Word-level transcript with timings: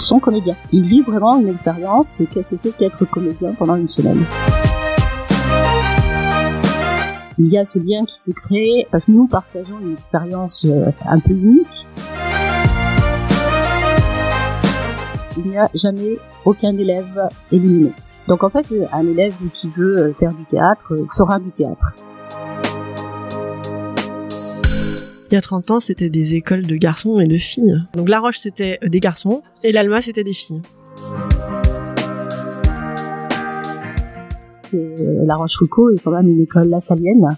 ils 0.00 0.02
sont 0.02 0.18
comédiens. 0.18 0.56
Ils 0.72 0.86
vivent 0.86 1.04
vraiment 1.04 1.38
une 1.38 1.48
expérience. 1.48 2.22
Qu'est-ce 2.30 2.48
que 2.48 2.56
c'est 2.56 2.74
qu'être 2.74 3.04
comédien 3.04 3.52
pendant 3.52 3.76
une 3.76 3.86
semaine? 3.86 4.24
Il 7.36 7.48
y 7.48 7.58
a 7.58 7.66
ce 7.66 7.78
lien 7.78 8.06
qui 8.06 8.18
se 8.18 8.30
crée 8.32 8.86
parce 8.90 9.04
que 9.04 9.12
nous 9.12 9.26
partageons 9.26 9.78
une 9.82 9.92
expérience 9.92 10.64
euh, 10.64 10.90
un 11.06 11.20
peu 11.20 11.32
unique. 11.32 11.86
Il 15.36 15.50
n'y 15.50 15.58
a 15.58 15.68
jamais 15.74 16.16
aucun 16.46 16.76
élève 16.78 17.28
éliminé. 17.52 17.92
Donc 18.26 18.42
en 18.42 18.48
fait, 18.48 18.66
un 18.92 19.06
élève 19.06 19.34
qui 19.52 19.68
veut 19.68 19.98
euh, 19.98 20.12
faire 20.14 20.32
du 20.32 20.44
théâtre 20.44 20.94
euh, 20.94 21.06
fera 21.14 21.38
du 21.38 21.50
théâtre. 21.50 21.94
Il 25.30 25.34
y 25.34 25.36
a 25.36 25.40
30 25.40 25.70
ans, 25.70 25.78
c'était 25.78 26.10
des 26.10 26.34
écoles 26.34 26.66
de 26.66 26.74
garçons 26.74 27.20
et 27.20 27.24
de 27.24 27.38
filles. 27.38 27.78
Donc 27.94 28.08
La 28.08 28.18
Roche, 28.18 28.38
c'était 28.38 28.80
des 28.84 28.98
garçons 28.98 29.42
et 29.62 29.70
l'Alma, 29.70 30.02
c'était 30.02 30.24
des 30.24 30.32
filles. 30.32 30.60
La 34.72 35.36
Rochefoucauld 35.36 35.94
est 35.94 36.02
quand 36.02 36.10
même 36.10 36.28
une 36.28 36.40
école 36.40 36.68
lassalienne. 36.68 37.36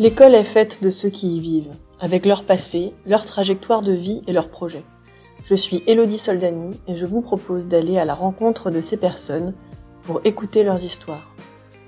L'école 0.00 0.34
est 0.34 0.42
faite 0.42 0.78
de 0.82 0.90
ceux 0.90 1.10
qui 1.10 1.36
y 1.36 1.40
vivent, 1.40 1.70
avec 2.00 2.26
leur 2.26 2.42
passé, 2.42 2.92
leur 3.06 3.24
trajectoire 3.24 3.82
de 3.82 3.92
vie 3.92 4.22
et 4.26 4.32
leurs 4.32 4.48
projets. 4.48 4.82
Je 5.48 5.54
suis 5.54 5.82
Elodie 5.86 6.18
Soldani 6.18 6.78
et 6.86 6.94
je 6.94 7.06
vous 7.06 7.22
propose 7.22 7.68
d'aller 7.68 7.96
à 7.96 8.04
la 8.04 8.12
rencontre 8.12 8.70
de 8.70 8.82
ces 8.82 8.98
personnes 8.98 9.54
pour 10.02 10.20
écouter 10.24 10.62
leurs 10.62 10.84
histoires. 10.84 11.34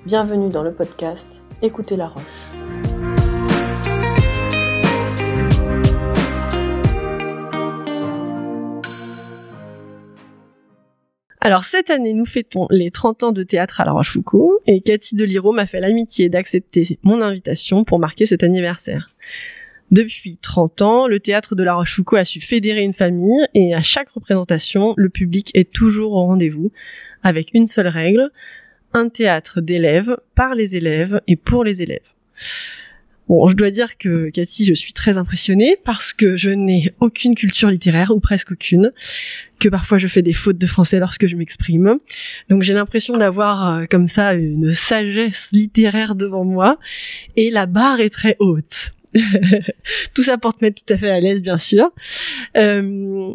Bienvenue 0.06 0.48
dans 0.48 0.62
le 0.62 0.72
podcast 0.72 1.42
Écoutez 1.60 1.94
la 1.94 2.08
Roche. 2.08 2.24
Alors 11.42 11.64
cette 11.64 11.90
année, 11.90 12.14
nous 12.14 12.24
fêtons 12.24 12.66
les 12.70 12.90
30 12.90 13.24
ans 13.24 13.32
de 13.32 13.42
théâtre 13.42 13.82
à 13.82 13.84
La 13.84 13.92
Rochefoucauld 13.92 14.60
et 14.66 14.80
Cathy 14.80 15.16
Deliro 15.16 15.52
m'a 15.52 15.66
fait 15.66 15.80
l'amitié 15.80 16.30
d'accepter 16.30 16.98
mon 17.02 17.20
invitation 17.20 17.84
pour 17.84 17.98
marquer 17.98 18.24
cet 18.24 18.42
anniversaire. 18.42 19.10
Depuis 19.90 20.36
30 20.36 20.82
ans, 20.82 21.06
le 21.08 21.18
théâtre 21.18 21.56
de 21.56 21.64
La 21.64 21.74
Rochefoucauld 21.74 22.20
a 22.20 22.24
su 22.24 22.40
fédérer 22.40 22.82
une 22.82 22.92
famille 22.92 23.44
et 23.54 23.74
à 23.74 23.82
chaque 23.82 24.10
représentation, 24.10 24.94
le 24.96 25.08
public 25.08 25.50
est 25.54 25.72
toujours 25.72 26.12
au 26.12 26.26
rendez-vous 26.26 26.70
avec 27.22 27.50
une 27.54 27.66
seule 27.66 27.88
règle, 27.88 28.30
un 28.92 29.08
théâtre 29.08 29.60
d'élèves, 29.60 30.16
par 30.34 30.54
les 30.54 30.76
élèves 30.76 31.20
et 31.26 31.36
pour 31.36 31.64
les 31.64 31.82
élèves. 31.82 32.06
Bon, 33.28 33.48
je 33.48 33.54
dois 33.54 33.70
dire 33.70 33.96
que 33.98 34.30
Cathy, 34.30 34.64
je 34.64 34.74
suis 34.74 34.92
très 34.92 35.16
impressionnée 35.16 35.76
parce 35.84 36.12
que 36.12 36.36
je 36.36 36.50
n'ai 36.50 36.92
aucune 37.00 37.34
culture 37.34 37.70
littéraire 37.70 38.10
ou 38.10 38.20
presque 38.20 38.52
aucune, 38.52 38.92
que 39.60 39.68
parfois 39.68 39.98
je 39.98 40.08
fais 40.08 40.22
des 40.22 40.32
fautes 40.32 40.58
de 40.58 40.66
français 40.66 40.98
lorsque 40.98 41.26
je 41.26 41.36
m'exprime. 41.36 41.98
Donc 42.48 42.62
j'ai 42.62 42.74
l'impression 42.74 43.16
d'avoir 43.16 43.78
euh, 43.78 43.84
comme 43.88 44.08
ça 44.08 44.34
une 44.34 44.72
sagesse 44.72 45.50
littéraire 45.52 46.14
devant 46.14 46.44
moi 46.44 46.78
et 47.36 47.50
la 47.50 47.66
barre 47.66 48.00
est 48.00 48.10
très 48.10 48.36
haute. 48.40 48.90
tout 50.14 50.22
ça 50.22 50.38
pour 50.38 50.54
te 50.54 50.64
mettre 50.64 50.84
tout 50.84 50.92
à 50.92 50.98
fait 50.98 51.10
à 51.10 51.20
l'aise, 51.20 51.42
bien 51.42 51.58
sûr. 51.58 51.90
Euh, 52.56 53.32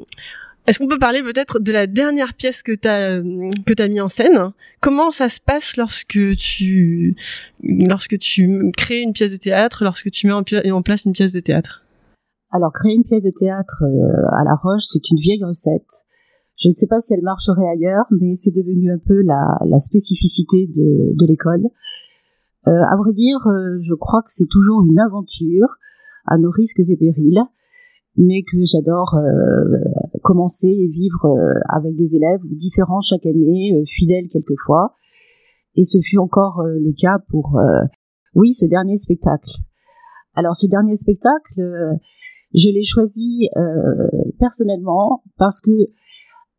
est-ce 0.68 0.80
qu'on 0.80 0.88
peut 0.88 0.98
parler 0.98 1.22
peut-être 1.22 1.60
de 1.60 1.72
la 1.72 1.86
dernière 1.86 2.34
pièce 2.34 2.64
que 2.64 2.72
tu 2.72 2.88
as 2.88 3.22
que 3.22 3.88
mis 3.88 4.02
en 4.02 4.10
scène? 4.10 4.52
Comment 4.82 5.12
ça 5.12 5.30
se 5.30 5.40
passe 5.40 5.78
lorsque 5.78 6.36
tu 6.38 7.14
lorsque 7.62 8.18
tu 8.18 8.72
crées 8.76 9.02
une 9.02 9.14
pièce 9.14 9.32
de 9.32 9.38
théâtre, 9.38 9.84
lorsque 9.84 10.10
tu 10.10 10.26
mets 10.28 10.34
en, 10.34 10.82
place 10.82 11.06
une 11.06 11.14
pièce 11.14 11.34
de 11.34 11.40
théâtre? 11.40 11.84
Alors 12.52 12.72
créer 12.74 12.96
une 12.96 13.04
pièce 13.04 13.24
de 13.24 13.32
théâtre 13.32 13.84
euh, 13.84 14.40
à 14.40 14.44
La 14.44 14.56
Roche, 14.56 14.84
c'est 14.84 15.10
une 15.12 15.20
vieille 15.20 15.44
recette. 15.44 16.06
Je 16.58 16.70
ne 16.70 16.74
sais 16.74 16.88
pas 16.88 17.00
si 17.00 17.14
elle 17.14 17.22
marcherait 17.22 17.68
ailleurs, 17.70 18.06
mais 18.12 18.34
c'est 18.36 18.56
devenu 18.56 18.92
un 18.92 18.98
peu 19.06 19.22
la, 19.24 19.78
spécificité 19.80 20.68
de 20.68 21.26
l'école. 21.28 21.68
Euh, 22.68 22.72
à 22.72 22.96
vrai 22.98 23.14
dire, 23.14 23.38
euh, 23.48 23.78
je 23.80 23.94
crois 23.94 24.22
que 24.22 24.32
c'est 24.32 24.50
toujours 24.50 24.84
une 24.84 25.00
aventure 25.00 25.78
à 26.26 26.38
nos 26.38 26.50
risques 26.50 26.80
et 26.80 26.98
périls 26.98 27.44
mais 28.18 28.44
que 28.44 28.58
j'adore 28.64 29.16
euh, 29.16 30.20
commencer 30.22 30.68
et 30.68 30.88
vivre 30.88 31.26
euh, 31.26 31.60
avec 31.70 31.96
des 31.96 32.16
élèves 32.16 32.42
différents 32.44 33.02
chaque 33.02 33.26
année, 33.26 33.74
euh, 33.76 33.84
fidèles 33.86 34.28
quelquefois. 34.28 34.96
Et 35.76 35.84
ce 35.84 36.00
fut 36.02 36.18
encore 36.18 36.64
le 36.64 36.94
cas 36.94 37.20
pour, 37.28 37.60
oui, 38.34 38.54
ce 38.54 38.66
dernier 38.66 38.96
spectacle. 38.96 39.52
Alors 40.34 40.56
ce 40.56 40.68
dernier 40.68 40.96
spectacle, 40.96 41.60
je 42.54 42.70
l'ai 42.70 42.82
choisi 42.82 43.50
personnellement 44.40 45.22
parce 45.38 45.60
que 45.60 45.72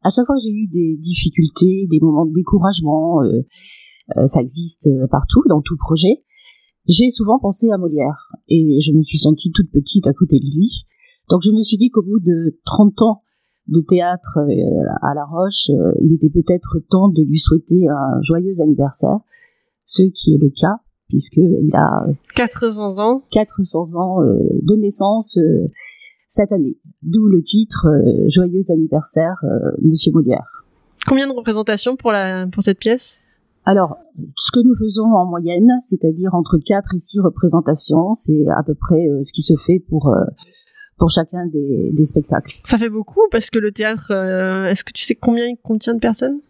à 0.02 0.10
chaque 0.10 0.26
fois 0.26 0.36
j'ai 0.36 0.50
eu 0.50 0.66
des 0.66 0.98
difficultés, 0.98 1.86
des 1.90 1.98
moments 1.98 2.26
de 2.26 2.34
découragement, 2.34 3.22
ça 4.26 4.40
existe 4.40 4.88
partout 5.10 5.42
dans 5.48 5.60
tout 5.60 5.76
projet, 5.76 6.22
j'ai 6.86 7.10
souvent 7.10 7.38
pensé 7.38 7.70
à 7.72 7.78
Molière 7.78 8.28
et 8.48 8.78
je 8.80 8.92
me 8.92 9.02
suis 9.02 9.18
sentie 9.18 9.50
toute 9.50 9.70
petite 9.72 10.06
à 10.06 10.12
côté 10.12 10.38
de 10.38 10.44
lui 10.44 10.86
donc 11.28 11.42
je 11.42 11.50
me 11.50 11.60
suis 11.62 11.76
dit 11.76 11.90
qu'au 11.90 12.02
bout 12.02 12.20
de 12.20 12.58
30 12.64 13.02
ans 13.02 13.22
de 13.68 13.80
théâtre 13.80 14.38
euh, 14.38 14.84
à 15.02 15.14
La 15.14 15.24
Roche, 15.24 15.70
euh, 15.70 15.92
il 16.00 16.14
était 16.14 16.30
peut-être 16.30 16.78
temps 16.88 17.08
de 17.08 17.22
lui 17.22 17.38
souhaiter 17.38 17.88
un 17.88 18.20
joyeux 18.20 18.60
anniversaire, 18.62 19.18
ce 19.84 20.02
qui 20.02 20.34
est 20.34 20.38
le 20.40 20.50
cas 20.50 20.80
puisqu'il 21.08 21.70
a 21.74 22.04
400 22.34 22.98
ans 22.98 23.22
400 23.30 23.94
ans 23.94 24.22
euh, 24.22 24.38
de 24.62 24.74
naissance 24.74 25.38
cette 26.26 26.50
année. 26.50 26.78
D'où 27.02 27.28
le 27.28 27.42
titre 27.42 27.86
Joyeux 28.26 28.64
anniversaire 28.70 29.40
Monsieur 29.82 30.10
Molière. 30.10 30.64
Combien 31.06 31.28
de 31.28 31.32
représentations 31.32 31.94
pour 31.94 32.10
la 32.10 32.48
pour 32.48 32.64
cette 32.64 32.80
pièce? 32.80 33.20
Alors, 33.66 33.96
ce 34.36 34.52
que 34.52 34.60
nous 34.60 34.76
faisons 34.76 35.12
en 35.12 35.26
moyenne, 35.26 35.68
c'est-à-dire 35.80 36.34
entre 36.34 36.56
4 36.64 36.94
et 36.94 36.98
6 36.98 37.20
représentations, 37.20 38.14
c'est 38.14 38.46
à 38.56 38.62
peu 38.62 38.74
près 38.74 39.08
ce 39.22 39.32
qui 39.32 39.42
se 39.42 39.54
fait 39.56 39.82
pour 39.88 40.14
pour 40.98 41.10
chacun 41.10 41.46
des, 41.46 41.90
des, 41.92 42.04
spectacles. 42.04 42.56
Ça 42.64 42.78
fait 42.78 42.88
beaucoup 42.88 43.20
parce 43.30 43.50
que 43.50 43.58
le 43.58 43.72
théâtre, 43.72 44.10
euh, 44.10 44.66
est-ce 44.66 44.84
que 44.84 44.92
tu 44.92 45.04
sais 45.04 45.14
combien 45.14 45.46
il 45.46 45.56
contient 45.62 45.94
de 45.94 46.00
personnes? 46.00 46.40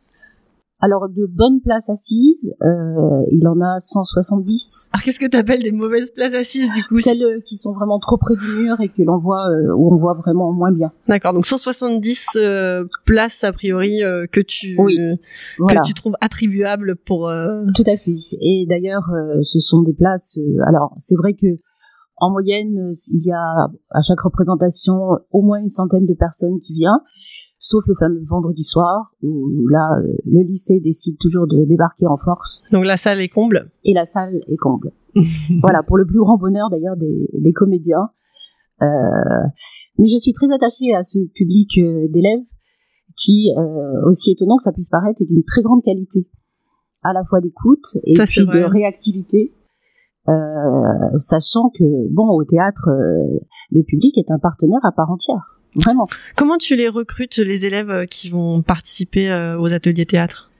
Alors 0.80 1.08
de 1.08 1.26
bonnes 1.26 1.60
places 1.62 1.88
assises, 1.88 2.52
euh, 2.62 3.22
il 3.32 3.46
en 3.48 3.60
a 3.60 3.78
170. 3.78 4.90
Alors 4.92 5.02
qu'est-ce 5.02 5.18
que 5.18 5.26
tu 5.26 5.36
appelles 5.36 5.62
des 5.62 5.72
mauvaises 5.72 6.10
places 6.10 6.34
assises 6.34 6.70
du 6.74 6.84
coup? 6.84 6.96
Celles 6.96 7.22
euh, 7.22 7.40
qui 7.40 7.56
sont 7.56 7.72
vraiment 7.72 7.98
trop 7.98 8.18
près 8.18 8.36
du 8.36 8.46
mur 8.46 8.78
et 8.80 8.88
que 8.88 9.02
l'on 9.02 9.18
voit 9.18 9.46
euh, 9.48 9.74
où 9.74 9.94
on 9.94 9.96
voit 9.96 10.14
vraiment 10.14 10.52
moins 10.52 10.72
bien. 10.72 10.92
D'accord, 11.08 11.32
donc 11.32 11.46
170 11.46 12.36
euh, 12.36 12.84
places 13.06 13.42
a 13.44 13.52
priori 13.52 14.00
que 14.30 14.40
tu 14.40 14.76
que 14.76 15.86
tu 15.86 15.94
trouves 15.94 16.16
attribuables 16.20 16.96
pour. 17.06 17.30
Tout 17.74 17.84
à 17.86 17.96
fait. 17.96 18.16
Et 18.40 18.66
d'ailleurs, 18.68 19.08
ce 19.42 19.58
sont 19.60 19.82
des 19.82 19.94
places. 19.94 20.38
alors 20.66 20.94
c'est 20.98 21.16
vrai 21.16 21.32
que 21.32 21.46
en 22.18 22.30
moyenne, 22.30 22.92
il 23.12 23.26
y 23.26 23.32
a 23.32 23.68
à 23.90 24.02
chaque 24.02 24.20
représentation 24.20 24.94
au 25.32 25.42
moins 25.42 25.58
une 25.60 25.68
centaine 25.68 26.06
de 26.06 26.14
personnes 26.14 26.58
qui 26.66 26.72
viennent, 26.72 26.92
sauf 27.58 27.84
le 27.86 27.94
fameux 27.94 28.22
vendredi 28.24 28.62
soir 28.62 29.14
où 29.22 29.66
là 29.68 29.88
euh, 29.98 30.16
le 30.24 30.42
lycée 30.46 30.80
décide 30.80 31.18
toujours 31.18 31.46
de 31.46 31.64
débarquer 31.66 32.06
en 32.06 32.16
force. 32.16 32.62
Donc 32.72 32.84
la 32.84 32.96
salle 32.96 33.20
est 33.20 33.28
comble. 33.28 33.70
Et 33.84 33.94
la 33.94 34.04
salle 34.04 34.40
est 34.48 34.56
comble. 34.56 34.92
voilà 35.62 35.82
pour 35.82 35.96
le 35.96 36.06
plus 36.06 36.18
grand 36.18 36.36
bonheur 36.36 36.68
d'ailleurs 36.70 36.96
des, 36.96 37.28
des, 37.32 37.52
comédiens. 37.52 38.10
Euh, 38.82 38.86
mais 39.98 40.06
je 40.08 40.18
suis 40.18 40.32
très 40.32 40.52
attachée 40.52 40.94
à 40.94 41.02
ce 41.02 41.18
public 41.34 41.78
euh, 41.78 42.06
d'élèves 42.08 42.44
qui, 43.16 43.48
aussi 44.04 44.32
étonnant 44.32 44.58
que 44.58 44.62
ça 44.62 44.72
puisse 44.72 44.90
paraître, 44.90 45.22
est 45.22 45.24
d'une 45.24 45.42
très 45.42 45.62
grande 45.62 45.82
qualité, 45.82 46.28
à 47.02 47.14
la 47.14 47.24
fois 47.24 47.40
d'écoute 47.40 47.96
et 48.04 48.12
puis 48.12 48.44
de 48.44 48.62
réactivité. 48.62 49.54
Sachant 51.16 51.70
que 51.70 52.12
bon 52.12 52.28
au 52.28 52.44
théâtre 52.44 52.90
le 53.70 53.82
public 53.84 54.18
est 54.18 54.30
un 54.30 54.38
partenaire 54.38 54.80
à 54.84 54.92
part 54.92 55.10
entière 55.10 55.55
vraiment. 55.76 56.06
Comment 56.36 56.56
tu 56.56 56.76
les 56.76 56.88
recrutes 56.88 57.38
les 57.38 57.66
élèves 57.66 57.90
euh, 57.90 58.04
qui 58.06 58.28
vont 58.28 58.62
participer 58.62 59.56
aux 59.58 59.72
ateliers 59.72 60.06
théâtre? 60.06 60.50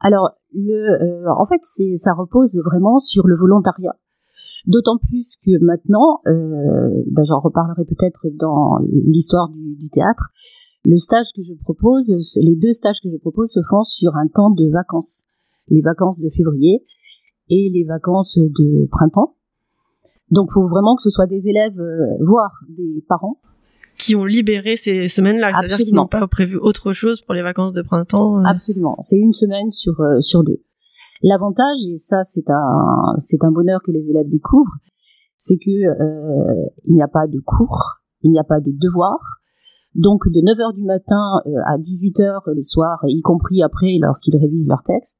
Alors 0.00 0.30
le 0.54 1.28
en 1.28 1.46
fait 1.46 1.60
ça 1.96 2.12
repose 2.14 2.58
vraiment 2.64 2.98
sur 2.98 3.26
le 3.26 3.36
volontariat. 3.36 3.96
D'autant 4.66 4.96
plus 4.98 5.36
que 5.44 5.50
maintenant 5.64 6.20
ben, 6.24 7.24
j'en 7.24 7.40
reparlerai 7.40 7.84
peut-être 7.84 8.26
dans 8.34 8.78
l'histoire 9.06 9.48
du, 9.48 9.76
du 9.76 9.88
théâtre. 9.90 10.30
Le 10.84 10.96
stage 10.96 11.32
que 11.34 11.42
je 11.42 11.54
propose 11.54 12.12
les 12.42 12.56
deux 12.56 12.72
stages 12.72 13.00
que 13.00 13.10
je 13.10 13.16
propose 13.16 13.50
se 13.50 13.60
font 13.68 13.82
sur 13.82 14.16
un 14.16 14.28
temps 14.28 14.50
de 14.50 14.70
vacances. 14.70 15.24
Les 15.68 15.82
vacances 15.82 16.20
de 16.20 16.28
février 16.30 16.84
et 17.50 17.70
les 17.72 17.84
vacances 17.84 18.38
de 18.38 18.88
printemps. 18.90 19.34
Donc, 20.30 20.50
faut 20.52 20.68
vraiment 20.68 20.96
que 20.96 21.02
ce 21.02 21.10
soit 21.10 21.26
des 21.26 21.48
élèves, 21.48 21.78
euh, 21.80 22.16
voire 22.20 22.60
des 22.68 23.02
parents, 23.08 23.40
qui 23.98 24.14
ont 24.14 24.24
libéré 24.24 24.76
ces 24.76 25.08
semaines-là, 25.08 25.52
c'est-à-dire 25.52 25.78
qu'ils 25.78 25.94
n'ont 25.94 26.06
pas 26.06 26.26
prévu 26.28 26.56
autre 26.56 26.92
chose 26.92 27.20
pour 27.22 27.34
les 27.34 27.42
vacances 27.42 27.72
de 27.72 27.82
printemps. 27.82 28.38
Euh. 28.38 28.44
Absolument, 28.46 28.96
c'est 29.02 29.18
une 29.18 29.32
semaine 29.32 29.70
sur 29.70 30.00
euh, 30.00 30.20
sur 30.20 30.44
deux. 30.44 30.62
L'avantage, 31.22 31.78
et 31.90 31.96
ça 31.96 32.22
c'est 32.22 32.48
un 32.48 33.14
c'est 33.18 33.42
un 33.44 33.50
bonheur 33.50 33.80
que 33.84 33.90
les 33.90 34.08
élèves 34.08 34.28
découvrent, 34.28 34.78
c'est 35.36 35.56
que 35.56 35.70
euh, 35.70 36.66
il 36.84 36.94
n'y 36.94 37.02
a 37.02 37.08
pas 37.08 37.26
de 37.26 37.40
cours, 37.44 37.98
il 38.22 38.30
n'y 38.30 38.38
a 38.38 38.44
pas 38.44 38.60
de 38.60 38.70
devoirs. 38.70 39.40
Donc 39.94 40.28
de 40.28 40.40
9h 40.40 40.74
du 40.74 40.84
matin 40.84 41.40
euh, 41.46 41.50
à 41.66 41.76
18h 41.76 42.54
le 42.54 42.62
soir, 42.62 43.00
y 43.04 43.20
compris 43.20 43.62
après 43.62 43.98
lorsqu'ils 44.00 44.36
révisent 44.36 44.68
leur 44.68 44.82
texte, 44.84 45.18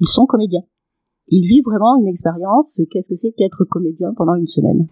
ils 0.00 0.08
sont 0.08 0.26
comédiens. 0.26 0.64
Ils 1.28 1.46
vivent 1.46 1.64
vraiment 1.64 1.96
une 1.98 2.08
expérience. 2.08 2.80
Qu'est-ce 2.90 3.08
que 3.08 3.14
c'est 3.14 3.32
qu'être 3.32 3.64
comédien 3.64 4.12
pendant 4.14 4.34
une 4.34 4.46
semaine? 4.46 4.86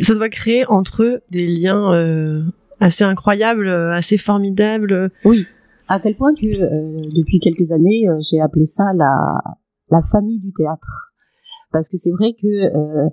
Ça 0.00 0.14
doit 0.14 0.28
créer 0.28 0.66
entre 0.66 1.02
eux 1.02 1.20
des 1.30 1.46
liens 1.46 1.92
euh, 1.94 2.42
assez 2.80 3.04
incroyables, 3.04 3.68
assez 3.68 4.18
formidables. 4.18 5.10
Oui, 5.24 5.46
à 5.92 6.00
tel 6.00 6.16
point 6.16 6.32
que 6.34 6.46
euh, 6.46 7.10
depuis 7.14 7.38
quelques 7.38 7.70
années, 7.72 8.08
euh, 8.08 8.18
j'ai 8.20 8.40
appelé 8.40 8.64
ça 8.64 8.84
la, 8.94 10.00
famille 10.10 10.40
du 10.40 10.50
théâtre. 10.52 11.12
Parce 11.70 11.88
que 11.90 11.98
c'est 11.98 12.12
vrai 12.12 12.32
que 12.32 12.46
euh, 12.46 13.10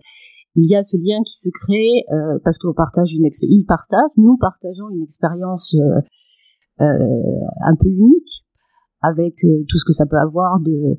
il 0.55 0.69
y 0.69 0.77
a 0.77 0.83
ce 0.83 0.95
lien 0.95 1.21
qui 1.25 1.37
se 1.37 1.49
crée 1.49 2.05
parce 2.43 2.57
qu'on 2.57 2.73
partage 2.73 3.13
une. 3.13 3.27
Ils 3.41 3.65
partagent, 3.65 4.17
nous 4.17 4.37
partageons 4.37 4.89
une 4.89 5.03
expérience 5.03 5.75
un 6.79 7.75
peu 7.75 7.87
unique 7.87 8.45
avec 9.01 9.35
tout 9.69 9.77
ce 9.77 9.85
que 9.85 9.93
ça 9.93 10.05
peut 10.05 10.17
avoir 10.17 10.59
de 10.59 10.95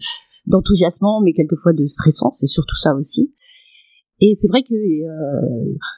mais 1.25 1.33
quelquefois 1.33 1.73
de 1.73 1.85
stressant. 1.85 2.31
C'est 2.33 2.47
surtout 2.47 2.77
ça 2.77 2.95
aussi. 2.95 3.33
Et 4.21 4.35
c'est 4.35 4.49
vrai 4.49 4.63
que 4.63 4.75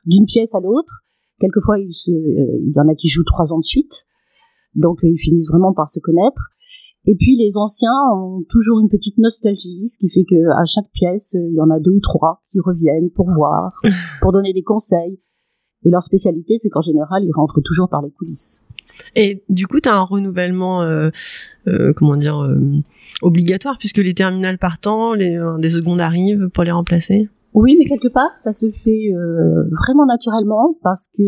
d'une 0.06 0.26
pièce 0.26 0.54
à 0.54 0.60
l'autre, 0.60 1.02
quelquefois 1.38 1.78
il, 1.78 1.92
se, 1.92 2.10
il 2.10 2.72
y 2.74 2.80
en 2.80 2.88
a 2.88 2.94
qui 2.94 3.08
jouent 3.08 3.24
trois 3.24 3.52
ans 3.52 3.58
de 3.58 3.64
suite, 3.64 4.06
donc 4.74 5.02
euh, 5.04 5.08
ils 5.08 5.18
finissent 5.18 5.48
vraiment 5.50 5.72
par 5.72 5.88
se 5.88 6.00
connaître. 6.00 6.50
Et 7.04 7.16
puis 7.16 7.36
les 7.36 7.56
anciens 7.56 7.90
ont 8.14 8.44
toujours 8.48 8.80
une 8.80 8.88
petite 8.88 9.18
nostalgie, 9.18 9.88
ce 9.88 9.98
qui 9.98 10.08
fait 10.08 10.24
que 10.24 10.50
à 10.56 10.64
chaque 10.64 10.90
pièce, 10.92 11.34
euh, 11.34 11.48
il 11.50 11.56
y 11.56 11.60
en 11.60 11.70
a 11.70 11.80
deux 11.80 11.90
ou 11.90 12.00
trois 12.00 12.42
qui 12.50 12.60
reviennent 12.60 13.10
pour 13.10 13.30
voir, 13.30 13.72
pour 14.20 14.32
donner 14.32 14.52
des 14.52 14.62
conseils. 14.62 15.20
Et 15.84 15.90
leur 15.90 16.02
spécialité, 16.02 16.58
c'est 16.58 16.68
qu'en 16.68 16.80
général, 16.80 17.24
ils 17.24 17.32
rentrent 17.32 17.60
toujours 17.60 17.88
par 17.88 18.02
les 18.02 18.12
coulisses. 18.12 18.62
Et 19.16 19.42
du 19.48 19.66
coup, 19.66 19.80
tu 19.80 19.88
as 19.88 19.96
un 19.96 20.02
renouvellement, 20.02 20.82
euh, 20.82 21.10
euh, 21.66 21.92
comment 21.92 22.16
dire, 22.16 22.38
euh, 22.38 22.58
obligatoire, 23.22 23.78
puisque 23.78 23.98
les 23.98 24.14
terminales 24.14 24.58
partant, 24.58 25.14
les, 25.14 25.38
des 25.58 25.70
secondes 25.70 26.00
arrivent 26.00 26.48
pour 26.50 26.64
les 26.64 26.70
remplacer? 26.70 27.28
Oui, 27.54 27.76
mais 27.78 27.84
quelque 27.84 28.08
part, 28.08 28.30
ça 28.34 28.52
se 28.52 28.66
fait 28.70 29.12
vraiment 29.70 30.06
naturellement, 30.06 30.78
parce 30.82 31.08
que 31.08 31.22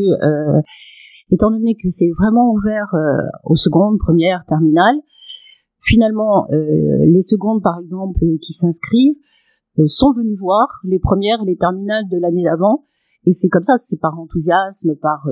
étant 1.31 1.51
donné 1.51 1.75
que 1.75 1.89
c'est 1.89 2.11
vraiment 2.19 2.53
ouvert 2.53 2.95
euh, 2.95 3.23
aux 3.45 3.57
secondes, 3.57 3.99
premières, 3.99 4.45
terminales, 4.47 4.97
finalement, 5.81 6.47
euh, 6.51 6.57
les 7.07 7.21
secondes, 7.21 7.63
par 7.63 7.79
exemple, 7.81 8.21
qui 8.41 8.53
s'inscrivent, 8.53 9.17
euh, 9.79 9.87
sont 9.87 10.13
venus 10.13 10.39
voir 10.39 10.69
les 10.85 10.99
premières 10.99 11.43
et 11.43 11.47
les 11.47 11.57
terminales 11.57 12.05
de 12.11 12.19
l'année 12.21 12.45
d'avant, 12.45 12.85
et 13.27 13.33
c'est 13.33 13.49
comme 13.49 13.63
ça, 13.63 13.77
c'est 13.79 14.01
par 14.01 14.19
enthousiasme, 14.19 14.95
par 15.01 15.27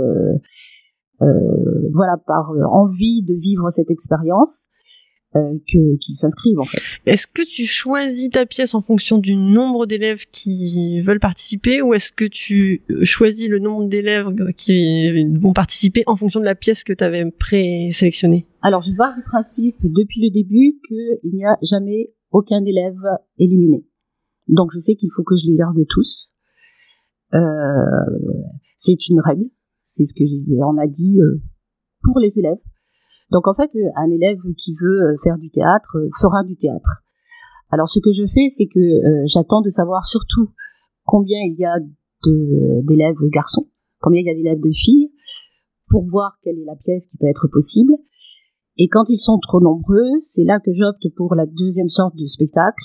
voilà, 1.94 2.16
par 2.26 2.50
envie 2.72 3.22
de 3.22 3.34
vivre 3.34 3.70
cette 3.70 3.90
expérience. 3.90 4.68
Euh, 5.34 5.58
que 5.66 5.96
qu'ils 5.96 6.14
s'inscrivent 6.14 6.60
en 6.60 6.66
fait. 6.66 6.78
Est-ce 7.06 7.26
que 7.26 7.40
tu 7.40 7.64
choisis 7.64 8.28
ta 8.28 8.44
pièce 8.44 8.74
en 8.74 8.82
fonction 8.82 9.16
du 9.16 9.34
nombre 9.34 9.86
d'élèves 9.86 10.26
qui 10.30 11.00
veulent 11.00 11.20
participer 11.20 11.80
ou 11.80 11.94
est-ce 11.94 12.12
que 12.12 12.26
tu 12.26 12.82
choisis 13.04 13.48
le 13.48 13.58
nombre 13.58 13.88
d'élèves 13.88 14.28
qui 14.58 15.10
vont 15.38 15.54
participer 15.54 16.02
en 16.06 16.16
fonction 16.16 16.38
de 16.38 16.44
la 16.44 16.54
pièce 16.54 16.84
que 16.84 16.92
tu 16.92 17.02
avais 17.02 17.30
présélectionnée? 17.30 18.46
Alors 18.60 18.82
je 18.82 18.92
pars 18.92 19.14
du 19.16 19.22
principe 19.22 19.76
depuis 19.82 20.20
le 20.20 20.30
début 20.30 20.78
qu'il 20.86 21.32
n'y 21.32 21.46
a 21.46 21.56
jamais 21.62 22.12
aucun 22.30 22.62
élève 22.66 23.00
éliminé. 23.38 23.86
Donc 24.48 24.68
je 24.74 24.80
sais 24.80 24.96
qu'il 24.96 25.08
faut 25.16 25.22
que 25.22 25.34
je 25.34 25.46
les 25.46 25.56
garde 25.56 25.78
tous. 25.88 26.34
Euh, 27.32 27.38
c'est 28.76 29.08
une 29.08 29.20
règle, 29.24 29.48
c'est 29.82 30.04
ce 30.04 30.12
que 30.12 30.26
je 30.26 30.34
disais. 30.34 30.58
On 30.62 30.76
a 30.76 30.86
dit 30.86 31.22
euh, 31.22 31.40
pour 32.02 32.18
les 32.18 32.38
élèves 32.38 32.60
donc 33.32 33.48
en 33.48 33.54
fait, 33.54 33.70
un 33.96 34.10
élève 34.10 34.38
qui 34.58 34.74
veut 34.74 35.00
euh, 35.00 35.16
faire 35.24 35.38
du 35.38 35.50
théâtre 35.50 35.96
euh, 35.96 36.10
fera 36.20 36.44
du 36.44 36.54
théâtre. 36.56 37.02
Alors 37.70 37.88
ce 37.88 37.98
que 37.98 38.10
je 38.10 38.24
fais, 38.26 38.48
c'est 38.50 38.66
que 38.66 38.78
euh, 38.78 39.24
j'attends 39.24 39.62
de 39.62 39.70
savoir 39.70 40.04
surtout 40.04 40.50
combien 41.04 41.38
il 41.40 41.56
y 41.58 41.64
a 41.64 41.78
d'élèves 42.84 43.16
garçons, 43.32 43.66
combien 44.00 44.20
il 44.20 44.26
y 44.26 44.30
a 44.30 44.34
d'élèves 44.34 44.60
de 44.60 44.70
filles, 44.70 45.10
pour 45.88 46.04
voir 46.06 46.38
quelle 46.42 46.58
est 46.58 46.66
la 46.66 46.76
pièce 46.76 47.06
qui 47.06 47.16
peut 47.16 47.26
être 47.26 47.48
possible. 47.50 47.94
Et 48.76 48.88
quand 48.88 49.04
ils 49.08 49.18
sont 49.18 49.38
trop 49.38 49.60
nombreux, 49.60 50.10
c'est 50.20 50.44
là 50.44 50.60
que 50.60 50.70
j'opte 50.70 51.08
pour 51.16 51.34
la 51.34 51.46
deuxième 51.46 51.88
sorte 51.88 52.14
de 52.14 52.26
spectacle, 52.26 52.84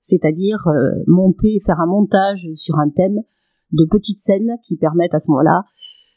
c'est-à-dire 0.00 0.58
monter, 1.06 1.58
faire 1.64 1.80
un 1.80 1.86
montage 1.86 2.48
sur 2.54 2.76
un 2.76 2.90
thème 2.90 3.22
de 3.72 3.84
petites 3.90 4.18
scènes 4.18 4.56
qui 4.62 4.76
permettent 4.76 5.14
à 5.14 5.18
ce 5.18 5.30
moment-là 5.32 5.64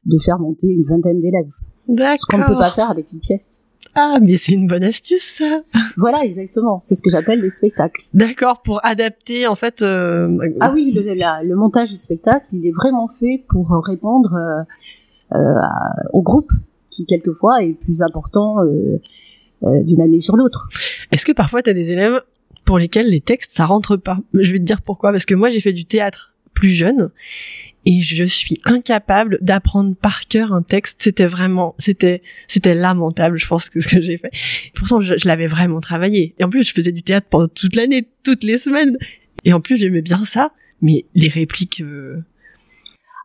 de 0.06 0.18
faire 0.20 0.38
monter 0.38 0.68
une 0.68 0.84
vingtaine 0.84 1.20
d'élèves. 1.20 1.52
Ce 1.88 2.25
qu'on 2.30 2.38
ne 2.38 2.48
peut 2.48 2.54
pas 2.54 2.72
faire 2.72 2.92
avec 2.92 3.12
une 3.12 3.20
pièce. 3.20 3.64
Ah, 4.01 4.19
mais 4.22 4.38
c'est 4.38 4.54
une 4.54 4.68
bonne 4.68 4.86
astuce, 4.86 5.24
ça. 5.24 5.62
Voilà, 5.98 6.24
exactement. 6.24 6.80
C'est 6.81 6.96
ce 6.96 7.01
que 7.01 7.10
j'appelle 7.10 7.42
les 7.42 7.50
spectacles. 7.50 8.01
D'accord, 8.13 8.62
pour 8.62 8.80
adapter, 8.86 9.46
en 9.46 9.56
fait. 9.56 9.81
Euh... 9.81 10.38
Ah 10.62 10.72
oui, 10.74 10.94
le, 10.96 11.01
le, 11.01 11.56
montage 11.56 11.90
du 11.90 11.98
spectacle, 11.98 12.46
il 12.54 12.66
est 12.66 12.72
vraiment 12.72 13.10
fait 13.10 13.44
pour 13.50 13.69
répondre 13.86 14.34
euh, 14.34 15.38
euh, 15.38 15.62
au 16.13 16.22
groupe, 16.22 16.51
qui 16.90 17.06
quelquefois 17.06 17.62
est 17.62 17.74
plus 17.74 18.01
important 18.01 18.57
d'une 19.62 20.01
année 20.01 20.19
sur 20.19 20.38
l'autre. 20.38 20.69
Est-ce 21.12 21.25
que 21.25 21.34
parfois 21.34 21.62
tu 21.62 21.69
as 21.69 21.74
des 21.74 21.92
élèves 21.92 22.22
pour 22.63 22.80
lesquels 22.80 23.10
les 23.10 23.19
textes 23.19 23.51
ça 23.51 23.66
rentre 23.66 23.98
pas? 23.98 24.19
Je 24.34 24.54
vais 24.54 24.60
te 24.60 24.63
dire 24.63 24.81
pourquoi. 24.81 25.12
Parce 25.12 25.25
que 25.25 25.36
moi, 25.36 25.50
j'ai 25.50 25.60
fait 25.60 25.74
du 25.74 25.84
théâtre 25.84 26.34
plus 26.54 26.69
jeune 26.69 27.12
et 27.89 28.01
je 28.01 28.24
suis 28.24 28.62
incapable 28.65 29.39
d'apprendre 29.41 29.95
par 29.95 30.27
cœur 30.27 30.53
un 30.53 30.62
texte. 30.62 31.01
C'était 31.01 31.25
vraiment, 31.25 31.74
c'était, 31.80 32.21
c'était 32.47 32.75
lamentable, 32.75 33.39
je 33.39 33.47
pense 33.47 33.68
que 33.71 33.80
ce 33.80 33.88
que 33.88 34.00
j'ai 34.00 34.19
fait. 34.19 34.30
Pourtant, 34.75 35.01
je, 35.01 35.15
l'avais 35.25 35.47
vraiment 35.47 35.81
travaillé. 35.81 36.36
Et 36.38 36.44
en 36.44 36.50
plus, 36.50 36.62
je 36.62 36.71
faisais 36.71 36.91
du 36.91 37.01
théâtre 37.01 37.25
pendant 37.31 37.47
toute 37.47 37.75
l'année, 37.75 38.07
toutes 38.24 38.44
les 38.44 38.59
semaines. 38.59 38.95
Et 39.44 39.53
en 39.53 39.59
plus, 39.59 39.77
j'aimais 39.77 40.03
bien 40.03 40.24
ça. 40.24 40.51
Mais 40.81 41.07
les 41.15 41.30
répliques. 41.30 41.81
Euh, 41.81 42.19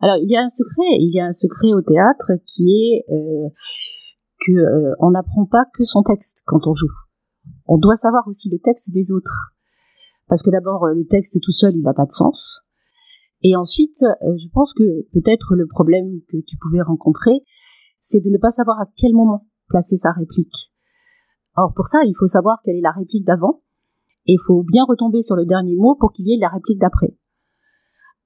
Alors, 0.01 0.17
il 0.23 0.31
y 0.31 0.37
a 0.37 0.41
un 0.41 0.49
secret. 0.49 0.97
Il 0.99 1.15
y 1.15 1.21
a 1.21 1.27
un 1.27 1.33
secret 1.33 1.75
au 1.75 1.83
théâtre 1.83 2.33
qui 2.47 2.65
est 2.73 3.13
euh, 3.13 3.51
que 4.47 4.53
euh, 4.53 4.95
on 4.99 5.11
n'apprend 5.11 5.45
pas 5.45 5.67
que 5.77 5.85
son 5.85 6.03
texte 6.03 6.43
quand 6.47 6.67
on 6.67 6.73
joue. 6.73 6.93
On 7.67 7.77
doit 7.77 7.97
savoir 7.97 8.27
aussi 8.29 8.49
le 8.49 8.59
texte 8.65 8.95
des 8.95 9.13
autres. 9.13 9.53
Parce 10.27 10.41
que 10.41 10.51
d'abord, 10.51 10.87
le 10.87 11.07
texte 11.07 11.39
tout 11.43 11.53
seul, 11.53 11.77
il 11.77 11.83
n'a 11.83 11.93
pas 11.93 12.07
de 12.07 12.13
sens. 12.13 12.65
Et 13.45 13.55
ensuite, 13.55 14.03
euh, 14.03 14.37
je 14.37 14.49
pense 14.53 14.73
que 14.73 14.83
peut-être 15.13 15.55
le 15.55 15.67
problème 15.67 16.21
que 16.29 16.39
tu 16.47 16.57
pouvais 16.57 16.81
rencontrer, 16.83 17.43
c'est 18.01 18.21
de 18.21 18.31
ne 18.31 18.39
pas 18.39 18.51
savoir 18.51 18.81
à 18.81 18.87
quel 18.97 19.13
moment 19.13 19.47
placer 19.69 19.97
sa 19.97 20.11
réplique. 20.13 20.73
Or, 21.57 21.73
pour 21.77 21.87
ça, 21.87 22.05
il 22.05 22.15
faut 22.19 22.27
savoir 22.27 22.59
quelle 22.65 22.77
est 22.77 22.83
la 22.83 22.91
réplique 22.91 23.25
d'avant, 23.25 23.63
et 24.27 24.33
il 24.33 24.41
faut 24.45 24.63
bien 24.63 24.85
retomber 24.89 25.23
sur 25.23 25.37
le 25.37 25.45
dernier 25.45 25.77
mot 25.77 25.95
pour 25.95 26.13
qu'il 26.13 26.27
y 26.27 26.35
ait 26.35 26.41
la 26.41 26.49
réplique 26.49 26.81
d'après. 26.81 27.15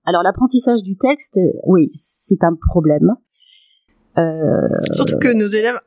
Alors, 0.05 0.23
l'apprentissage 0.23 0.83
du 0.83 0.97
texte, 0.97 1.39
oui, 1.67 1.89
c'est 1.91 2.43
un 2.43 2.55
problème. 2.71 3.15
Euh, 4.17 4.69
Surtout 4.93 5.19
que 5.19 5.33
nos 5.33 5.49
élèves 5.49 5.79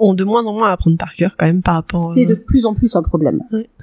ont 0.00 0.14
de 0.14 0.24
moins 0.24 0.44
en 0.44 0.52
moins 0.52 0.68
à 0.68 0.72
apprendre 0.72 0.98
par 0.98 1.12
cœur 1.12 1.36
quand 1.38 1.46
même 1.46 1.62
par 1.62 1.74
rapport. 1.74 2.02
C'est 2.02 2.26
de 2.26 2.34
plus 2.34 2.66
en 2.66 2.74
plus 2.74 2.96
un 2.96 3.02
problème 3.02 3.40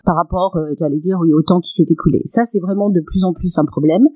par 0.07 0.15
rapport, 0.15 0.55
euh, 0.55 0.73
j'allais 0.79 0.99
dire, 0.99 1.17
oui, 1.19 1.33
au 1.33 1.41
temps 1.41 1.59
qui 1.59 1.71
s'est 1.73 1.85
écoulé. 1.89 2.21
Ça, 2.23 2.45
c'est 2.45 2.59
vraiment 2.59 2.89
de 2.89 3.01
plus 3.01 3.25
en 3.25 3.33
plus 3.33 3.57
un 3.57 3.65
problème. 3.65 4.07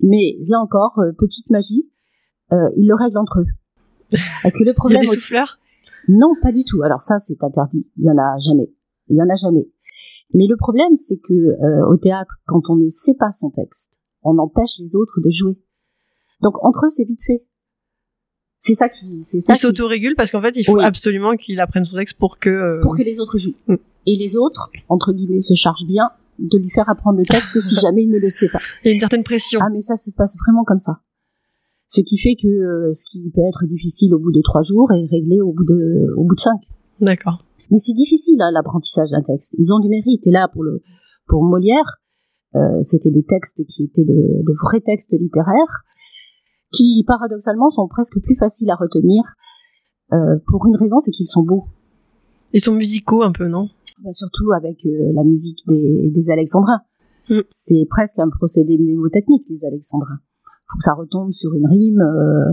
Mais 0.00 0.36
là 0.48 0.60
encore, 0.60 0.98
euh, 0.98 1.12
petite 1.16 1.50
magie, 1.50 1.90
euh, 2.52 2.56
ils 2.76 2.86
le 2.86 2.94
règlent 2.94 3.18
entre 3.18 3.40
eux. 3.40 4.18
Est-ce 4.44 4.58
que 4.58 4.64
le 4.64 4.74
problème 4.74 5.02
Il 5.02 5.06
y 5.06 5.08
a 5.08 5.10
des 5.10 5.20
souffleurs? 5.20 5.58
Non, 6.08 6.34
pas 6.42 6.52
du 6.52 6.64
tout. 6.64 6.82
Alors 6.82 7.00
ça, 7.00 7.18
c'est 7.18 7.42
interdit. 7.42 7.88
Il 7.96 8.04
y 8.04 8.10
en 8.10 8.18
a 8.18 8.38
jamais. 8.38 8.70
Il 9.08 9.16
y 9.16 9.22
en 9.22 9.28
a 9.28 9.36
jamais. 9.36 9.68
Mais 10.34 10.46
le 10.48 10.56
problème, 10.56 10.96
c'est 10.96 11.16
que 11.16 11.32
euh, 11.32 11.86
au 11.88 11.96
théâtre, 11.96 12.36
quand 12.46 12.68
on 12.68 12.76
ne 12.76 12.88
sait 12.88 13.14
pas 13.14 13.30
son 13.32 13.50
texte, 13.50 14.00
on 14.22 14.38
empêche 14.38 14.78
les 14.78 14.96
autres 14.96 15.20
de 15.24 15.30
jouer. 15.30 15.58
Donc 16.42 16.62
entre 16.62 16.86
eux, 16.86 16.90
c'est 16.90 17.04
vite 17.04 17.22
fait. 17.24 17.44
C'est 18.58 18.74
ça 18.74 18.88
qui, 18.88 19.22
c'est 19.22 19.40
ça. 19.40 19.52
Il 19.52 19.56
s'autorégule 19.56 20.14
parce 20.16 20.30
qu'en 20.30 20.40
fait, 20.40 20.56
il 20.56 20.64
faut 20.64 20.80
absolument 20.80 21.36
qu'il 21.36 21.60
apprenne 21.60 21.84
son 21.84 21.96
texte 21.96 22.18
pour 22.18 22.38
que 22.38 22.80
pour 22.80 22.96
que 22.96 23.02
les 23.02 23.20
autres 23.20 23.36
jouent. 23.36 23.56
Mm. 23.68 23.76
Et 24.06 24.16
les 24.16 24.36
autres, 24.36 24.70
entre 24.88 25.12
guillemets, 25.12 25.38
se 25.38 25.54
chargent 25.54 25.86
bien 25.86 26.10
de 26.38 26.58
lui 26.58 26.70
faire 26.70 26.88
apprendre 26.88 27.18
le 27.18 27.24
texte 27.24 27.60
si 27.60 27.74
jamais 27.82 28.04
il 28.04 28.10
ne 28.10 28.18
le 28.18 28.28
sait 28.28 28.48
pas. 28.48 28.60
Il 28.82 28.88
y 28.88 28.90
a 28.90 28.94
une 28.94 29.00
certaine 29.00 29.24
pression. 29.24 29.60
Ah 29.62 29.68
mais 29.72 29.80
ça 29.80 29.96
se 29.96 30.10
passe 30.10 30.36
vraiment 30.44 30.64
comme 30.64 30.78
ça. 30.78 30.92
Ce 31.86 32.00
qui 32.00 32.18
fait 32.18 32.34
que 32.40 32.48
euh, 32.48 32.92
ce 32.92 33.04
qui 33.10 33.30
peut 33.30 33.46
être 33.48 33.66
difficile 33.66 34.14
au 34.14 34.18
bout 34.18 34.32
de 34.32 34.40
trois 34.42 34.62
jours 34.62 34.90
est 34.92 35.06
réglé 35.10 35.40
au 35.40 35.52
bout 35.52 35.64
de 35.64 36.14
au 36.16 36.24
bout 36.24 36.34
de 36.34 36.40
cinq. 36.40 36.60
D'accord. 37.00 37.44
Mais 37.70 37.78
c'est 37.78 37.92
difficile 37.92 38.40
hein, 38.40 38.50
l'apprentissage 38.52 39.10
d'un 39.10 39.22
texte. 39.22 39.54
Ils 39.58 39.72
ont 39.72 39.80
du 39.80 39.88
mérite. 39.88 40.26
Et 40.26 40.30
là 40.30 40.48
pour 40.52 40.64
le 40.64 40.82
pour 41.26 41.44
Molière, 41.44 42.00
euh, 42.54 42.80
c'était 42.80 43.10
des 43.10 43.24
textes 43.24 43.64
qui 43.66 43.84
étaient 43.84 44.04
de, 44.04 44.42
de, 44.42 44.54
vrais 44.62 44.80
textes 44.80 45.16
littéraires 45.18 45.84
qui 46.72 47.04
paradoxalement 47.06 47.70
sont 47.70 47.88
presque 47.88 48.20
plus 48.20 48.36
faciles 48.36 48.70
à 48.70 48.76
retenir 48.76 49.22
euh, 50.12 50.36
pour 50.46 50.66
une 50.66 50.76
raison, 50.76 50.98
c'est 51.00 51.10
qu'ils 51.10 51.26
sont 51.26 51.42
beaux. 51.42 51.64
Ils 52.52 52.60
sont 52.60 52.74
musicaux 52.74 53.22
un 53.22 53.32
peu, 53.32 53.48
non? 53.48 53.68
Bah, 54.02 54.10
surtout 54.12 54.50
avec 54.52 54.84
euh, 54.86 55.12
la 55.14 55.24
musique 55.24 55.60
des, 55.66 56.10
des 56.10 56.30
alexandrins. 56.30 56.80
Mm. 57.28 57.40
C'est 57.48 57.86
presque 57.88 58.18
un 58.18 58.28
procédé 58.28 58.76
mnémotechnique, 58.78 59.46
les 59.48 59.64
alexandrins. 59.64 60.18
faut 60.66 60.78
que 60.78 60.84
ça 60.84 60.94
retombe 60.94 61.32
sur 61.32 61.54
une 61.54 61.66
rime. 61.66 62.00
euh, 62.00 62.52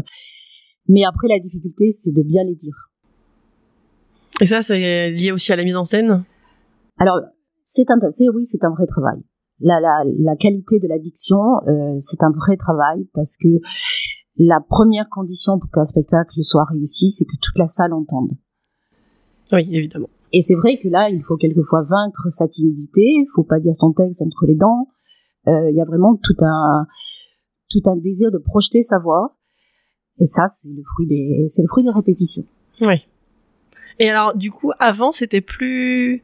mais 0.87 1.03
après, 1.03 1.27
la 1.27 1.39
difficulté, 1.39 1.91
c'est 1.91 2.11
de 2.11 2.21
bien 2.21 2.43
les 2.43 2.55
dire. 2.55 2.75
Et 4.41 4.45
ça, 4.45 4.61
c'est 4.61 5.11
lié 5.11 5.31
aussi 5.31 5.51
à 5.51 5.55
la 5.55 5.63
mise 5.63 5.75
en 5.75 5.85
scène? 5.85 6.23
Alors, 6.97 7.19
c'est 7.63 7.89
un, 7.89 7.97
c'est, 8.09 8.29
oui, 8.29 8.45
c'est 8.45 8.63
un 8.63 8.71
vrai 8.71 8.85
travail. 8.85 9.19
La, 9.59 9.79
la, 9.79 10.03
la 10.19 10.35
qualité 10.35 10.79
de 10.79 10.87
la 10.87 10.97
diction, 10.97 11.37
euh, 11.67 11.95
c'est 11.99 12.23
un 12.23 12.31
vrai 12.31 12.57
travail 12.57 13.07
parce 13.13 13.37
que 13.37 13.47
la 14.37 14.59
première 14.59 15.09
condition 15.09 15.59
pour 15.59 15.69
qu'un 15.69 15.85
spectacle 15.85 16.41
soit 16.41 16.65
réussi, 16.65 17.09
c'est 17.09 17.25
que 17.25 17.35
toute 17.39 17.57
la 17.57 17.67
salle 17.67 17.93
entende. 17.93 18.31
Oui, 19.51 19.67
évidemment. 19.71 20.09
Et 20.33 20.41
c'est 20.41 20.55
vrai 20.55 20.77
que 20.77 20.87
là, 20.87 21.09
il 21.09 21.23
faut 21.23 21.37
quelquefois 21.37 21.83
vaincre 21.83 22.29
sa 22.29 22.47
timidité, 22.47 23.01
il 23.01 23.27
faut 23.33 23.43
pas 23.43 23.59
dire 23.59 23.75
son 23.75 23.91
texte 23.91 24.21
entre 24.21 24.45
les 24.45 24.55
dents. 24.55 24.87
Euh, 25.47 25.69
Il 25.69 25.75
y 25.75 25.81
a 25.81 25.85
vraiment 25.85 26.15
tout 26.15 26.35
un 26.41 26.85
tout 27.69 27.81
un 27.85 27.95
désir 27.97 28.31
de 28.31 28.37
projeter 28.37 28.81
sa 28.81 28.99
voix. 28.99 29.37
Et 30.19 30.25
ça, 30.25 30.47
c'est 30.47 30.69
le 30.69 30.83
fruit 30.83 31.07
des 31.07 31.45
c'est 31.47 31.61
le 31.61 31.67
fruit 31.67 31.83
des 31.83 31.91
répétitions. 31.91 32.45
Oui. 32.81 33.05
Et 33.99 34.09
alors, 34.09 34.35
du 34.35 34.51
coup, 34.51 34.71
avant, 34.79 35.11
c'était 35.11 35.41
plus... 35.41 36.23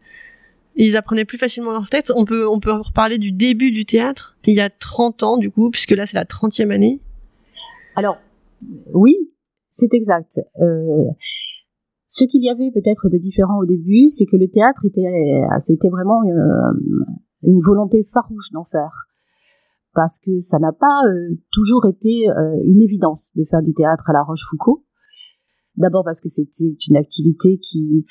Ils 0.76 0.98
apprenaient 0.98 1.26
plus 1.26 1.38
facilement 1.38 1.72
leur 1.72 1.90
texte. 1.90 2.12
On 2.16 2.26
peut, 2.26 2.48
on 2.48 2.60
peut 2.60 2.72
reparler 2.72 3.20
du 3.20 3.32
début 3.32 3.72
du 3.72 3.86
théâtre, 3.86 4.36
il 4.46 4.54
y 4.54 4.62
a 4.62 4.70
30 4.70 5.24
ans, 5.24 5.38
du 5.38 5.52
coup, 5.52 5.70
puisque 5.70 5.92
là, 5.92 6.06
c'est 6.06 6.16
la 6.16 6.26
30e 6.26 6.72
année. 6.72 7.00
Alors, 7.96 8.18
oui, 8.94 9.16
c'est 9.70 9.94
exact. 9.94 10.40
Euh, 10.60 11.06
ce 12.08 12.24
qu'il 12.24 12.42
y 12.42 12.50
avait 12.50 12.72
peut-être 12.72 13.10
de 13.10 13.18
différent 13.18 13.60
au 13.60 13.66
début, 13.66 14.08
c'est 14.08 14.26
que 14.26 14.38
le 14.38 14.48
théâtre 14.48 14.82
était, 14.86 15.04
c'était 15.60 15.90
vraiment 15.90 16.24
euh, 16.24 16.72
une 17.44 17.60
volonté 17.60 18.04
farouche 18.04 18.52
d'en 18.54 18.64
faire. 18.64 19.08
Parce 19.94 20.18
que 20.18 20.40
ça 20.40 20.58
n'a 20.60 20.72
pas 20.72 21.02
euh, 21.06 21.36
toujours 21.52 21.86
été 21.86 22.30
euh, 22.30 22.62
une 22.66 22.82
évidence 22.82 23.34
de 23.36 23.44
faire 23.44 23.62
du 23.62 23.74
théâtre 23.74 24.10
à 24.10 24.14
la 24.14 24.24
Rochefoucauld. 24.24 24.80
D'abord 25.76 26.04
parce 26.06 26.22
que 26.22 26.30
c'était 26.30 26.78
une 26.90 26.96
activité 26.98 27.60
qui 27.60 28.06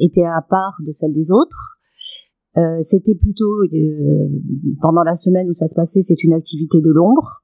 était 0.00 0.24
à 0.24 0.42
part 0.42 0.74
de 0.84 0.90
celle 0.90 1.12
des 1.12 1.30
autres. 1.30 1.78
C'était 2.82 3.14
plutôt 3.14 3.62
pendant 4.82 5.04
la 5.04 5.14
semaine 5.14 5.48
où 5.48 5.52
ça 5.52 5.68
se 5.68 5.76
passait, 5.76 6.02
c'est 6.02 6.24
une 6.24 6.32
activité 6.32 6.80
de 6.80 6.90
l'ombre. 6.90 7.39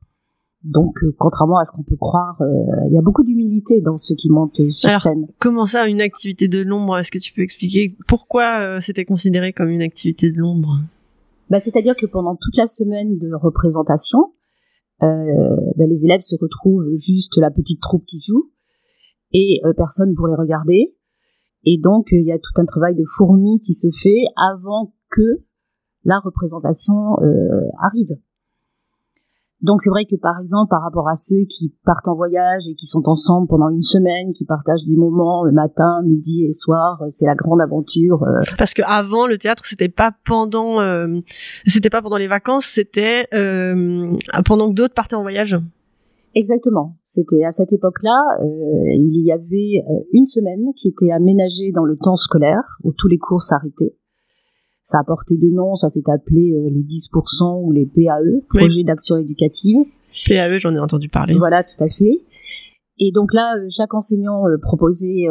Donc, 0.67 1.05
euh, 1.05 1.15
contrairement 1.17 1.59
à 1.59 1.65
ce 1.65 1.71
qu'on 1.71 1.85
peut 1.85 1.97
croire, 1.97 2.43
euh, 2.43 2.47
il 2.89 2.93
y 2.93 2.99
a 2.99 3.03
beaucoup 3.03 3.23
d'humilité 3.23 3.81
dans 3.83 3.97
ceux 3.97 4.17
qui 4.17 4.31
montent 4.31 4.61
sur 4.71 4.89
Alors, 4.89 5.01
scène. 5.01 5.29
Comment 5.39 5.67
ça, 5.67 5.87
une 5.87 6.01
activité 6.01 6.49
de 6.49 6.61
l'ombre 6.63 6.99
Est-ce 6.99 7.13
que 7.13 7.19
tu 7.19 7.33
peux 7.33 7.43
expliquer 7.43 7.97
pourquoi 8.09 8.61
euh, 8.61 8.81
c'était 8.81 9.05
considéré 9.05 9.53
comme 9.53 9.69
une 9.69 9.83
activité 9.83 10.29
de 10.33 10.37
l'ombre? 10.37 10.81
Bah, 11.51 11.61
C'est-à-dire 11.61 11.95
que 11.95 12.07
pendant 12.07 12.35
toute 12.35 12.57
la 12.57 12.67
semaine 12.67 13.17
de 13.19 13.31
représentation, 13.41 14.33
bah, 15.01 15.85
les 15.87 16.05
élèves 16.05 16.23
se 16.23 16.35
retrouvent 16.41 16.89
juste 16.97 17.37
la 17.37 17.51
petite 17.51 17.81
troupe 17.81 18.05
qui 18.07 18.19
joue 18.19 18.51
et 19.33 19.61
personne 19.77 20.15
pour 20.17 20.27
les 20.27 20.35
regarder. 20.35 20.97
Et 21.65 21.79
donc, 21.79 22.09
il 22.11 22.27
y 22.27 22.33
a 22.33 22.39
tout 22.39 22.61
un 22.61 22.65
travail 22.65 22.95
de 22.95 23.05
fourmi 23.05 23.61
qui 23.61 23.75
se 23.75 23.89
fait 23.91 24.25
avant 24.37 24.95
que 25.11 25.45
la 26.05 26.19
représentation 26.19 27.15
arrive. 27.79 28.17
Donc 29.63 29.81
c'est 29.81 29.91
vrai 29.91 30.05
que 30.05 30.17
par 30.21 30.39
exemple 30.41 30.69
par 30.69 30.83
rapport 30.83 31.09
à 31.09 31.17
ceux 31.17 31.45
qui 31.49 31.73
partent 31.85 32.09
en 32.09 32.15
voyage 32.15 32.69
et 32.71 32.75
qui 32.75 32.87
sont 32.87 33.03
ensemble 33.07 33.49
pendant 33.49 33.71
une 33.71 33.83
semaine, 33.83 34.33
qui 34.35 34.45
partagent 34.45 34.85
des 34.85 34.97
moments 34.97 35.45
le 35.45 35.53
matin, 35.53 36.03
midi 36.05 36.45
et 36.45 36.53
soir, 36.53 37.01
euh, 37.01 37.07
c'est 37.09 37.25
la 37.27 37.35
grande 37.35 37.61
aventure. 37.63 38.23
euh, 38.23 38.43
Parce 38.59 38.75
que 38.75 38.83
avant, 38.85 39.27
le 39.27 39.39
théâtre, 39.39 39.65
c'était 39.65 39.89
pas 39.89 40.13
pendant, 40.27 40.81
euh, 40.81 41.09
c'était 41.67 41.89
pas 41.91 42.03
pendant 42.03 42.19
les 42.19 42.29
vacances, 42.29 42.67
c'était 42.67 43.27
euh, 43.33 44.17
pendant 44.45 44.69
que 44.69 44.75
d'autres 44.75 44.95
partaient 44.95 45.17
en 45.17 45.23
voyage. 45.23 45.57
Exactement. 46.35 46.99
C'était 47.03 47.45
à 47.45 47.51
cette 47.51 47.73
époque-là, 47.73 48.21
euh, 48.43 48.45
il 48.93 49.25
y 49.25 49.33
avait 49.33 49.83
une 50.13 50.27
semaine 50.27 50.67
qui 50.77 50.89
était 50.89 51.11
aménagée 51.13 51.73
dans 51.75 51.85
le 51.85 51.97
temps 51.97 52.17
scolaire 52.17 52.77
où 52.85 52.93
tous 52.93 53.09
les 53.09 53.17
cours 53.17 53.43
s'arrêtaient. 53.43 53.97
Ça 54.87 55.01
a 55.01 55.05
porté 55.05 55.37
de 55.37 55.51
nom, 55.53 55.75
ça 55.75 55.89
s'est 55.89 56.03
appelé 56.07 56.53
euh, 56.55 56.71
les 56.73 56.83
10% 56.83 57.65
ou 57.65 57.73
les 57.73 57.87
PAE, 57.87 58.47
Projet 58.49 58.85
d'action 58.85 59.17
éducative. 59.17 59.77
PAE, 60.27 60.59
j'en 60.59 60.75
ai 60.75 60.79
entendu 60.79 61.09
parler. 61.09 61.35
Voilà, 61.35 61.65
tout 61.65 61.83
à 61.83 61.89
fait. 61.89 62.23
Et 62.99 63.11
donc 63.13 63.35
là, 63.35 63.57
euh, 63.57 63.67
chaque 63.69 63.93
enseignant 63.95 64.47
euh, 64.47 64.57
proposait 64.63 65.27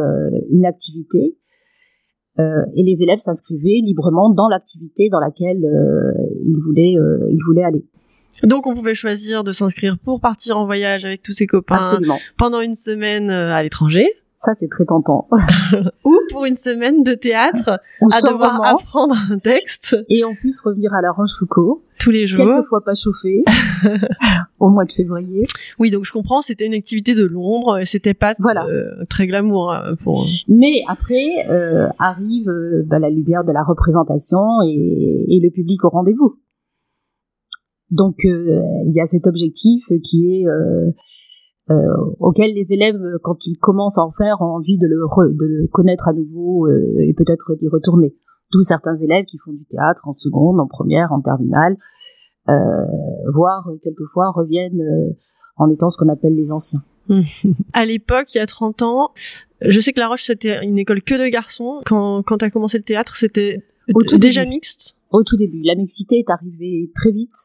une 0.50 0.66
activité 0.66 1.38
euh, 2.38 2.44
et 2.76 2.84
les 2.84 3.02
élèves 3.02 3.20
s'inscrivaient 3.20 3.80
librement 3.82 4.30
dans 4.30 4.50
l'activité 4.50 5.08
dans 5.10 5.20
laquelle 5.20 5.64
euh, 5.64 6.12
ils 6.44 6.60
voulaient 6.62 6.96
euh, 6.98 7.30
ils 7.32 7.40
voulaient 7.46 7.64
aller. 7.64 7.86
Donc, 8.44 8.68
on 8.68 8.74
pouvait 8.74 8.96
choisir 8.96 9.46
de 9.46 9.54
s'inscrire 9.54 9.98
pour 9.98 10.20
partir 10.20 10.58
en 10.58 10.66
voyage 10.66 11.06
avec 11.06 11.22
tous 11.22 11.32
ses 11.32 11.48
copains 11.48 11.78
Absolument. 11.78 12.18
pendant 12.38 12.60
une 12.60 12.76
semaine 12.76 13.30
à 13.30 13.64
l'étranger, 13.64 14.10
Ça, 14.38 14.54
c'est 14.54 14.68
très 14.68 14.86
tentant. 14.86 15.27
ou 16.06 16.20
pour 16.30 16.44
une 16.46 16.56
semaine 16.56 17.04
de 17.04 17.13
théâtre 17.13 17.80
Ou 18.01 18.08
à 18.13 18.22
devoir 18.32 18.58
roman. 18.58 18.77
apprendre 18.80 19.15
un 19.32 19.39
texte 19.39 19.96
Et 20.10 20.24
en 20.25 20.36
plus 20.36 20.60
revenir 20.62 20.94
à 20.94 21.01
la 21.01 21.12
Rochefoucauld, 21.12 21.80
tous 22.00 22.12
les 22.12 22.27
jours. 22.27 22.46
quelquefois 22.46 22.82
pas 22.84 22.96
chauffé, 22.96 23.44
au 24.60 24.70
mois 24.70 24.84
de 24.84 24.92
février. 24.92 25.46
Oui, 25.80 25.89
donc 25.89 26.04
je 26.04 26.12
comprends, 26.12 26.42
c'était 26.42 26.65
une 26.65 26.74
activité 26.74 27.15
de 27.15 27.24
l'ombre, 27.25 27.80
c'était 27.86 28.13
pas 28.13 28.36
Voilà. 28.39 28.65
euh, 28.65 29.06
très 29.10 29.25
glamour 29.25 29.72
euh, 29.72 29.96
pour. 30.04 30.25
Mais 30.50 30.82
après 30.89 31.48
euh, 31.50 31.88
arrive 31.98 32.50
euh, 32.50 32.84
bah, 32.86 33.00
la 33.00 33.10
lumière 33.10 33.46
de 33.46 33.54
la 33.54 33.63
représentation 33.63 34.42
et, 34.65 35.25
et 35.30 35.39
le 35.42 35.50
public 35.50 35.84
au 35.86 35.89
rendez-vous. 35.89 36.36
Donc 37.92 38.15
il 38.24 38.92
y 38.94 39.00
a 39.00 39.06
cet 39.06 39.27
objectif 39.27 39.86
qui 40.04 40.42
est 40.42 40.46
auquel 42.20 42.54
les 42.54 42.74
élèves, 42.74 43.00
quand 43.24 43.46
ils 43.48 43.58
commencent 43.58 43.98
à 43.98 44.04
en 44.04 44.12
faire, 44.12 44.42
ont 44.42 44.56
envie 44.56 44.78
de 44.78 44.88
le, 44.88 44.98
re- 45.06 45.32
de 45.32 45.46
le 45.46 45.68
connaître 45.68 46.08
à 46.08 46.14
nouveau 46.14 46.68
euh, 46.68 46.94
et 47.08 47.14
peut-être 47.14 47.56
d'y 47.56 47.68
retourner. 47.68 48.16
D'où 48.52 48.62
certains 48.62 48.96
élèves 48.96 49.26
qui 49.26 49.38
font 49.40 49.52
du 49.54 49.66
théâtre 49.66 50.08
en 50.08 50.12
seconde, 50.12 50.60
en 50.60 50.68
première, 50.68 51.12
en 51.12 51.22
terminale, 51.22 51.78
euh, 52.50 52.54
voire 53.34 53.68
euh, 53.70 53.78
quelquefois 53.82 54.30
reviennent 54.32 54.80
euh, 54.82 55.18
en 55.58 55.70
étant 55.72 55.90
ce 55.90 55.98
qu'on 55.98 56.10
appelle 56.10 56.36
les 56.36 56.52
anciens. 56.52 56.82
À 57.74 57.86
l'époque, 57.86 58.34
il 58.36 58.38
y 58.38 58.42
a 58.42 58.46
30 58.46 58.82
ans, 58.84 59.10
je 59.62 59.80
sais 59.80 59.94
que 59.94 60.00
La 60.00 60.08
Roche, 60.08 60.26
c'était 60.26 60.64
une 60.64 60.78
école 60.78 61.02
que 61.02 61.16
de 61.16 61.28
garçons. 61.30 61.82
Quand, 61.86 62.22
quand 62.24 62.38
t'as 62.38 62.50
commencé 62.52 62.78
le 62.78 62.84
théâtre, 62.84 63.16
c'était 63.18 63.64
Au 63.94 64.04
tout 64.04 64.18
déjà 64.18 64.42
début. 64.42 64.56
mixte. 64.56 64.96
au 65.12 65.24
tout 65.24 65.38
début. 65.38 65.62
La 65.64 65.76
mixité 65.76 66.18
est 66.20 66.30
arrivée 66.30 66.92
très 66.94 67.12
vite. 67.12 67.36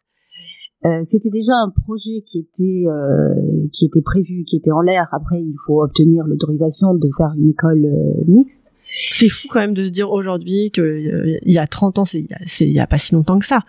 Euh, 0.87 1.01
C'était 1.05 1.29
déjà 1.29 1.53
un 1.63 1.69
projet 1.85 2.23
qui 2.27 2.39
était 2.39 2.85
euh, 2.89 3.67
qui 3.73 3.85
était 3.85 4.01
prévu, 4.01 4.45
qui 4.45 4.57
était 4.57 4.71
en 4.73 4.81
l'air. 4.81 5.07
Après, 5.13 5.39
il 5.39 5.55
faut 5.67 5.83
obtenir 5.83 6.25
l'autorisation 6.27 6.95
de 6.95 7.09
faire 7.19 7.33
une 7.37 7.51
école 7.51 7.85
euh, 7.85 8.25
mixte. 8.27 8.73
C'est 9.13 9.29
fou 9.29 9.47
quand 9.51 9.61
même 9.61 9.75
de 9.75 9.85
se 9.85 9.91
dire 9.91 10.11
aujourd'hui 10.11 10.71
que 10.71 10.81
euh, 10.81 11.39
il 11.45 11.53
y 11.53 11.59
a 11.59 11.67
30 11.67 11.99
ans, 11.99 12.05
c'est 12.07 12.25
il 12.61 12.73
y 12.73 12.81
a- 12.81 12.87
pas 12.87 12.97
si 12.99 13.15
longtemps 13.15 13.39
que 13.39 13.45
ça. 13.47 13.61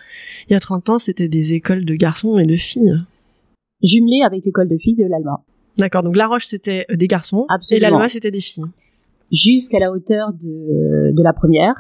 Il 0.50 0.54
y 0.54 0.56
a 0.56 0.60
30 0.62 0.90
ans, 0.90 1.00
c'était 1.00 1.28
des 1.28 1.52
écoles 1.54 1.84
de 1.84 1.96
garçons 1.96 2.38
et 2.38 2.46
de 2.46 2.56
filles. 2.56 2.96
jumelée 3.84 4.22
avec 4.26 4.46
l'école 4.46 4.70
de 4.70 4.78
filles 4.78 4.96
de 4.96 5.06
l'Alma, 5.06 5.44
D'accord, 5.78 6.04
donc 6.04 6.16
La 6.16 6.28
Roche, 6.28 6.46
c'était 6.46 6.86
des 6.94 7.08
garçons 7.08 7.46
Absolument. 7.50 7.88
et 7.88 7.92
l'Alma, 7.92 8.08
c'était 8.10 8.32
des 8.32 8.40
filles. 8.40 8.64
jusqu'à 9.32 9.80
la 9.80 9.92
hauteur 9.92 10.32
de, 10.34 11.12
de 11.14 11.24
la 11.24 11.34
première, 11.34 11.76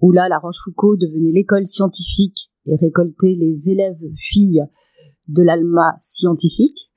où 0.00 0.12
là, 0.12 0.28
la 0.28 0.38
Rochefoucauld 0.38 1.00
devenait 1.00 1.32
l'école 1.32 1.64
scientifique 1.66 2.50
et 2.66 2.76
récoltait 2.76 3.36
les 3.38 3.70
élèves 3.70 4.02
filles 4.16 4.62
de 5.28 5.42
l'Alma 5.42 5.96
scientifique. 6.00 6.90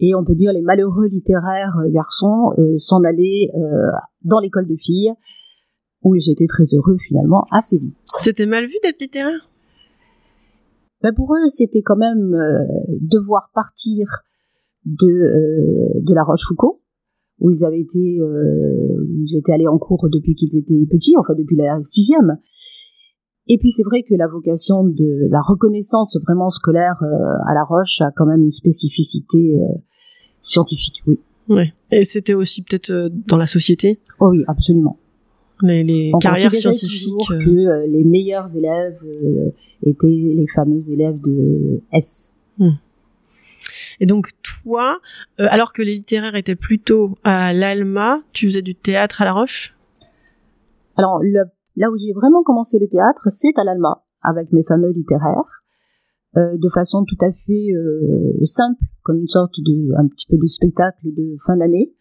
Et 0.00 0.14
on 0.14 0.24
peut 0.24 0.34
dire 0.34 0.52
les 0.52 0.62
malheureux 0.62 1.08
littéraires 1.08 1.76
euh, 1.78 1.90
garçons 1.90 2.52
euh, 2.56 2.76
s'en 2.76 3.02
allaient 3.02 3.50
euh, 3.56 3.90
dans 4.22 4.38
l'école 4.38 4.68
de 4.68 4.76
filles, 4.76 5.12
où 6.02 6.14
j'étais 6.16 6.46
très 6.46 6.64
heureux 6.74 6.96
finalement 6.98 7.44
assez 7.50 7.78
vite. 7.78 7.96
C'était 8.04 8.46
mal 8.46 8.66
vu 8.66 8.76
d'être 8.82 9.00
littéraire? 9.00 9.50
Ben 11.02 11.12
pour 11.14 11.34
eux, 11.34 11.48
c'était 11.48 11.82
quand 11.82 11.96
même 11.96 12.32
euh, 12.32 12.64
devoir 13.00 13.50
partir 13.54 14.06
de, 14.84 16.00
de 16.00 16.14
la 16.14 16.22
Rochefoucauld, 16.22 16.78
où 17.40 17.50
ils 17.50 17.64
avaient 17.64 17.80
été, 17.80 18.20
où 18.20 19.24
ils 19.24 19.36
étaient 19.36 19.52
allés 19.52 19.68
en 19.68 19.78
cours 19.78 20.08
depuis 20.10 20.34
qu'ils 20.34 20.56
étaient 20.56 20.86
petits, 20.90 21.16
enfin 21.18 21.34
depuis 21.36 21.56
la 21.56 21.80
sixième. 21.82 22.38
Et 23.48 23.58
puis 23.58 23.70
c'est 23.70 23.82
vrai 23.84 24.02
que 24.02 24.14
la 24.14 24.26
vocation 24.26 24.84
de 24.84 25.28
la 25.30 25.40
reconnaissance 25.40 26.16
vraiment 26.22 26.50
scolaire 26.50 26.96
euh, 27.02 27.06
à 27.46 27.54
La 27.54 27.64
Roche 27.64 28.00
a 28.00 28.10
quand 28.14 28.26
même 28.26 28.42
une 28.42 28.50
spécificité 28.50 29.56
euh, 29.56 29.78
scientifique, 30.40 31.02
oui. 31.06 31.18
Ouais. 31.48 31.72
Et 31.90 32.04
c'était 32.04 32.34
aussi 32.34 32.60
peut-être 32.62 32.90
euh, 32.90 33.08
dans 33.26 33.38
la 33.38 33.46
société, 33.46 34.00
Oh 34.20 34.28
oui, 34.30 34.44
absolument. 34.46 34.98
les, 35.62 35.82
les 35.82 36.10
On 36.14 36.18
carrières 36.18 36.54
scientifiques. 36.54 37.14
que 37.28 37.86
les 37.86 38.04
meilleurs 38.04 38.54
élèves 38.54 39.02
étaient 39.82 40.06
les 40.06 40.46
fameux 40.54 40.90
élèves 40.90 41.18
de 41.20 41.80
S. 41.92 42.34
Et 44.00 44.06
donc 44.06 44.30
toi, 44.42 45.00
euh, 45.40 45.46
alors 45.50 45.72
que 45.72 45.82
les 45.82 45.94
littéraires 45.94 46.34
étaient 46.36 46.56
plutôt 46.56 47.16
à 47.24 47.52
l'Alma, 47.52 48.22
tu 48.32 48.46
faisais 48.48 48.62
du 48.62 48.74
théâtre 48.74 49.22
à 49.22 49.24
La 49.24 49.32
Roche? 49.32 49.74
Alors, 50.96 51.20
le, 51.22 51.44
là 51.78 51.90
où 51.90 51.96
j'ai 51.96 52.12
vraiment 52.12 52.42
commencé 52.42 52.78
le 52.78 52.88
théâtre, 52.88 53.28
c'est 53.30 53.56
à 53.58 53.64
l'Alma, 53.64 54.04
avec 54.22 54.52
mes 54.52 54.64
fameux 54.64 54.90
littéraires, 54.90 55.62
euh, 56.36 56.58
de 56.58 56.68
façon 56.68 57.04
tout 57.04 57.16
à 57.24 57.32
fait 57.32 57.72
euh, 57.72 58.44
simple, 58.44 58.82
comme 59.02 59.18
une 59.18 59.28
sorte 59.28 59.54
de, 59.58 59.96
un 59.96 60.06
petit 60.08 60.26
peu 60.28 60.36
de 60.36 60.46
spectacle 60.46 60.98
de 61.04 61.36
fin 61.46 61.56
d'année. 61.56 61.94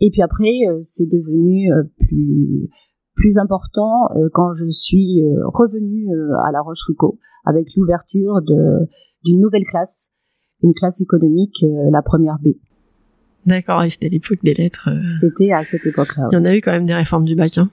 Et 0.00 0.10
puis 0.10 0.22
après, 0.22 0.54
euh, 0.70 0.78
c'est 0.80 1.06
devenu 1.06 1.70
plus 1.98 2.70
plus 3.14 3.38
important 3.38 4.08
quand 4.32 4.52
je 4.52 4.70
suis 4.70 5.20
revenue 5.42 6.06
à 6.46 6.52
La 6.52 6.60
Rochefoucauld 6.60 7.18
avec 7.44 7.66
l'ouverture 7.74 8.40
d'une 9.24 9.40
nouvelle 9.40 9.64
classe, 9.64 10.12
une 10.62 10.72
classe 10.72 11.00
économique, 11.00 11.64
la 11.90 12.00
première 12.00 12.38
B. 12.38 12.50
D'accord, 13.44 13.82
et 13.82 13.90
c'était 13.90 14.08
l'époque 14.08 14.38
des 14.44 14.54
lettres. 14.54 14.88
C'était 15.08 15.50
à 15.50 15.64
cette 15.64 15.84
époque-là. 15.84 16.28
Il 16.30 16.36
y 16.36 16.40
en 16.40 16.44
a 16.44 16.54
eu 16.54 16.60
quand 16.60 16.70
même 16.70 16.86
des 16.86 16.94
réformes 16.94 17.24
du 17.24 17.34
bac. 17.34 17.58
Hein. 17.58 17.72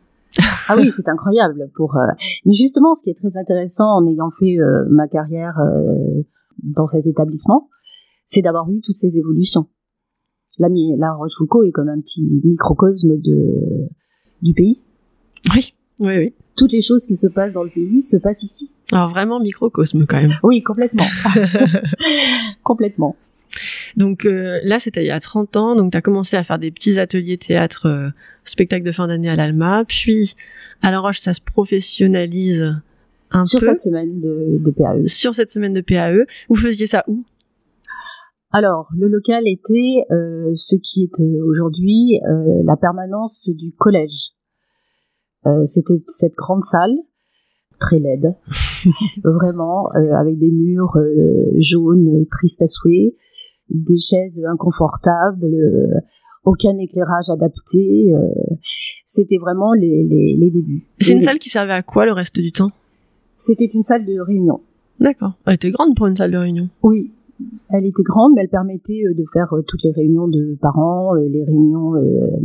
Ah 0.68 0.76
oui, 0.78 0.92
c'est 0.92 1.08
incroyable. 1.08 1.70
Pour 1.76 1.98
mais 2.46 2.54
justement, 2.54 2.94
ce 2.94 3.04
qui 3.04 3.10
est 3.10 3.18
très 3.18 3.38
intéressant 3.38 3.98
en 3.98 4.06
ayant 4.06 4.30
fait 4.30 4.58
ma 4.90 5.08
carrière 5.08 5.58
dans 6.64 6.86
cet 6.86 7.06
établissement, 7.06 7.70
c'est 8.26 8.42
d'avoir 8.42 8.68
vu 8.68 8.82
toutes 8.82 8.96
ces 8.96 9.18
évolutions 9.18 9.68
la, 10.60 10.68
la 10.98 11.14
Rochefoucauld 11.14 11.68
est 11.68 11.72
comme 11.72 11.90
un 11.90 12.00
petit 12.00 12.42
microcosme 12.44 13.18
de, 13.18 13.90
du 14.42 14.54
pays. 14.54 14.84
Oui, 15.54 15.76
oui, 16.00 16.18
oui. 16.18 16.34
Toutes 16.56 16.72
les 16.72 16.82
choses 16.82 17.06
qui 17.06 17.16
se 17.16 17.28
passent 17.28 17.54
dans 17.54 17.64
le 17.64 17.70
pays 17.70 18.02
se 18.02 18.18
passent 18.18 18.44
ici. 18.44 18.72
Alors 18.92 19.10
vraiment 19.10 19.40
microcosme 19.40 20.06
quand 20.08 20.22
même. 20.22 20.32
Oui, 20.44 20.62
complètement. 20.62 21.06
complètement. 22.64 23.16
Donc 23.98 24.26
euh, 24.26 24.60
là, 24.64 24.80
c'était 24.80 25.04
il 25.04 25.08
y 25.08 25.12
a 25.12 25.20
30 25.20 25.56
ans, 25.56 25.76
donc 25.76 25.92
tu 25.92 25.98
as 25.98 26.02
commencé 26.02 26.36
à 26.36 26.44
faire 26.44 26.60
des 26.60 26.72
petits 26.72 27.00
ateliers 27.00 27.38
théâtre, 27.38 27.88
euh, 27.88 28.10
spectacle 28.44 28.86
de 28.86 28.92
fin 28.92 29.08
d'année 29.08 29.30
à 29.30 29.36
l'Alma, 29.36 29.86
puis 29.88 30.34
à 30.82 30.92
La 30.92 31.00
Roche, 31.00 31.20
ça 31.20 31.34
se 31.34 31.42
professionnalise 31.42 32.76
un 33.32 33.44
Sur 33.44 33.60
peu. 33.60 33.68
cette 33.68 33.80
semaine 33.80 34.20
de, 34.20 34.60
de 34.60 34.72
PAE. 34.72 35.08
Sur 35.08 35.34
cette 35.36 35.52
semaine 35.52 35.74
de 35.74 35.82
PAE. 35.82 36.26
Vous 36.50 36.56
faisiez 36.56 36.88
ça 36.88 37.04
où? 37.08 37.24
Alors, 38.58 38.88
le 38.98 39.10
local 39.10 39.44
était 39.48 40.06
euh, 40.12 40.52
ce 40.54 40.78
qui 40.78 41.04
est 41.04 41.20
euh, 41.20 41.46
aujourd'hui 41.46 42.22
euh, 42.24 42.64
la 42.64 42.78
permanence 42.78 43.50
du 43.50 43.74
collège. 43.74 44.32
C'était 45.66 45.94
cette 46.08 46.34
grande 46.34 46.64
salle, 46.64 46.96
très 47.80 48.00
laide, 48.00 48.34
vraiment, 49.24 49.90
avec 50.18 50.40
des 50.40 50.50
murs 50.50 50.98
jaunes, 51.60 52.26
tristes 52.32 52.64
à 52.64 52.68
souhait, 52.68 53.14
des 53.70 53.98
chaises 53.98 54.42
inconfortables, 54.52 55.46
aucun 56.44 56.78
éclairage 56.78 57.30
adapté. 57.30 58.12
C'était 59.04 59.38
vraiment 59.38 59.74
les, 59.74 60.04
les, 60.04 60.38
les 60.40 60.52
débuts. 60.52 60.88
C'est 61.00 61.14
une 61.14 61.22
salle 61.22 61.40
qui 61.40 61.50
servait 61.50 61.74
à 61.74 61.84
quoi 61.84 62.06
le 62.06 62.14
reste 62.14 62.40
du 62.40 62.52
temps? 62.52 62.68
C'était 63.36 63.66
une 63.66 63.84
salle 63.84 64.06
de 64.06 64.20
réunion. 64.20 64.62
D'accord. 65.00 65.34
Elle 65.46 65.56
était 65.56 65.72
grande 65.72 65.96
pour 65.96 66.08
une 66.08 66.16
salle 66.16 66.32
de 66.32 66.38
réunion. 66.38 66.70
Oui, 66.82 67.12
elle 67.70 67.86
était 67.86 68.04
grande, 68.04 68.34
mais 68.36 68.44
elle 68.44 68.50
permettait 68.50 69.02
euh, 69.06 69.14
de 69.14 69.26
faire 69.34 69.54
euh, 69.54 69.62
toutes 69.68 69.84
les 69.84 69.92
réunions 69.92 70.28
de 70.28 70.58
parents, 70.62 71.16
euh, 71.16 71.28
les 71.28 71.44
réunions 71.44 71.92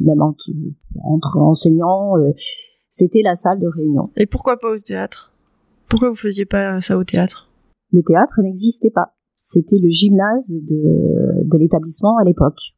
même 0.02 0.20
entre, 0.20 1.38
enseignants. 1.38 2.14
C'était 2.88 3.22
la 3.22 3.36
salle 3.36 3.60
de 3.60 3.68
réunion. 3.68 4.10
Et 4.16 4.26
pourquoi 4.26 4.58
pas 4.58 4.72
au 4.72 4.78
théâtre? 4.78 5.32
Pourquoi 5.88 6.10
vous 6.10 6.16
faisiez 6.16 6.44
pas 6.44 6.80
ça 6.80 6.98
au 6.98 7.04
théâtre? 7.04 7.48
Le 7.92 8.02
théâtre 8.02 8.40
n'existait 8.42 8.90
pas. 8.90 9.14
C'était 9.42 9.78
le 9.82 9.88
gymnase 9.88 10.54
de, 10.54 11.48
de 11.48 11.58
l'établissement 11.58 12.16
à 12.18 12.24
l'époque. 12.24 12.76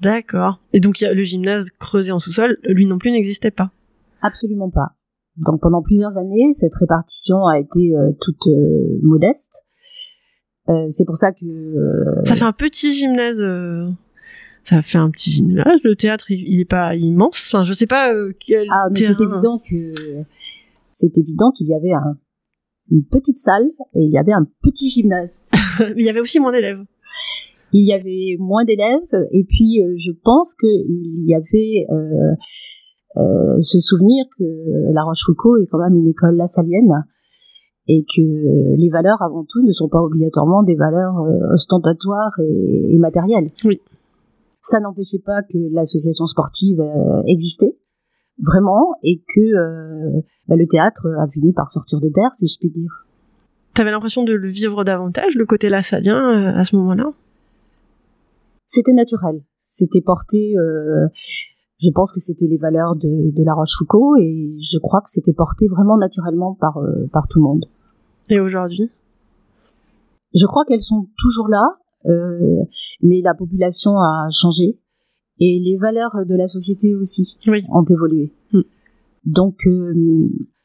D'accord. 0.00 0.60
Et 0.72 0.80
donc 0.80 1.00
le 1.00 1.22
gymnase 1.22 1.70
creusé 1.78 2.12
en 2.12 2.18
sous-sol, 2.18 2.58
lui 2.64 2.84
non 2.84 2.98
plus 2.98 3.10
n'existait 3.10 3.50
pas 3.50 3.70
Absolument 4.20 4.70
pas. 4.70 4.96
Donc 5.36 5.60
pendant 5.62 5.82
plusieurs 5.82 6.18
années, 6.18 6.52
cette 6.52 6.74
répartition 6.74 7.46
a 7.46 7.58
été 7.58 7.94
toute 8.20 8.48
modeste. 9.02 9.64
Euh, 10.68 10.86
c'est 10.88 11.06
pour 11.06 11.16
ça 11.16 11.32
que 11.32 11.46
euh, 11.46 12.24
ça 12.24 12.36
fait 12.36 12.44
un 12.44 12.52
petit 12.52 12.92
gymnase. 12.92 13.40
Euh, 13.40 13.88
ça 14.64 14.82
fait 14.82 14.98
un 14.98 15.10
petit 15.10 15.30
gymnase. 15.30 15.80
Le 15.82 15.96
théâtre, 15.96 16.30
il, 16.30 16.60
est 16.60 16.66
pas 16.66 16.94
immense. 16.94 17.50
Enfin, 17.50 17.64
je 17.64 17.72
sais 17.72 17.86
pas 17.86 18.10
quel. 18.38 18.66
Ah, 18.70 18.88
mais 18.90 19.00
c'est 19.00 19.20
évident 19.20 19.58
que 19.58 19.94
c'est 20.90 21.16
évident 21.16 21.50
qu'il 21.56 21.68
y 21.68 21.74
avait 21.74 21.92
un, 21.92 22.18
une 22.90 23.04
petite 23.04 23.38
salle 23.38 23.64
et 23.94 24.02
il 24.02 24.12
y 24.12 24.18
avait 24.18 24.32
un 24.32 24.46
petit 24.62 24.90
gymnase. 24.90 25.40
il 25.96 26.04
y 26.04 26.08
avait 26.08 26.20
aussi 26.20 26.40
moins 26.40 26.52
d'élèves. 26.52 26.84
Il 27.72 27.86
y 27.86 27.92
avait 27.92 28.36
moins 28.38 28.64
d'élèves 28.64 29.26
et 29.30 29.44
puis 29.44 29.82
je 29.96 30.10
pense 30.24 30.54
qu'il 30.54 31.24
y 31.26 31.34
avait 31.34 31.86
euh, 31.90 33.56
ce 33.60 33.78
souvenir 33.78 34.24
que 34.38 34.92
La 34.94 35.02
Rochefoucauld 35.02 35.62
est 35.62 35.66
quand 35.66 35.78
même 35.78 35.94
une 35.94 36.08
école 36.08 36.36
lassalienne 36.36 37.04
et 37.88 38.04
que 38.04 38.76
les 38.76 38.88
valeurs 38.90 39.20
avant 39.22 39.44
tout 39.44 39.62
ne 39.62 39.72
sont 39.72 39.88
pas 39.88 40.00
obligatoirement 40.00 40.62
des 40.62 40.76
valeurs 40.76 41.18
euh, 41.20 41.54
ostentatoires 41.54 42.38
et, 42.38 42.98
matérielles. 42.98 43.46
Oui. 43.64 43.80
Ça 44.60 44.80
n'empêchait 44.80 45.22
pas 45.24 45.42
que 45.42 45.58
l'association 45.72 46.26
sportive 46.26 46.80
euh, 46.80 47.22
existait 47.26 47.78
vraiment 48.46 48.92
et 49.02 49.22
que 49.26 49.40
euh, 49.40 50.20
bah, 50.46 50.56
le 50.56 50.66
théâtre 50.66 51.06
a 51.18 51.26
fini 51.28 51.52
par 51.54 51.72
sortir 51.72 52.00
de 52.00 52.08
terre, 52.10 52.34
si 52.34 52.46
je 52.46 52.58
puis 52.58 52.70
dire. 52.70 53.07
T'avais 53.78 53.92
l'impression 53.92 54.24
de 54.24 54.32
le 54.32 54.48
vivre 54.48 54.82
davantage, 54.82 55.36
le 55.36 55.46
côté 55.46 55.68
lassalien, 55.68 56.46
à 56.46 56.64
ce 56.64 56.74
moment-là 56.74 57.12
C'était 58.66 58.92
naturel. 58.92 59.44
C'était 59.60 60.00
porté 60.00 60.54
je 61.80 61.88
pense 61.94 62.10
que 62.10 62.18
c'était 62.18 62.48
les 62.48 62.56
valeurs 62.56 62.96
de, 62.96 63.06
de 63.06 63.44
La 63.44 63.54
Rochefoucauld 63.54 64.18
et 64.20 64.56
je 64.58 64.78
crois 64.78 65.00
que 65.00 65.08
c'était 65.08 65.32
porté 65.32 65.68
vraiment 65.68 65.96
naturellement 65.96 66.56
par, 66.58 66.76
par 67.12 67.28
tout 67.28 67.38
le 67.38 67.44
monde. 67.44 67.66
Et 68.28 68.40
aujourd'hui? 68.40 68.90
Je 70.34 70.44
crois 70.46 70.64
qu'elles 70.64 70.80
sont 70.80 71.06
toujours 71.16 71.46
là, 71.48 71.62
euh, 72.06 72.64
mais 73.02 73.20
la 73.22 73.34
population 73.34 73.92
a 73.92 74.28
changé 74.32 74.78
et 75.38 75.60
les 75.64 75.76
valeurs 75.80 76.26
de 76.26 76.36
la 76.36 76.48
société 76.48 76.96
aussi 76.96 77.38
ont 77.46 77.84
évolué. 77.84 78.32
Mm. 78.52 78.60
Donc, 79.24 79.66
euh, 79.66 79.94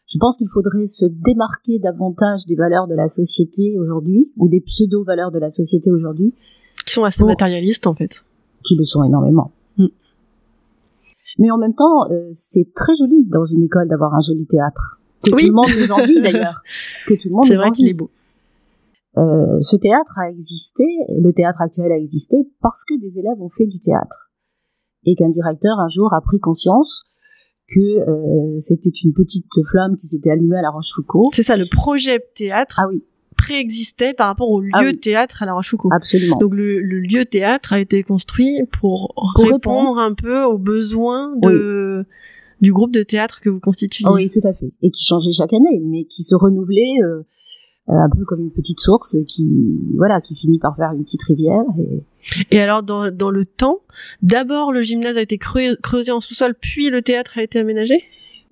je 0.06 0.18
pense 0.20 0.38
qu'il 0.38 0.50
faudrait 0.50 0.86
se 0.86 1.06
démarquer 1.06 1.80
davantage 1.80 2.46
des 2.46 2.56
valeurs 2.56 2.88
de 2.88 2.96
la 2.96 3.08
société 3.08 3.76
aujourd'hui 3.80 4.32
ou 4.38 4.50
des 4.50 4.62
pseudo-valeurs 4.62 5.32
de 5.32 5.40
la 5.40 5.50
société 5.50 5.92
aujourd'hui. 5.92 6.36
Qui 6.86 6.94
sont 6.94 7.04
assez 7.04 7.24
matérialistes 7.24 7.88
en 7.88 7.96
fait. 7.96 8.24
Qui 8.64 8.76
le 8.76 8.84
sont 8.84 9.04
énormément. 9.04 9.52
Mm. 9.78 9.88
Mais 11.40 11.52
en 11.52 11.58
même 11.58 11.74
temps, 11.74 12.10
euh, 12.12 12.30
c'est 12.32 12.74
très 12.74 12.96
joli 12.96 13.26
dans 13.28 13.46
une 13.46 13.64
école 13.64 13.88
d'avoir 13.88 14.14
un 14.14 14.22
joli 14.22 14.46
théâtre 14.46 15.00
que 15.24 15.30
tout 15.30 15.38
le 15.38 15.54
monde 15.54 15.70
nous 15.80 15.92
envie 15.92 16.22
d'ailleurs, 16.24 16.62
que 17.08 17.14
tout 17.14 17.30
le 17.30 17.36
monde 17.36 17.46
C'est 17.46 17.56
vrai 17.56 17.72
qu'il 17.72 17.88
est 17.88 17.98
beau. 17.98 18.12
Euh, 19.18 19.60
ce 19.62 19.78
théâtre 19.78 20.14
a 20.18 20.30
existé, 20.30 20.84
le 21.10 21.32
théâtre 21.32 21.62
actuel 21.62 21.92
a 21.92 21.98
existé 21.98 22.38
parce 22.62 22.84
que 22.84 23.00
des 23.00 23.20
élèves 23.20 23.40
ont 23.40 23.50
fait 23.50 23.68
du 23.68 23.80
théâtre 23.80 24.32
et 25.06 25.16
qu'un 25.16 25.30
directeur 25.30 25.80
un 25.80 25.88
jour 25.88 26.14
a 26.14 26.22
pris 26.22 26.40
conscience 26.40 27.12
que 27.68 27.80
euh, 27.80 28.60
c'était 28.60 28.90
une 29.04 29.14
petite 29.14 29.46
flamme 29.72 29.96
qui 29.96 30.08
s'était 30.08 30.32
allumée 30.32 30.58
à 30.58 30.62
La 30.62 30.70
Rochefoucauld. 30.70 31.30
C'est 31.34 31.44
ça, 31.44 31.58
le 31.58 31.66
projet 31.66 32.20
théâtre. 32.36 32.76
Ah 32.80 32.88
oui. 32.90 33.04
préexistait 33.38 34.14
par 34.14 34.28
rapport 34.28 34.50
au 34.50 34.62
lieu 34.62 34.72
ah 34.74 34.94
théâtre 34.94 35.44
à 35.44 35.46
La 35.46 35.54
Rochefoucauld. 35.54 35.92
Absolument. 35.94 36.38
Donc 36.40 36.54
le, 36.54 36.80
lieu 36.80 37.26
théâtre 37.26 37.74
a 37.74 37.80
été 37.80 38.04
construit 38.04 38.60
pour, 38.80 39.14
répondre, 39.36 39.98
un 39.98 40.14
peu 40.14 40.44
aux 40.44 40.58
besoins 40.58 41.34
de 41.42 42.06
du 42.62 42.72
groupe 42.72 42.94
de 42.94 43.04
théâtre 43.04 43.42
que 43.42 43.50
vous 43.50 43.60
constituez. 43.60 44.06
oui, 44.08 44.30
tout 44.30 44.48
à 44.48 44.54
fait. 44.54 44.72
Et 44.82 44.90
qui 44.90 45.04
changeait 45.04 45.34
chaque 45.34 45.52
année, 45.52 45.82
mais 45.84 46.06
qui 46.06 46.24
se 46.24 46.34
renouvelait 46.34 46.96
euh, 47.04 47.24
un 47.88 48.10
peu 48.10 48.24
comme 48.26 48.40
une 48.40 48.52
petite 48.52 48.80
source 48.80 49.18
qui, 49.28 49.96
voilà, 49.98 50.22
qui 50.22 50.36
finit 50.36 50.60
par 50.60 50.76
faire 50.76 50.92
une 50.94 51.04
petite 51.04 51.24
rivière. 51.24 51.64
Et, 51.80 52.06
et 52.52 52.60
alors, 52.62 52.84
dans, 52.84 53.12
dans 53.12 53.30
le 53.30 53.46
temps, 53.46 53.82
d'abord 54.22 54.72
le 54.72 54.82
gymnase 54.82 55.18
a 55.18 55.22
été 55.22 55.38
creusé 55.38 56.12
en 56.12 56.22
sous-sol, 56.22 56.56
puis 56.60 56.90
le 56.90 57.02
théâtre 57.02 57.38
a 57.38 57.44
été 57.44 57.60
aménagé? 57.60 57.96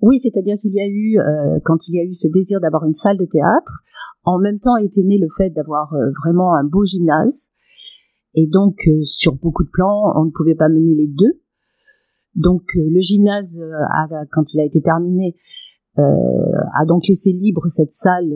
Oui, 0.00 0.18
c'est-à-dire 0.18 0.56
qu'il 0.60 0.74
y 0.74 0.80
a 0.80 0.88
eu, 0.88 1.18
euh, 1.18 1.60
quand 1.64 1.88
il 1.88 1.94
y 1.94 2.00
a 2.00 2.04
eu 2.04 2.12
ce 2.12 2.28
désir 2.28 2.60
d'avoir 2.60 2.84
une 2.84 2.94
salle 2.94 3.16
de 3.16 3.24
théâtre, 3.24 3.82
en 4.24 4.38
même 4.38 4.58
temps 4.58 4.76
était 4.76 5.02
né 5.02 5.18
le 5.18 5.28
fait 5.36 5.50
d'avoir 5.50 5.94
vraiment 6.22 6.54
un 6.54 6.64
beau 6.64 6.84
gymnase. 6.84 7.50
Et 8.34 8.46
donc, 8.46 8.88
sur 9.04 9.34
beaucoup 9.34 9.64
de 9.64 9.70
plans, 9.70 10.12
on 10.16 10.24
ne 10.24 10.30
pouvait 10.30 10.54
pas 10.54 10.68
mener 10.68 10.94
les 10.94 11.06
deux. 11.08 11.40
Donc 12.34 12.62
euh, 12.76 12.80
le 12.90 13.00
gymnase, 13.00 13.60
euh, 13.60 14.24
quand 14.30 14.54
il 14.54 14.60
a 14.60 14.64
été 14.64 14.80
terminé, 14.80 15.36
euh, 15.36 15.38
a 15.96 16.84
donc 16.86 17.06
laissé 17.08 17.32
libre 17.32 17.68
cette 17.68 17.92
salle 17.92 18.32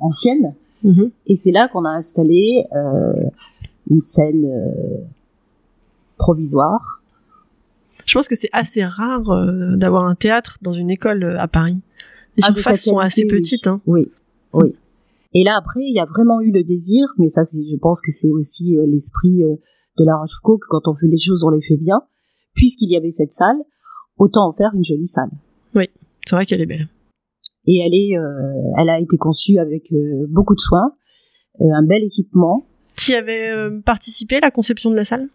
ancienne. 0.00 0.54
Mhm. 0.82 1.10
Et 1.26 1.36
c'est 1.36 1.52
là 1.52 1.68
qu'on 1.68 1.84
a 1.84 1.90
installé 1.90 2.64
une 3.90 4.00
scène 4.00 4.46
provisoire. 6.18 7.02
Je 8.04 8.14
pense 8.14 8.28
que 8.28 8.36
c'est 8.36 8.50
assez 8.52 8.84
rare 8.84 9.24
d'avoir 9.76 10.04
un 10.04 10.14
théâtre 10.14 10.58
dans 10.62 10.72
une 10.72 10.90
école 10.90 11.36
à 11.38 11.48
Paris. 11.48 11.80
Les 12.36 12.42
ah, 12.46 12.52
surfaces 12.52 12.82
sont 12.82 12.98
assez 12.98 13.26
petites. 13.26 13.66
Hein. 13.66 13.80
Oui, 13.86 14.10
oui. 14.52 14.74
Et 15.34 15.44
là 15.44 15.56
après, 15.58 15.80
il 15.80 15.94
y 15.94 16.00
a 16.00 16.04
vraiment 16.04 16.40
eu 16.40 16.52
le 16.52 16.62
désir, 16.62 17.06
mais 17.18 17.28
ça, 17.28 17.44
c'est, 17.44 17.62
je 17.62 17.76
pense 17.76 18.00
que 18.00 18.10
c'est 18.10 18.30
aussi 18.30 18.76
l'esprit 18.86 19.38
de 19.98 20.04
la 20.04 20.16
Rochefoucauld 20.16 20.60
que 20.60 20.66
quand 20.68 20.88
on 20.88 20.94
fait 20.94 21.08
les 21.08 21.18
choses, 21.18 21.44
on 21.44 21.50
les 21.50 21.62
fait 21.62 21.76
bien 21.76 22.02
puisqu'il 22.56 22.90
y 22.90 22.96
avait 22.96 23.10
cette 23.10 23.32
salle, 23.32 23.58
autant 24.18 24.48
en 24.48 24.52
faire 24.52 24.70
une 24.74 24.84
jolie 24.84 25.06
salle. 25.06 25.30
Oui. 25.76 25.88
C'est 26.28 26.36
vrai 26.36 26.46
qu'elle 26.46 26.60
est 26.60 26.66
belle. 26.66 26.88
Et 27.66 27.78
elle 27.78 27.94
est, 27.94 28.14
elle 28.78 28.88
a 28.88 29.00
été 29.00 29.16
conçue 29.16 29.58
avec 29.58 29.92
beaucoup 30.28 30.54
de 30.54 30.60
soin, 30.60 30.92
un 31.60 31.82
bel 31.82 32.04
équipement. 32.04 32.66
Tu 32.96 33.12
avais 33.12 33.50
participé 33.84 34.36
à 34.36 34.40
la 34.40 34.50
conception 34.50 34.90
de 34.90 34.96
la 34.96 35.04
salle? 35.04 35.28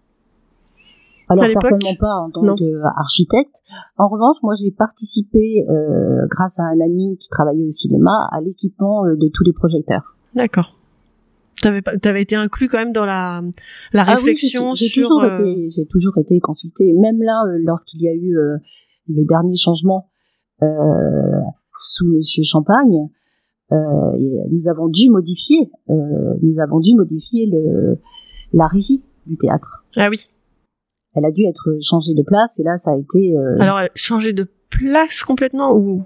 Alors 1.32 1.50
certainement 1.50 1.96
pas 1.96 2.14
en 2.14 2.30
tant 2.30 2.56
qu'architecte. 2.56 3.62
En 3.98 4.10
revanche, 4.10 4.38
moi 4.44 4.54
j'ai 4.60 4.72
participé, 4.72 5.66
euh, 5.70 6.28
grâce 6.30 6.60
à 6.60 6.64
un 6.64 6.80
ami 6.82 7.18
qui 7.20 7.30
travaillait 7.30 7.66
au 7.66 7.70
cinéma, 7.70 8.12
à 8.32 8.42
l'équipement 8.42 9.06
euh, 9.06 9.16
de 9.16 9.30
tous 9.34 9.44
les 9.46 9.54
projecteurs. 9.54 10.18
D'accord. 10.36 10.78
T'avais 11.62 11.82
avais 12.04 12.22
été 12.24 12.36
inclus 12.36 12.68
quand 12.68 12.80
même 12.80 12.92
dans 12.92 13.06
la 13.06 13.42
la 13.94 14.04
ah 14.04 14.16
réflexion 14.16 14.74
j'ai, 14.74 14.88
sur. 14.88 15.04
Toujours 15.04 15.24
euh, 15.24 15.38
été, 15.38 15.70
j'ai 15.70 15.86
toujours 15.86 16.18
été 16.18 16.40
consulté. 16.40 16.92
Même 17.00 17.22
là, 17.22 17.42
lorsqu'il 17.64 18.02
y 18.02 18.10
a 18.10 18.14
eu 18.14 18.34
le 19.08 19.26
dernier 19.26 19.56
changement 19.56 20.11
sous 21.78 22.08
Monsieur 22.08 22.44
Champagne, 22.44 23.08
nous 23.72 24.68
avons 24.70 24.88
dû 24.88 25.10
modifier, 25.10 25.72
nous 25.88 26.60
avons 26.60 26.80
dû 26.80 26.96
modifier 26.96 27.48
le 27.48 27.98
la 28.54 28.68
régie 28.68 29.04
du 29.26 29.38
théâtre. 29.38 29.86
Ah 29.96 30.10
oui 30.10 30.28
elle 31.16 31.26
a 31.26 31.32
dû 31.32 31.44
être 31.46 31.78
changée 31.82 32.14
de 32.14 32.24
place 32.24 32.60
et 32.60 32.64
là 32.64 32.76
ça 32.76 32.92
a 32.92 32.98
été. 32.98 33.36
Euh... 33.38 33.60
Alors 33.60 33.82
changée 33.96 34.34
de 34.34 34.48
place 34.70 35.24
complètement 35.24 35.76
ou 35.76 36.04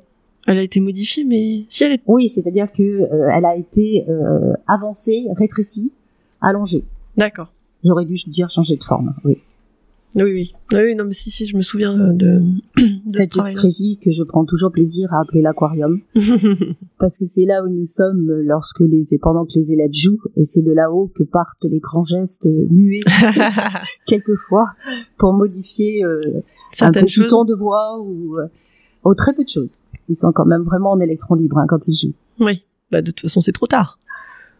elle 0.48 0.58
a 0.58 0.64
été 0.64 0.80
modifiée 0.80 1.24
mais 1.24 1.66
si 1.70 1.84
elle 1.84 1.94
est. 1.94 2.02
Oui, 2.06 2.28
c'est-à-dire 2.30 2.72
que 2.72 2.84
euh, 2.84 3.30
elle 3.34 3.46
a 3.46 3.56
été 3.56 4.06
euh, 4.10 4.54
avancée, 4.68 5.26
rétrécie, 5.36 5.92
allongée. 6.42 6.86
D'accord. 7.18 7.52
J'aurais 7.84 8.06
dû 8.06 8.16
dire 8.28 8.50
changer 8.50 8.76
de 8.76 8.84
forme. 8.84 9.16
Oui. 9.24 9.38
Oui, 10.16 10.32
oui. 10.32 10.54
Oui, 10.72 10.96
non, 10.96 11.04
mais 11.06 11.14
si, 11.14 11.30
si, 11.30 11.46
je 11.46 11.58
me 11.58 11.62
souviens 11.62 12.14
de, 12.14 12.42
de 12.78 12.84
cette 13.08 13.32
stratégie 13.32 14.00
que 14.02 14.12
je 14.12 14.24
prends 14.24 14.46
toujours 14.46 14.72
plaisir 14.72 15.12
à 15.14 15.22
appeler 15.22 15.42
l'aquarium. 15.42 16.00
parce 17.00 17.18
que 17.18 17.26
c'est 17.26 17.46
là 17.46 17.64
où 17.64 17.68
nous 17.68 17.84
sommes 17.84 18.32
lorsque 18.44 18.80
les, 18.80 19.04
pendant 19.22 19.46
que 19.46 19.52
les 19.56 19.74
élèves 19.74 19.94
jouent, 19.94 20.22
et 20.38 20.46
c'est 20.46 20.62
de 20.62 20.72
là-haut 20.72 21.12
que 21.14 21.24
partent 21.24 21.66
les 21.66 21.80
grands 21.80 22.04
gestes 22.04 22.48
muets, 22.72 23.02
quelquefois, 24.06 24.68
pour 25.18 25.34
modifier 25.34 26.06
euh, 26.06 26.22
un 26.80 26.92
petit 26.92 27.26
ton 27.28 27.44
de 27.44 27.54
voix 27.54 28.00
ou, 28.00 28.38
euh, 28.38 29.14
très 29.16 29.34
peu 29.34 29.44
de 29.44 29.50
choses. 29.50 29.82
Ils 30.08 30.16
sont 30.16 30.32
quand 30.32 30.46
même 30.46 30.64
vraiment 30.64 30.92
en 30.92 31.00
électron 31.00 31.36
libre 31.36 31.58
hein, 31.58 31.66
quand 31.68 31.88
ils 31.88 31.96
jouent. 31.96 32.16
Oui. 32.40 32.64
Bah, 32.92 33.02
de 33.02 33.12
toute 33.12 33.22
façon, 33.22 33.42
c'est 33.42 33.52
trop 33.52 33.68
tard 33.68 33.98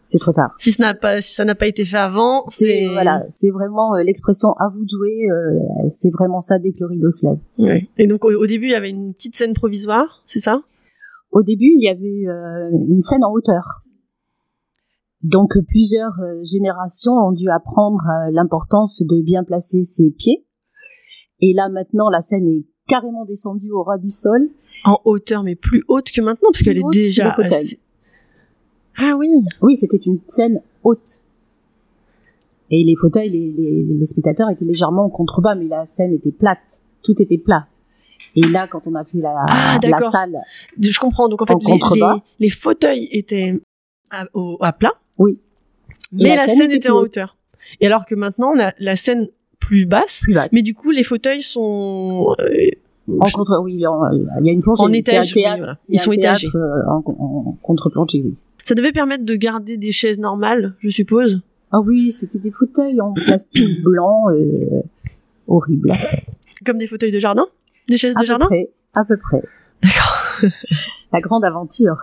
c'est 0.06 0.18
trop 0.18 0.32
tard. 0.32 0.54
Si, 0.58 0.72
n'a 0.78 0.94
pas, 0.94 1.20
si 1.20 1.34
ça 1.34 1.44
n'a 1.44 1.56
pas 1.56 1.66
été 1.66 1.84
fait 1.84 1.96
avant, 1.96 2.44
c'est 2.46 2.86
voilà, 2.86 3.24
c'est 3.28 3.50
vraiment 3.50 3.96
euh, 3.96 4.04
l'expression 4.04 4.50
à 4.52 4.68
vous 4.72 4.84
de 4.84 4.88
jouer. 4.88 5.28
Euh, 5.28 5.88
c'est 5.88 6.10
vraiment 6.10 6.40
ça 6.40 6.60
dès 6.60 6.70
que 6.70 6.78
le 6.80 6.86
rideau 6.86 7.10
se 7.10 7.26
lève. 7.26 7.82
Et 7.98 8.06
donc 8.06 8.24
au, 8.24 8.46
début, 8.46 8.66
il 8.66 8.70
y 8.70 8.76
avait 8.76 8.90
une 8.90 9.12
petite 9.14 9.34
scène 9.34 9.52
provisoire, 9.52 10.22
c'est 10.24 10.38
ça? 10.38 10.62
Au 11.32 11.42
début, 11.42 11.72
il 11.76 11.82
y 11.82 11.88
avait 11.88 12.28
euh, 12.28 12.70
une 12.88 13.00
scène 13.00 13.24
en 13.24 13.32
hauteur. 13.32 13.82
Donc 15.22 15.54
plusieurs 15.66 16.14
générations 16.44 17.12
ont 17.12 17.32
dû 17.32 17.50
apprendre 17.50 18.00
l'importance 18.30 19.02
de 19.02 19.22
bien 19.22 19.42
placer 19.42 19.82
ses 19.82 20.12
pieds. 20.16 20.46
Et 21.40 21.52
là 21.52 21.68
maintenant, 21.68 22.10
la 22.10 22.20
scène 22.20 22.46
est 22.46 22.66
carrément 22.86 23.24
descendue 23.24 23.72
au 23.72 23.82
ras 23.82 23.98
du 23.98 24.08
sol. 24.08 24.50
En 24.84 25.00
hauteur, 25.04 25.42
mais 25.42 25.56
plus 25.56 25.82
haute 25.88 26.12
que 26.12 26.20
maintenant, 26.20 26.50
parce 26.52 26.62
qu'elle 26.62 26.78
est 26.78 26.92
déjà 26.92 27.32
assez, 27.32 27.80
ah 28.98 29.14
oui. 29.18 29.30
Oui, 29.60 29.76
c'était 29.76 29.96
une 29.96 30.18
scène 30.26 30.60
haute. 30.82 31.22
Et 32.70 32.82
les 32.82 32.96
fauteuils, 32.96 33.30
les, 33.30 33.84
les, 33.88 34.06
spectateurs 34.06 34.50
étaient 34.50 34.64
légèrement 34.64 35.04
en 35.04 35.10
contrebas, 35.10 35.54
mais 35.54 35.68
la 35.68 35.84
scène 35.84 36.12
était 36.12 36.32
plate. 36.32 36.82
Tout 37.02 37.14
était 37.20 37.38
plat. 37.38 37.66
Et 38.34 38.42
là, 38.42 38.66
quand 38.66 38.82
on 38.86 38.94
a 38.94 39.04
fait 39.04 39.18
la, 39.18 39.34
ah, 39.48 39.78
la 39.82 40.00
salle. 40.00 40.36
Je 40.78 40.98
comprends. 40.98 41.28
Donc 41.28 41.42
en 41.42 41.46
fait, 41.46 41.54
les, 41.64 42.00
les, 42.40 42.50
fauteuils 42.50 43.08
étaient 43.12 43.60
à, 44.10 44.24
au, 44.34 44.56
à 44.60 44.72
plat. 44.72 44.94
Oui. 45.18 45.38
Mais 46.12 46.34
la, 46.34 46.48
scène, 46.48 46.70
était, 46.70 46.90
en 46.90 46.98
hauteur. 46.98 47.36
Et 47.80 47.86
alors 47.86 48.06
que 48.06 48.14
maintenant, 48.14 48.52
on 48.54 48.60
a 48.60 48.72
la 48.78 48.96
scène 48.96 49.28
plus 49.60 49.86
basse. 49.86 50.20
Plus 50.22 50.34
basse. 50.34 50.52
Mais 50.52 50.62
du 50.62 50.74
coup, 50.74 50.90
les 50.90 51.02
fauteuils 51.02 51.42
sont. 51.42 52.34
Euh, 52.40 52.70
en 53.20 53.30
contre, 53.30 53.60
oui, 53.62 53.74
il 53.74 53.80
y 53.80 53.86
a 53.86 54.52
une 54.52 54.62
plongée. 54.62 54.82
En 54.82 54.92
étage. 54.92 55.32
Ils 55.88 56.00
sont 56.00 56.12
étagés. 56.12 56.48
Euh, 56.54 56.88
en, 56.88 57.02
en 57.06 57.56
contre-plongée, 57.62 58.22
oui. 58.24 58.36
Ça 58.66 58.74
devait 58.74 58.90
permettre 58.90 59.24
de 59.24 59.34
garder 59.36 59.76
des 59.76 59.92
chaises 59.92 60.18
normales, 60.18 60.74
je 60.80 60.88
suppose. 60.88 61.38
Ah 61.70 61.78
oui, 61.78 62.10
c'était 62.10 62.40
des 62.40 62.50
fauteuils 62.50 63.00
en 63.00 63.12
plastique 63.12 63.80
blanc, 63.84 64.24
euh, 64.30 64.82
horrible. 65.46 65.92
Comme 66.64 66.78
des 66.78 66.88
fauteuils 66.88 67.12
de 67.12 67.20
jardin? 67.20 67.46
Des 67.88 67.96
chaises 67.96 68.16
de 68.16 68.24
jardin? 68.24 68.46
près, 68.46 68.72
À 68.92 69.04
peu 69.04 69.16
près. 69.18 69.40
D'accord. 69.84 70.50
La 71.12 71.20
grande 71.20 71.44
aventure. 71.44 71.94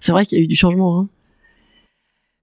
C'est 0.00 0.10
vrai 0.10 0.24
qu'il 0.24 0.38
y 0.38 0.40
a 0.40 0.44
eu 0.44 0.48
du 0.48 0.56
changement. 0.56 0.98
Hein. 0.98 1.08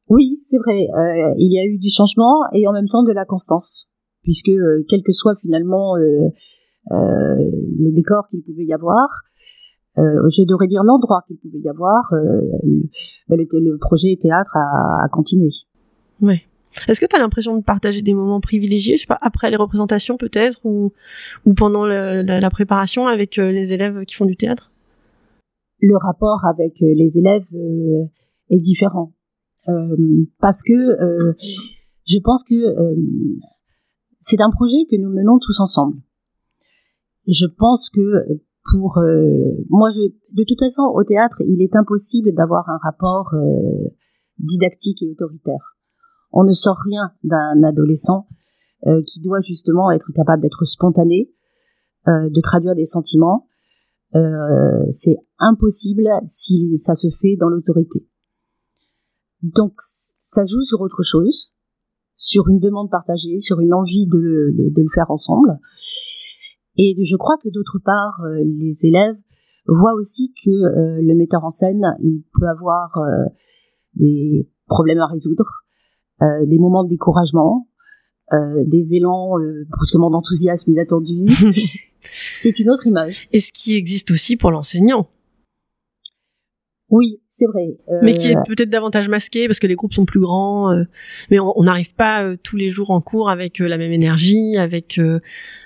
Oui, 0.07 0.37
c'est 0.39 0.57
vrai. 0.57 0.87
Euh, 0.97 1.33
il 1.37 1.51
y 1.51 1.59
a 1.59 1.65
eu 1.65 1.77
du 1.77 1.89
changement 1.89 2.39
et 2.53 2.65
en 2.69 2.71
même 2.71 2.87
temps 2.87 3.03
de 3.03 3.11
la 3.11 3.25
constance, 3.25 3.89
puisque 4.23 4.47
euh, 4.47 4.85
quel 4.87 5.01
que 5.03 5.11
soit 5.11 5.35
finalement 5.41 5.97
euh 5.97 6.29
le 6.91 7.91
décor 7.93 8.27
qu'il 8.29 8.43
pouvait 8.43 8.63
y 8.63 8.73
avoir, 8.73 9.09
euh, 9.97 10.29
je 10.29 10.43
devrais 10.43 10.67
dire 10.67 10.83
l'endroit 10.83 11.23
qu'il 11.27 11.37
pouvait 11.37 11.59
y 11.59 11.69
avoir, 11.69 12.11
euh, 12.13 12.41
le, 13.29 13.37
le, 13.37 13.77
projet 13.77 14.17
théâtre 14.19 14.55
a, 14.57 15.05
a 15.05 15.09
continué. 15.09 15.49
Oui. 16.21 16.41
Est-ce 16.87 16.99
que 16.99 17.05
tu 17.05 17.15
as 17.15 17.19
l'impression 17.19 17.57
de 17.57 17.63
partager 17.63 18.01
des 18.01 18.13
moments 18.13 18.41
privilégiés, 18.41 18.97
je 18.97 19.01
sais 19.01 19.07
pas, 19.07 19.17
après 19.21 19.49
les 19.49 19.55
représentations 19.55 20.17
peut-être, 20.17 20.59
ou, 20.65 20.91
ou 21.45 21.53
pendant 21.53 21.85
la, 21.85 22.21
la, 22.23 22.49
préparation 22.49 23.07
avec 23.07 23.39
euh, 23.39 23.51
les 23.51 23.73
élèves 23.73 24.05
qui 24.05 24.15
font 24.15 24.25
du 24.25 24.35
théâtre? 24.35 24.71
Le 25.79 25.95
rapport 25.97 26.45
avec 26.45 26.81
euh, 26.81 26.93
les 26.95 27.17
élèves 27.17 27.47
euh, 27.53 28.05
est 28.49 28.61
différent. 28.61 29.13
parce 30.39 30.61
que 30.61 30.73
je 32.05 32.19
pense 32.19 32.43
que 32.43 32.55
c'est 34.19 34.41
un 34.41 34.51
projet 34.51 34.85
que 34.89 34.95
nous 34.95 35.09
menons 35.09 35.39
tous 35.39 35.59
ensemble. 35.59 35.97
Je 37.27 37.47
pense 37.47 37.89
que 37.89 38.01
pour 38.65 38.97
euh, 38.97 39.63
moi 39.69 39.89
je 39.91 40.01
de 40.01 40.43
toute 40.47 40.59
façon 40.59 40.83
au 40.93 41.03
théâtre 41.03 41.37
il 41.41 41.61
est 41.61 41.75
impossible 41.75 42.33
d'avoir 42.33 42.67
un 42.69 42.79
rapport 42.83 43.33
euh, 43.33 43.89
didactique 44.39 45.01
et 45.03 45.09
autoritaire. 45.11 45.75
On 46.31 46.43
ne 46.43 46.51
sort 46.51 46.77
rien 46.83 47.11
d'un 47.23 47.63
adolescent 47.63 48.27
euh, 48.87 49.01
qui 49.07 49.21
doit 49.21 49.39
justement 49.39 49.91
être 49.91 50.11
capable 50.13 50.41
d'être 50.41 50.65
spontané 50.65 51.31
de 52.07 52.39
traduire 52.39 52.75
des 52.75 52.85
sentiments. 52.85 53.47
C'est 54.91 55.17
impossible 55.39 56.07
si 56.27 56.77
ça 56.77 56.93
se 56.93 57.07
fait 57.09 57.35
dans 57.35 57.49
l'autorité. 57.49 58.07
Donc 59.41 59.73
ça 59.79 60.45
joue 60.45 60.61
sur 60.61 60.81
autre 60.81 61.01
chose 61.01 61.51
sur 62.15 62.47
une 62.47 62.59
demande 62.59 62.91
partagée 62.91 63.39
sur 63.39 63.59
une 63.59 63.73
envie 63.73 64.05
de, 64.05 64.53
de 64.55 64.81
le 64.81 64.89
faire 64.93 65.09
ensemble 65.09 65.59
et 66.77 66.95
je 67.03 67.15
crois 67.15 67.35
que 67.41 67.49
d'autre 67.49 67.79
part, 67.83 68.19
euh, 68.21 68.43
les 68.43 68.85
élèves 68.85 69.15
voient 69.67 69.93
aussi 69.93 70.33
que 70.43 70.49
euh, 70.49 71.01
le 71.01 71.15
metteur 71.15 71.43
en 71.43 71.49
scène, 71.49 71.95
il 72.01 72.23
peut 72.33 72.47
avoir 72.47 72.97
euh, 72.97 73.25
des 73.95 74.49
problèmes 74.67 74.99
à 74.99 75.07
résoudre, 75.07 75.45
des 76.21 76.57
moments 76.59 76.83
de 76.83 76.89
découragement, 76.89 77.67
des 78.31 78.95
élans 78.95 79.33
brusquement 79.69 80.09
d'enthousiasme 80.09 80.71
inattendu. 80.71 81.27
C'est 82.13 82.59
une 82.59 82.71
autre 82.71 82.87
image. 82.87 83.27
Et 83.31 83.39
ce 83.39 83.51
qui 83.51 83.75
existe 83.75 84.11
aussi 84.11 84.35
pour 84.35 84.49
l'enseignant. 84.49 85.07
Oui, 86.89 87.19
c'est 87.27 87.45
vrai. 87.45 87.77
Mais 88.01 88.13
qui 88.13 88.29
est 88.29 88.37
peut-être 88.47 88.69
davantage 88.69 89.07
masqué 89.07 89.47
parce 89.47 89.59
que 89.59 89.67
les 89.67 89.75
groupes 89.75 89.93
sont 89.93 90.05
plus 90.05 90.19
grands. 90.19 90.73
mais 91.29 91.37
on 91.39 91.63
n'arrive 91.63 91.93
pas 91.93 92.35
tous 92.37 92.57
les 92.57 92.69
jours 92.69 92.89
en 92.89 93.01
cours 93.01 93.29
avec 93.29 93.59
la 93.59 93.77
même 93.77 93.91
énergie, 93.91 94.57
avec 94.57 94.99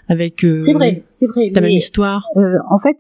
avec 0.10 0.44
euh, 0.44 0.58
c'est 0.58 0.74
vrai 0.74 1.04
c'est 1.10 1.28
vrai 1.28 1.52
la 1.54 1.62
même 1.62 1.72
histoire. 1.72 2.26
euh, 2.36 2.58
en 2.70 2.80
fait 2.80 2.98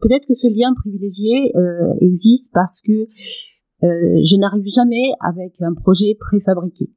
peut-être 0.00 0.26
que 0.26 0.34
ce 0.34 0.46
lien 0.46 0.72
privilégié 0.74 1.52
euh, 1.56 1.92
existe 2.00 2.52
parce 2.54 2.80
que 2.80 2.92
euh, 2.92 4.20
je 4.22 4.36
n'arrive 4.36 4.64
jamais 4.64 5.10
avec 5.20 5.54
un 5.60 5.74
projet 5.74 6.16
préfabriqué. 6.18 6.90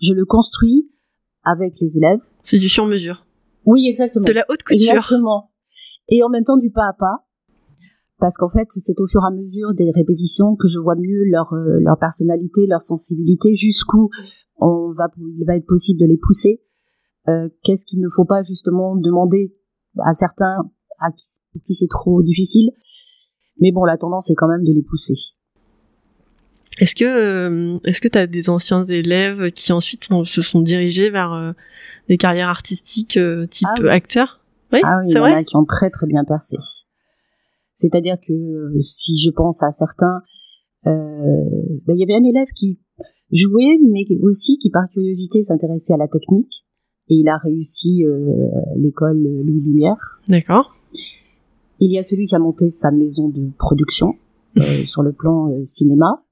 Je 0.00 0.14
le 0.14 0.24
construis 0.24 0.88
avec 1.44 1.74
les 1.80 1.98
élèves. 1.98 2.20
C'est 2.42 2.58
du 2.58 2.68
sur 2.68 2.86
mesure 2.86 3.26
oui 3.66 3.86
exactement. 3.88 4.24
De 4.24 4.32
la 4.32 4.46
haute 4.48 4.62
couture. 4.62 4.90
Exactement. 4.90 5.50
Et 6.08 6.22
en 6.22 6.30
même 6.30 6.44
temps 6.44 6.56
du 6.56 6.70
pas 6.70 6.88
à 6.88 6.94
pas. 6.98 7.26
Parce 8.18 8.36
qu'en 8.36 8.48
fait 8.48 8.68
c'est 8.70 8.98
au 8.98 9.06
fur 9.06 9.20
et 9.22 9.26
à 9.26 9.30
mesure 9.36 9.74
des 9.74 9.90
répétitions 9.94 10.56
que 10.56 10.68
je 10.68 10.78
vois 10.78 10.96
mieux 10.96 11.24
leur 11.30 11.52
leur 11.52 11.98
personnalité 11.98 12.66
leur 12.66 12.80
sensibilité 12.80 13.54
jusqu'où 13.54 14.08
on 14.58 14.92
va 14.96 15.08
il 15.18 15.44
va 15.46 15.56
être 15.56 15.66
possible 15.66 16.00
de 16.00 16.06
les 16.06 16.18
pousser 16.18 16.62
euh, 17.28 17.48
qu'est-ce 17.62 17.84
qu'il 17.86 18.00
ne 18.00 18.08
faut 18.08 18.24
pas 18.24 18.42
justement 18.42 18.96
demander 18.96 19.52
à 19.98 20.12
certains 20.12 20.56
à 20.98 21.10
qui, 21.10 21.24
pour 21.52 21.62
qui 21.62 21.74
c'est 21.74 21.88
trop 21.88 22.22
difficile. 22.22 22.70
Mais 23.60 23.72
bon, 23.72 23.84
la 23.84 23.96
tendance 23.96 24.30
est 24.30 24.34
quand 24.34 24.48
même 24.48 24.64
de 24.64 24.72
les 24.72 24.82
pousser. 24.82 25.14
Est-ce 26.78 26.94
que 26.94 27.04
euh, 27.04 27.78
est-ce 27.84 28.00
que 28.00 28.08
tu 28.08 28.18
as 28.18 28.26
des 28.26 28.48
anciens 28.48 28.84
élèves 28.84 29.50
qui 29.52 29.72
ensuite 29.72 30.08
se 30.24 30.42
sont 30.42 30.62
dirigés 30.62 31.10
vers 31.10 31.32
euh, 31.32 31.52
des 32.08 32.16
carrières 32.16 32.48
artistiques 32.48 33.18
type 33.50 33.68
ah 33.84 33.90
acteur? 33.90 34.40
Oui, 34.72 34.80
ah 34.84 34.98
oui, 35.02 35.10
c'est 35.10 35.18
vrai. 35.18 35.30
Il 35.30 35.32
y 35.32 35.36
en 35.36 35.40
a 35.40 35.44
qui 35.44 35.56
ont 35.56 35.64
très 35.64 35.90
très 35.90 36.06
bien 36.06 36.24
percé. 36.24 36.56
C'est-à-dire 37.74 38.16
que 38.20 38.80
si 38.80 39.18
je 39.18 39.30
pense 39.30 39.62
à 39.62 39.72
certains, 39.72 40.20
euh, 40.86 40.90
ben, 41.86 41.94
il 41.94 41.98
y 41.98 42.02
avait 42.02 42.14
un 42.14 42.28
élève 42.28 42.48
qui 42.54 42.78
jouait, 43.32 43.78
mais 43.88 44.04
aussi 44.22 44.58
qui 44.58 44.70
par 44.70 44.88
curiosité 44.92 45.42
s'intéressait 45.42 45.94
à 45.94 45.96
la 45.96 46.08
technique, 46.08 46.66
et 47.10 47.16
il 47.16 47.28
a 47.28 47.36
réussi 47.38 48.04
euh, 48.04 48.24
l'école 48.76 49.22
Louis 49.22 49.60
Lumière. 49.60 50.20
D'accord. 50.28 50.74
Il 51.78 51.92
y 51.92 51.98
a 51.98 52.02
celui 52.02 52.26
qui 52.26 52.34
a 52.34 52.38
monté 52.38 52.68
sa 52.68 52.90
maison 52.90 53.28
de 53.28 53.50
production 53.58 54.14
euh, 54.58 54.62
sur 54.86 55.02
le 55.02 55.12
plan 55.12 55.50
euh, 55.50 55.64
cinéma. 55.64 56.24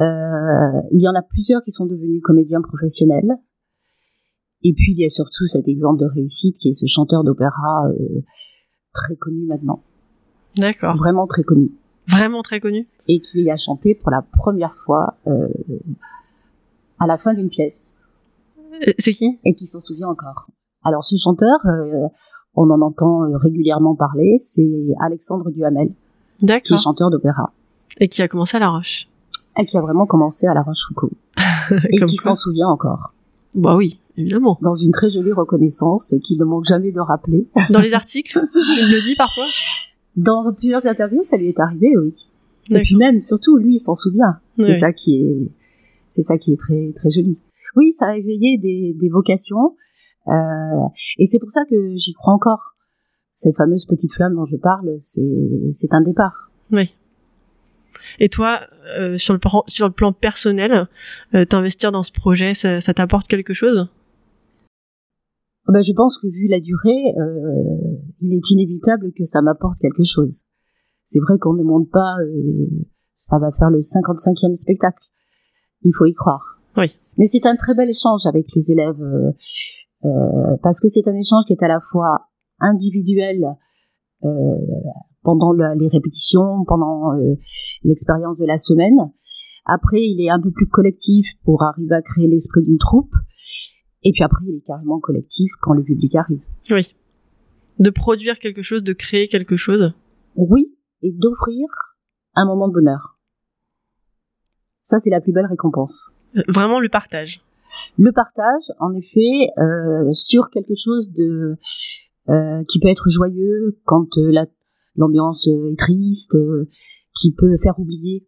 Il 0.00 1.00
y 1.00 1.08
en 1.08 1.14
a 1.14 1.22
plusieurs 1.22 1.62
qui 1.62 1.70
sont 1.70 1.86
devenus 1.86 2.20
comédiens 2.22 2.60
professionnels. 2.60 3.38
Et 4.64 4.72
puis 4.72 4.92
il 4.92 4.98
y 4.98 5.04
a 5.04 5.10
surtout 5.10 5.44
cet 5.44 5.68
exemple 5.68 6.00
de 6.00 6.06
réussite 6.06 6.56
qui 6.58 6.70
est 6.70 6.72
ce 6.72 6.86
chanteur 6.86 7.22
d'opéra 7.22 7.86
euh, 7.88 8.22
très 8.94 9.14
connu 9.14 9.44
maintenant. 9.46 9.82
D'accord. 10.56 10.96
Vraiment 10.96 11.26
très 11.26 11.42
connu. 11.42 11.70
Vraiment 12.08 12.42
très 12.42 12.60
connu. 12.60 12.88
Et 13.06 13.20
qui 13.20 13.50
a 13.50 13.56
chanté 13.56 13.94
pour 13.94 14.10
la 14.10 14.22
première 14.22 14.72
fois 14.72 15.18
euh, 15.26 15.48
à 16.98 17.06
la 17.06 17.18
fin 17.18 17.34
d'une 17.34 17.50
pièce. 17.50 17.94
Euh, 18.86 18.92
C'est 18.98 19.12
qui? 19.12 19.38
Et 19.44 19.54
qui 19.54 19.66
s'en 19.66 19.80
souvient 19.80 20.08
encore. 20.08 20.46
Alors 20.84 21.04
ce 21.04 21.16
chanteur, 21.16 21.56
euh, 21.66 22.08
on 22.54 22.70
en 22.70 22.80
entend 22.80 23.20
régulièrement 23.42 23.94
parler, 23.94 24.36
c'est 24.38 24.62
Alexandre 25.00 25.50
Duhamel, 25.50 25.92
qui 26.62 26.74
est 26.74 26.76
chanteur 26.76 27.10
d'opéra. 27.10 27.52
Et 28.00 28.08
qui 28.08 28.22
a 28.22 28.28
commencé 28.28 28.56
à 28.56 28.60
La 28.60 28.68
Roche. 28.70 29.08
Et 29.58 29.64
qui 29.64 29.78
a 29.78 29.80
vraiment 29.80 30.06
commencé 30.06 30.46
à 30.46 30.54
La 30.54 30.62
Rochefoucauld. 30.62 31.12
Et 31.90 31.98
Comme 31.98 32.08
qui 32.08 32.16
s'en 32.16 32.34
souvient 32.34 32.68
encore. 32.68 33.14
Bah 33.54 33.76
oui, 33.76 34.00
évidemment. 34.16 34.58
Dans 34.62 34.74
une 34.74 34.90
très 34.90 35.10
jolie 35.10 35.32
reconnaissance 35.32 36.14
qu'il 36.22 36.38
ne 36.38 36.44
manque 36.44 36.64
jamais 36.64 36.90
de 36.92 37.00
rappeler. 37.00 37.48
Dans 37.70 37.80
les 37.80 37.94
articles, 37.94 38.38
il 38.54 38.90
le 38.90 39.00
dit 39.02 39.14
parfois? 39.16 39.46
Dans 40.16 40.52
plusieurs 40.52 40.84
interviews, 40.86 41.22
ça 41.22 41.36
lui 41.36 41.48
est 41.48 41.60
arrivé, 41.60 41.94
oui. 41.96 42.12
Et 42.70 42.80
puis 42.82 42.96
même, 42.96 43.20
surtout, 43.20 43.56
lui, 43.56 43.74
il 43.74 43.78
s'en 43.78 43.94
souvient. 43.94 44.38
C'est 44.56 44.68
Oui. 44.70 44.74
ça 44.78 44.92
qui 44.92 45.16
est, 45.22 45.52
c'est 46.08 46.22
ça 46.22 46.36
qui 46.38 46.52
est 46.52 46.56
très, 46.56 46.92
très 46.94 47.10
joli. 47.10 47.38
Oui, 47.76 47.92
ça 47.92 48.06
a 48.08 48.16
éveillé 48.16 48.58
des, 48.58 48.94
des 48.98 49.08
vocations, 49.08 49.76
euh, 50.28 50.88
et 51.18 51.26
c'est 51.26 51.38
pour 51.38 51.50
ça 51.50 51.64
que 51.64 51.76
j'y 51.96 52.12
crois 52.12 52.34
encore. 52.34 52.74
Cette 53.34 53.56
fameuse 53.56 53.84
petite 53.86 54.12
flamme 54.12 54.34
dont 54.34 54.44
je 54.44 54.56
parle, 54.56 54.90
c'est, 54.98 55.92
un 55.92 56.00
départ. 56.00 56.50
Oui. 56.70 56.94
Et 58.20 58.28
toi, 58.28 58.60
euh, 58.98 59.18
sur 59.18 59.34
le 59.34 59.40
plan, 59.40 59.64
sur 59.66 59.88
le 59.88 59.92
plan 59.92 60.12
personnel, 60.12 60.88
euh, 61.34 61.44
t'investir 61.44 61.90
dans 61.90 62.04
ce 62.04 62.12
projet, 62.12 62.54
ça, 62.54 62.80
ça 62.80 62.94
t'apporte 62.94 63.26
quelque 63.26 63.52
chose? 63.52 63.88
Ben, 65.66 65.80
je 65.80 65.92
pense 65.94 66.18
que 66.18 66.28
vu 66.28 66.46
la 66.48 66.60
durée, 66.60 67.14
euh, 67.18 67.96
il 68.20 68.34
est 68.34 68.50
inévitable 68.50 69.12
que 69.16 69.24
ça 69.24 69.40
m'apporte 69.40 69.78
quelque 69.78 70.04
chose. 70.04 70.42
C'est 71.04 71.20
vrai 71.20 71.38
qu'on 71.38 71.54
ne 71.54 71.62
monte 71.62 71.90
pas, 71.90 72.16
euh, 72.20 72.68
ça 73.16 73.38
va 73.38 73.50
faire 73.50 73.70
le 73.70 73.78
55e 73.78 74.54
spectacle. 74.56 75.02
Il 75.82 75.92
faut 75.96 76.04
y 76.04 76.12
croire. 76.12 76.60
Oui. 76.76 76.94
Mais 77.18 77.26
c'est 77.26 77.46
un 77.46 77.56
très 77.56 77.74
bel 77.74 77.88
échange 77.88 78.26
avec 78.26 78.46
les 78.54 78.72
élèves, 78.72 79.00
euh, 79.00 79.30
euh, 80.04 80.56
parce 80.62 80.80
que 80.80 80.88
c'est 80.88 81.06
un 81.08 81.14
échange 81.14 81.44
qui 81.46 81.52
est 81.52 81.62
à 81.62 81.68
la 81.68 81.80
fois 81.80 82.28
individuel 82.60 83.44
euh, 84.24 84.28
pendant 85.22 85.52
la- 85.52 85.74
les 85.74 85.88
répétitions, 85.88 86.64
pendant 86.66 87.12
euh, 87.14 87.34
l'expérience 87.82 88.38
de 88.38 88.46
la 88.46 88.56
semaine. 88.58 89.12
Après, 89.66 90.00
il 90.00 90.20
est 90.24 90.30
un 90.30 90.40
peu 90.40 90.50
plus 90.50 90.66
collectif 90.66 91.34
pour 91.44 91.62
arriver 91.62 91.94
à 91.94 92.02
créer 92.02 92.28
l'esprit 92.28 92.62
d'une 92.62 92.78
troupe. 92.78 93.12
Et 94.02 94.12
puis 94.12 94.22
après, 94.22 94.44
il 94.46 94.56
est 94.56 94.66
carrément 94.66 95.00
collectif 95.00 95.50
quand 95.62 95.72
le 95.72 95.82
public 95.82 96.14
arrive. 96.16 96.42
Oui. 96.70 96.94
De 97.78 97.90
produire 97.90 98.38
quelque 98.38 98.60
chose, 98.62 98.84
de 98.84 98.92
créer 98.92 99.26
quelque 99.28 99.56
chose. 99.56 99.92
Oui, 100.36 100.76
et 101.02 101.12
d'offrir 101.12 101.66
un 102.34 102.44
moment 102.44 102.68
de 102.68 102.74
bonheur. 102.74 103.18
Ça, 104.82 104.98
c'est 104.98 105.10
la 105.10 105.20
plus 105.22 105.32
belle 105.32 105.46
récompense. 105.46 106.10
Euh, 106.36 106.42
Vraiment 106.48 106.80
le 106.80 106.88
partage. 106.88 107.42
Le 107.98 108.12
partage, 108.12 108.72
en 108.78 108.92
effet, 108.92 109.50
euh, 109.58 110.12
sur 110.12 110.48
quelque 110.50 110.74
chose 110.76 111.12
de 111.12 111.56
euh, 112.30 112.64
qui 112.68 112.78
peut 112.80 112.88
être 112.88 113.08
joyeux 113.10 113.78
quand 113.84 114.06
euh, 114.18 114.30
la- 114.30 114.46
l'ambiance 114.96 115.48
euh, 115.48 115.72
est 115.72 115.78
triste, 115.78 116.34
euh, 116.36 116.68
qui 117.14 117.32
peut 117.32 117.56
faire 117.62 117.78
oublier 117.78 118.26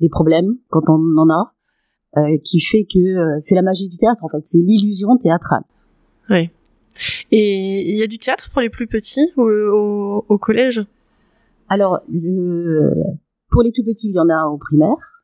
des 0.00 0.08
problèmes 0.08 0.56
quand 0.70 0.82
on 0.88 1.18
en 1.18 1.28
a, 1.30 1.54
euh, 2.16 2.38
qui 2.42 2.60
fait 2.60 2.84
que 2.84 2.98
euh, 2.98 3.36
c'est 3.38 3.54
la 3.54 3.62
magie 3.62 3.88
du 3.88 3.96
théâtre 3.96 4.24
en 4.24 4.28
fait, 4.28 4.44
c'est 4.44 4.58
l'illusion 4.58 5.16
théâtrale. 5.18 5.62
Et 7.30 7.90
il 7.92 7.96
y 7.96 8.02
a 8.02 8.06
du 8.06 8.18
théâtre 8.18 8.50
pour 8.52 8.60
les 8.62 8.70
plus 8.70 8.86
petits 8.86 9.32
au, 9.36 9.44
au, 9.48 10.24
au 10.28 10.38
collège? 10.38 10.82
Alors, 11.68 12.00
je, 12.12 12.90
pour 13.50 13.62
les 13.62 13.70
tout 13.72 13.84
petits, 13.84 14.08
il 14.08 14.14
y 14.14 14.18
en 14.18 14.28
a 14.30 14.46
au 14.48 14.56
primaire. 14.58 15.17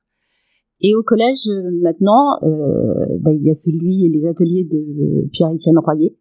Et 0.81 0.95
au 0.95 1.03
collège, 1.03 1.49
euh, 1.49 1.71
maintenant, 1.83 2.37
euh, 2.43 3.19
bah, 3.21 3.33
il 3.33 3.45
y 3.45 3.51
a 3.51 3.55
celui, 3.55 4.09
les 4.13 4.27
ateliers 4.27 4.65
de 4.65 5.29
Pierre-Étienne 5.31 5.79
Royer, 5.79 6.17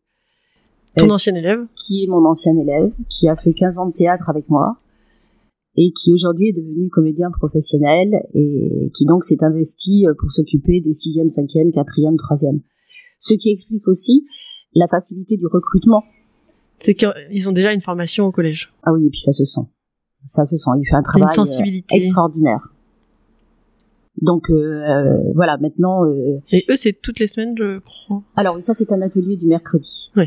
Ton 0.95 1.09
Euh, 1.09 1.13
ancien 1.13 1.33
élève 1.35 1.65
qui 1.75 2.03
est 2.03 2.07
mon 2.07 2.23
ancien 2.25 2.55
élève, 2.55 2.91
qui 3.09 3.27
a 3.27 3.35
fait 3.35 3.53
15 3.53 3.79
ans 3.79 3.87
de 3.87 3.93
théâtre 3.93 4.29
avec 4.29 4.47
moi, 4.49 4.77
et 5.75 5.91
qui 5.91 6.13
aujourd'hui 6.13 6.49
est 6.49 6.53
devenu 6.53 6.89
comédien 6.89 7.31
professionnel, 7.31 8.09
et 8.33 8.91
qui 8.93 9.05
donc 9.05 9.23
s'est 9.23 9.43
investi 9.43 10.05
pour 10.19 10.31
s'occuper 10.31 10.81
des 10.81 10.91
6e, 10.91 11.29
5e, 11.33 11.71
4e, 11.73 12.15
3e. 12.15 12.61
Ce 13.17 13.33
qui 13.33 13.49
explique 13.51 13.87
aussi 13.87 14.23
la 14.75 14.87
facilité 14.87 15.35
du 15.35 15.47
recrutement. 15.47 16.03
C'est 16.79 16.93
qu'ils 16.93 17.49
ont 17.49 17.53
déjà 17.53 17.73
une 17.73 17.81
formation 17.81 18.25
au 18.25 18.31
collège. 18.31 18.73
Ah 18.83 18.91
oui, 18.93 19.07
et 19.07 19.09
puis 19.09 19.19
ça 19.21 19.31
se 19.31 19.43
sent. 19.45 19.61
Ça 20.25 20.45
se 20.45 20.55
sent. 20.55 20.69
Il 20.77 20.85
fait 20.87 20.95
un 20.95 20.99
Une 20.99 21.03
travail 21.03 21.27
euh, 21.31 21.35
sensibilité. 21.35 21.95
extraordinaire. 21.95 22.72
Donc 24.21 24.49
euh, 24.49 24.53
euh, 24.53 25.31
voilà, 25.35 25.57
maintenant. 25.57 26.05
euh, 26.05 26.39
Et 26.51 26.63
eux, 26.69 26.75
c'est 26.75 26.93
toutes 27.01 27.19
les 27.19 27.27
semaines, 27.27 27.55
je 27.57 27.79
crois. 27.79 28.23
alors 28.35 28.55
oui, 28.55 28.61
ça 28.61 28.73
c'est 28.73 28.91
un 28.91 29.01
atelier 29.01 29.37
du 29.37 29.47
mercredi. 29.47 30.11
Oui. 30.15 30.25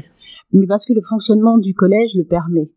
Mais 0.53 0.67
parce 0.67 0.85
que 0.85 0.93
le 0.93 1.03
fonctionnement 1.09 1.59
du 1.59 1.75
collège 1.75 2.15
le 2.17 2.25
permet. 2.25 2.73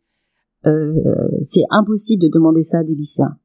Euh, 0.65 0.93
c'est 1.41 1.63
impossible 1.71 2.21
de 2.23 2.27
demander 2.27 2.61
ça 2.61 2.79
à 2.79 2.83
des 2.83 2.93
lycéens, 2.93 3.37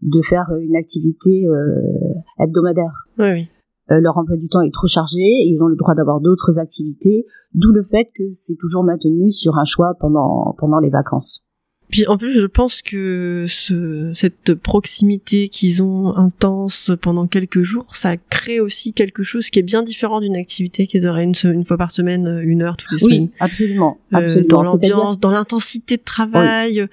de 0.00 0.20
faire 0.22 0.46
une 0.60 0.76
activité 0.76 1.46
euh, 1.48 2.14
hebdomadaire. 2.38 3.06
Oui, 3.18 3.30
oui. 3.32 3.48
Euh, 3.90 4.00
leur 4.00 4.16
emploi 4.16 4.36
du 4.36 4.48
temps 4.48 4.60
est 4.60 4.72
trop 4.72 4.86
chargé, 4.86 5.18
et 5.20 5.48
ils 5.48 5.60
ont 5.64 5.66
le 5.66 5.74
droit 5.74 5.94
d'avoir 5.96 6.20
d'autres 6.20 6.60
activités, 6.60 7.26
d'où 7.54 7.72
le 7.72 7.82
fait 7.82 8.04
que 8.16 8.28
c'est 8.30 8.54
toujours 8.54 8.84
maintenu 8.84 9.32
sur 9.32 9.58
un 9.58 9.64
choix 9.64 9.94
pendant 9.98 10.54
pendant 10.56 10.78
les 10.78 10.90
vacances. 10.90 11.44
Puis 11.90 12.06
en 12.06 12.16
plus, 12.18 12.30
je 12.40 12.46
pense 12.46 12.82
que 12.82 13.46
ce, 13.48 14.12
cette 14.14 14.54
proximité 14.54 15.48
qu'ils 15.48 15.82
ont 15.82 16.14
intense 16.16 16.90
pendant 17.02 17.26
quelques 17.26 17.62
jours, 17.62 17.96
ça 17.96 18.16
crée 18.16 18.60
aussi 18.60 18.92
quelque 18.92 19.22
chose 19.22 19.50
qui 19.50 19.58
est 19.58 19.62
bien 19.62 19.82
différent 19.82 20.20
d'une 20.20 20.36
activité 20.36 20.86
qui 20.86 21.00
durerait 21.00 21.24
une, 21.24 21.34
une 21.44 21.64
fois 21.64 21.76
par 21.76 21.90
semaine, 21.90 22.26
euh, 22.26 22.42
une 22.44 22.62
heure 22.62 22.76
toutes 22.76 22.92
les 22.92 22.98
semaines. 22.98 23.22
Oui, 23.24 23.30
absolument, 23.40 23.98
Euh, 24.12 24.18
absolument. 24.18 24.48
dans 24.48 24.62
l'ambiance, 24.62 25.18
dans 25.18 25.30
l'intensité 25.30 25.96
de 25.96 26.02
travail, 26.02 26.86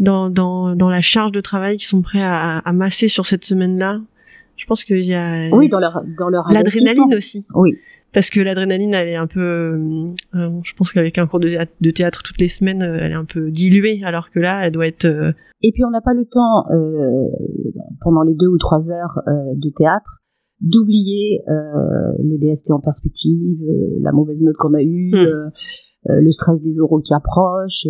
dans, 0.00 0.30
dans, 0.30 0.74
dans 0.74 0.88
la 0.88 1.00
charge 1.00 1.32
de 1.32 1.40
travail 1.40 1.76
qu'ils 1.76 1.86
sont 1.86 2.02
prêts 2.02 2.22
à, 2.22 2.58
à 2.58 2.72
masser 2.72 3.08
sur 3.08 3.26
cette 3.26 3.44
semaine-là. 3.44 4.00
Je 4.56 4.66
pense 4.66 4.84
qu'il 4.84 5.04
y 5.04 5.14
a 5.14 5.48
Oui, 5.52 5.68
dans 5.68 5.80
leur 5.80 6.02
dans 6.18 6.28
leur 6.28 6.50
l'adrénaline 6.50 7.14
aussi. 7.14 7.44
Oui, 7.54 7.76
Parce 8.14 8.30
que 8.30 8.40
l'adrénaline, 8.40 8.94
elle 8.94 9.08
est 9.08 9.16
un 9.16 9.26
peu, 9.26 9.40
euh, 9.40 10.06
euh, 10.36 10.50
je 10.62 10.72
pense 10.74 10.92
qu'avec 10.92 11.18
un 11.18 11.26
cours 11.26 11.40
de 11.40 11.48
théâtre, 11.48 11.72
de 11.80 11.90
théâtre 11.90 12.22
toutes 12.24 12.38
les 12.40 12.48
semaines, 12.48 12.80
euh, 12.82 12.98
elle 13.00 13.10
est 13.12 13.16
un 13.16 13.24
peu 13.24 13.50
diluée, 13.50 14.02
alors 14.04 14.30
que 14.30 14.38
là, 14.38 14.64
elle 14.66 14.72
doit 14.72 14.86
être. 14.86 15.04
euh, 15.04 15.32
Et 15.62 15.72
puis 15.72 15.84
on 15.84 15.90
n'a 15.90 16.00
pas 16.00 16.14
le 16.14 16.24
temps 16.24 16.64
euh, 16.70 17.28
pendant 18.00 18.22
les 18.22 18.34
deux 18.34 18.46
ou 18.46 18.56
trois 18.58 18.92
heures 18.92 19.20
de 19.26 19.70
théâtre 19.76 20.20
d'oublier 20.60 21.42
le 21.48 22.38
DST 22.38 22.70
en 22.70 22.80
perspective, 22.80 23.58
la 24.00 24.12
mauvaise 24.12 24.40
note 24.42 24.54
qu'on 24.56 24.74
a 24.74 24.82
eue, 24.82 25.10
Hmm. 25.12 25.50
le 26.06 26.30
stress 26.30 26.60
des 26.62 26.80
oraux 26.80 27.00
qui 27.00 27.12
approchent. 27.14 27.86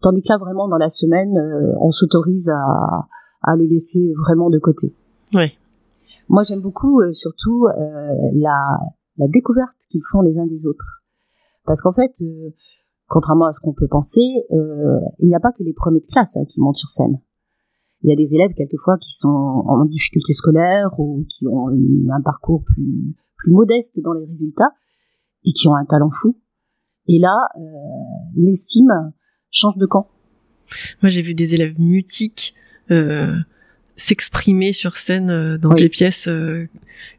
tandis 0.00 0.22
que 0.22 0.28
là 0.32 0.38
vraiment 0.38 0.68
dans 0.68 0.78
la 0.78 0.88
semaine, 0.88 1.32
on 1.80 1.90
s'autorise 1.90 2.48
à, 2.50 3.06
à 3.42 3.56
le 3.56 3.64
laisser 3.66 4.12
vraiment 4.24 4.50
de 4.50 4.58
côté. 4.58 4.94
Ouais. 5.34 5.52
Moi 6.28 6.42
j'aime 6.42 6.60
beaucoup 6.62 7.00
surtout 7.12 7.66
la, 8.34 8.56
la 9.16 9.28
découverte 9.28 9.76
qu'ils 9.88 10.02
font 10.10 10.20
les 10.20 10.38
uns 10.38 10.46
des 10.46 10.66
autres. 10.66 11.02
Parce 11.64 11.80
qu'en 11.80 11.92
fait, 11.92 12.12
euh, 12.20 12.50
contrairement 13.08 13.46
à 13.46 13.52
ce 13.52 13.60
qu'on 13.60 13.72
peut 13.72 13.88
penser, 13.88 14.20
euh, 14.50 15.00
il 15.18 15.28
n'y 15.28 15.34
a 15.34 15.40
pas 15.40 15.52
que 15.52 15.62
les 15.62 15.72
premiers 15.72 16.00
de 16.00 16.06
classe 16.06 16.36
hein, 16.36 16.44
qui 16.48 16.60
montent 16.60 16.76
sur 16.76 16.90
scène. 16.90 17.20
Il 18.02 18.10
y 18.10 18.12
a 18.12 18.16
des 18.16 18.34
élèves 18.34 18.52
quelquefois 18.54 18.98
qui 18.98 19.14
sont 19.14 19.28
en 19.28 19.84
difficulté 19.86 20.34
scolaire 20.34 20.90
ou 20.98 21.24
qui 21.28 21.46
ont 21.46 21.68
un 21.68 22.20
parcours 22.22 22.62
plus, 22.64 23.14
plus 23.36 23.52
modeste 23.52 24.00
dans 24.02 24.12
les 24.12 24.26
résultats 24.26 24.72
et 25.44 25.52
qui 25.52 25.68
ont 25.68 25.74
un 25.74 25.86
talent 25.86 26.10
fou. 26.10 26.36
Et 27.06 27.18
là, 27.18 27.34
euh, 27.56 27.60
l'estime 28.36 29.12
change 29.50 29.78
de 29.78 29.86
camp. 29.86 30.10
Moi, 31.02 31.08
j'ai 31.08 31.22
vu 31.22 31.34
des 31.34 31.54
élèves 31.54 31.80
mutiques 31.80 32.54
s'exprimer 33.96 34.72
sur 34.72 34.96
scène 34.96 35.30
euh, 35.30 35.58
dans 35.58 35.70
Oui. 35.70 35.82
des 35.82 35.88
pièces 35.88 36.26
euh, 36.28 36.66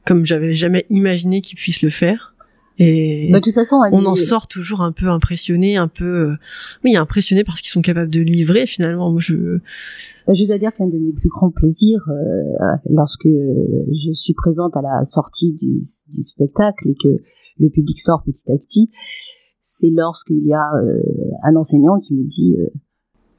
comme 0.06 0.26
j'avais 0.26 0.56
jamais 0.56 0.86
imaginé 0.90 1.42
qu'ils 1.42 1.58
puissent 1.58 1.82
le 1.82 1.90
faire. 1.90 2.34
Et 2.78 3.30
Bah, 3.32 3.40
de 3.40 3.44
toute 3.44 3.54
façon, 3.54 3.82
elle 3.86 3.94
on 3.94 4.06
en 4.06 4.16
sort 4.18 4.48
toujours 4.48 4.82
un 4.82 4.92
peu 4.92 5.08
impressionné, 5.08 5.78
un 5.78 5.88
peu, 5.88 6.04
euh, 6.32 6.36
oui, 6.84 6.98
impressionné 6.98 7.46
par 7.46 7.58
ce 7.58 7.62
qu'ils 7.64 7.72
sont 7.72 7.82
capables 7.82 8.12
de 8.12 8.20
livrer. 8.20 8.68
Finalement, 8.68 9.10
moi, 9.12 9.22
je, 9.22 9.60
Je 10.28 10.46
dois 10.46 10.58
dire 10.58 10.74
qu'un 10.74 10.88
de 10.88 10.98
mes 10.98 11.14
plus 11.14 11.30
grands 11.30 11.52
plaisirs, 11.52 12.02
euh, 12.10 12.76
lorsque 12.90 13.28
je 13.28 14.12
suis 14.12 14.34
présente 14.34 14.76
à 14.76 14.82
la 14.82 15.04
sortie 15.06 15.54
du, 15.54 15.80
du 16.10 16.22
spectacle 16.24 16.90
et 16.90 16.96
que 17.02 17.24
le 17.60 17.70
public 17.70 17.98
sort 18.02 18.22
petit 18.26 18.52
à 18.52 18.58
petit, 18.58 18.90
c'est 19.62 19.90
lorsqu'il 19.92 20.46
y 20.46 20.54
a 20.54 20.66
euh, 20.84 21.02
un 21.44 21.56
enseignant 21.56 21.98
qui 22.00 22.14
me 22.14 22.24
dit 22.28 22.56
euh, 22.60 22.68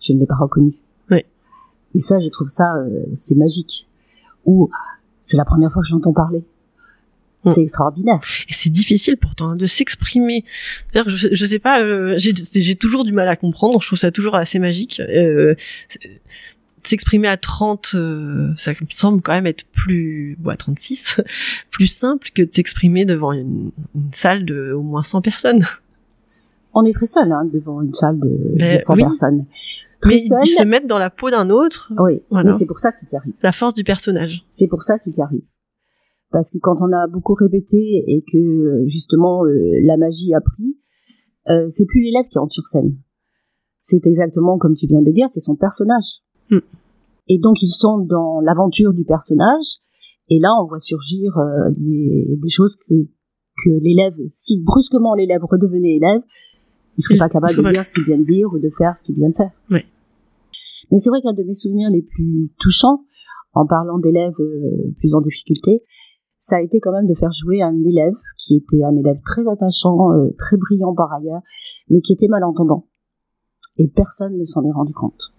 je 0.00 0.14
ne 0.14 0.20
l'ai 0.20 0.26
pas 0.26 0.36
reconnu. 0.40 0.72
Et 1.96 1.98
ça, 1.98 2.20
je 2.20 2.28
trouve 2.28 2.46
ça, 2.46 2.76
euh, 2.76 3.06
c'est 3.12 3.34
magique. 3.34 3.88
Ou 4.44 4.70
c'est 5.18 5.36
la 5.36 5.44
première 5.44 5.72
fois 5.72 5.82
que 5.82 5.88
j'entends 5.88 6.12
parler. 6.12 6.44
Mm. 7.44 7.50
C'est 7.50 7.62
extraordinaire. 7.62 8.20
et 8.48 8.52
c'est 8.52 8.70
difficile 8.70 9.16
pourtant 9.16 9.50
hein, 9.50 9.56
de 9.56 9.66
s'exprimer. 9.66 10.44
C'est-à-dire, 10.92 11.10
je, 11.10 11.28
je 11.32 11.46
sais 11.46 11.58
pas, 11.58 11.82
euh, 11.82 12.14
j'ai, 12.18 12.34
j'ai 12.34 12.74
toujours 12.74 13.04
du 13.04 13.12
mal 13.12 13.28
à 13.28 13.36
comprendre. 13.36 13.80
Je 13.80 13.86
trouve 13.86 13.98
ça 13.98 14.10
toujours 14.10 14.34
assez 14.34 14.58
magique. 14.58 15.00
Euh, 15.00 15.54
s'exprimer 16.82 17.28
à 17.28 17.38
30, 17.38 17.92
euh, 17.94 18.52
ça 18.56 18.72
me 18.72 18.86
semble 18.90 19.22
quand 19.22 19.32
même 19.32 19.46
être 19.46 19.64
plus, 19.72 20.36
bon, 20.38 20.50
à 20.50 20.56
36, 20.56 21.20
plus 21.70 21.86
simple 21.86 22.28
que 22.34 22.42
de 22.42 22.52
s'exprimer 22.52 23.04
devant 23.04 23.32
une, 23.32 23.70
une 23.94 24.12
salle 24.12 24.44
de 24.44 24.72
au 24.72 24.82
moins 24.82 25.02
100 25.02 25.22
personnes. 25.22 25.64
On 26.74 26.84
est 26.84 26.92
très 26.92 27.06
seul 27.06 27.32
hein, 27.32 27.48
devant 27.50 27.80
une 27.80 27.94
salle 27.94 28.20
de, 28.20 28.72
de 28.72 28.76
100 28.76 28.94
oui. 28.94 29.02
personnes. 29.02 29.46
Très 30.00 30.18
seul. 30.18 30.38
ils 30.44 30.48
se 30.48 30.62
mettent 30.64 30.86
dans 30.86 30.98
la 30.98 31.10
peau 31.10 31.30
d'un 31.30 31.50
autre, 31.50 31.92
Oui, 31.98 32.22
Voilà. 32.30 32.50
mais 32.50 32.56
c'est 32.56 32.66
pour 32.66 32.78
ça 32.78 32.92
qu'ils 32.92 33.08
y 33.12 33.16
arrivent. 33.16 33.34
la 33.42 33.52
force 33.52 33.74
du 33.74 33.84
personnage. 33.84 34.44
C'est 34.48 34.68
pour 34.68 34.82
ça 34.82 34.98
qu'ils 34.98 35.14
y 35.16 35.20
arrivent. 35.22 35.48
Parce 36.30 36.50
que 36.50 36.58
quand 36.58 36.76
on 36.80 36.92
a 36.92 37.06
beaucoup 37.06 37.34
répété 37.34 37.76
et 38.06 38.22
que 38.30 38.82
justement 38.86 39.44
euh, 39.44 39.54
la 39.84 39.96
magie 39.96 40.34
a 40.34 40.40
pris, 40.40 40.76
euh, 41.48 41.64
c'est 41.68 41.86
plus 41.86 42.00
l'élève 42.02 42.26
qui 42.30 42.38
entre 42.38 42.52
sur 42.52 42.66
scène. 42.66 42.96
C'est 43.80 44.04
exactement 44.06 44.58
comme 44.58 44.74
tu 44.74 44.86
viens 44.86 45.00
de 45.00 45.06
le 45.06 45.12
dire, 45.12 45.28
c'est 45.28 45.40
son 45.40 45.54
personnage. 45.54 46.22
Mm. 46.50 46.58
Et 47.28 47.38
donc 47.38 47.62
ils 47.62 47.68
sont 47.68 47.98
dans 47.98 48.40
l'aventure 48.40 48.92
du 48.92 49.04
personnage. 49.04 49.78
Et 50.28 50.40
là, 50.40 50.48
on 50.60 50.66
voit 50.66 50.80
surgir 50.80 51.38
euh, 51.38 51.70
des, 51.70 52.36
des 52.42 52.48
choses 52.48 52.74
que, 52.74 52.94
que 53.64 53.70
l'élève, 53.80 54.14
si 54.32 54.60
brusquement 54.60 55.14
l'élève 55.14 55.42
redevenait 55.44 55.96
élève, 55.96 56.20
il 56.96 57.02
serait 57.02 57.18
pas 57.18 57.28
capable 57.28 57.56
de 57.56 57.70
dire 57.70 57.84
ce 57.84 57.92
qu'il 57.92 58.04
vient 58.04 58.18
de 58.18 58.24
dire 58.24 58.48
ou 58.52 58.58
de 58.58 58.70
faire 58.76 58.94
ce 58.96 59.02
qu'il 59.02 59.14
vient 59.16 59.28
de 59.28 59.34
faire. 59.34 59.50
Oui. 59.70 59.80
Mais 60.90 60.98
c'est 60.98 61.10
vrai 61.10 61.20
qu'un 61.20 61.32
de 61.32 61.42
mes 61.42 61.52
souvenirs 61.52 61.90
les 61.90 62.02
plus 62.02 62.50
touchants, 62.58 63.04
en 63.54 63.66
parlant 63.66 63.98
d'élèves 63.98 64.34
euh, 64.38 64.92
plus 64.98 65.14
en 65.14 65.20
difficulté, 65.20 65.82
ça 66.38 66.56
a 66.56 66.60
été 66.60 66.78
quand 66.80 66.92
même 66.92 67.06
de 67.08 67.14
faire 67.14 67.32
jouer 67.32 67.62
un 67.62 67.74
élève 67.84 68.14
qui 68.38 68.56
était 68.56 68.82
un 68.84 68.94
élève 68.96 69.18
très 69.24 69.48
attachant, 69.48 70.12
euh, 70.12 70.30
très 70.38 70.56
brillant 70.56 70.94
par 70.94 71.12
ailleurs, 71.12 71.40
mais 71.88 72.00
qui 72.00 72.12
était 72.12 72.28
malentendant. 72.28 72.86
Et 73.78 73.88
personne 73.88 74.36
ne 74.38 74.44
s'en 74.44 74.64
est 74.64 74.72
rendu 74.72 74.92
compte. 74.92 75.32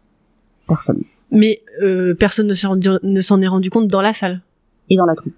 Personne. 0.67 1.02
Mais 1.32 1.62
euh, 1.82 2.13
personne 2.15 2.48
ne 2.48 2.54
s'en 2.56 2.70
rendu- 2.70 2.89
ne 3.04 3.22
s'en 3.22 3.41
est 3.41 3.48
rendu 3.48 3.70
compte 3.70 3.88
dans 3.88 4.02
la 4.02 4.13
salle 4.13 4.41
Et 4.89 4.98
dans 4.98 5.06
la 5.06 5.15
troupe. 5.15 5.34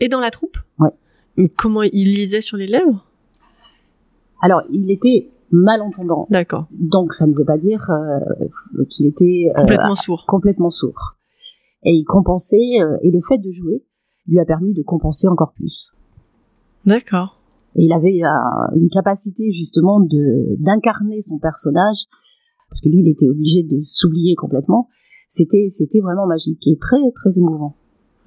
et 0.00 0.08
dans 0.08 0.20
la 0.20 0.30
troupe? 0.30 0.58
Ouais. 0.78 0.90
Mais 1.36 1.48
comment 1.48 1.82
il 1.82 2.12
lisait 2.14 2.40
sur 2.40 2.56
les 2.56 2.66
lèvres? 2.66 3.04
Alors, 4.42 4.62
il 4.70 4.90
était 4.90 5.28
malentendant. 5.52 6.26
D'accord. 6.30 6.66
Donc, 6.72 7.12
ça 7.12 7.26
ne 7.26 7.34
veut 7.34 7.44
pas 7.44 7.58
dire 7.58 7.88
euh, 7.90 8.84
qu'il 8.88 9.06
était 9.06 9.46
euh, 9.56 9.60
Complètement 9.60 9.96
sourd. 9.96 10.24
complètement 10.26 10.70
sourd. 10.70 11.16
Et 11.84 11.92
il 11.92 12.04
compensait, 12.04 12.80
euh, 12.80 12.96
et 13.02 13.10
le 13.10 13.20
fait 13.26 13.38
de 13.38 13.50
jouer 13.50 13.84
lui 14.26 14.38
a 14.38 14.44
permis 14.44 14.74
de 14.74 14.82
compenser 14.82 15.28
encore 15.28 15.52
plus. 15.54 15.92
D'accord. 16.86 17.40
Et 17.76 17.84
il 17.84 17.92
avait 17.92 18.20
une 18.76 18.88
capacité 18.88 19.50
justement 19.50 20.00
de 20.00 20.56
d'incarner 20.62 21.20
son 21.20 21.38
personnage, 21.38 22.04
parce 22.68 22.80
que 22.80 22.88
lui, 22.88 22.98
il 23.00 23.08
était 23.10 23.28
obligé 23.28 23.62
de 23.62 23.78
s'oublier 23.78 24.34
complètement. 24.34 24.88
C'était 25.28 25.66
c'était 25.68 26.00
vraiment 26.00 26.26
magique 26.26 26.66
et 26.66 26.76
très 26.78 26.98
très 27.14 27.38
émouvant. 27.38 27.76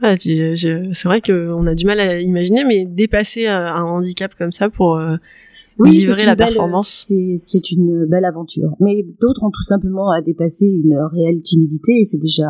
Je- 0.02 0.90
c'est 0.94 1.08
vrai 1.08 1.22
qu'on 1.22 1.66
a 1.68 1.76
du 1.76 1.86
mal 1.86 2.00
à 2.00 2.20
imaginer, 2.22 2.64
mais 2.66 2.86
dépasser 2.86 3.48
un 3.48 3.84
handicap 3.84 4.34
comme 4.38 4.52
ça 4.52 4.70
pour 4.70 4.98
livrer 5.80 6.16
c'est 6.18 6.22
une 6.24 6.26
la 6.28 6.36
belle- 6.36 6.48
performance. 6.54 6.88
C'est 7.08 7.34
c'est 7.38 7.72
une 7.72 8.06
belle 8.06 8.26
aventure. 8.26 8.76
Mais 8.80 9.04
d'autres 9.22 9.44
ont 9.44 9.52
tout 9.52 9.64
simplement 9.64 10.12
à 10.12 10.22
dépasser 10.22 10.66
une 10.66 10.96
réelle 11.12 11.42
timidité 11.42 11.94
et 12.00 12.04
c'est 12.04 12.18
déjà 12.20 12.50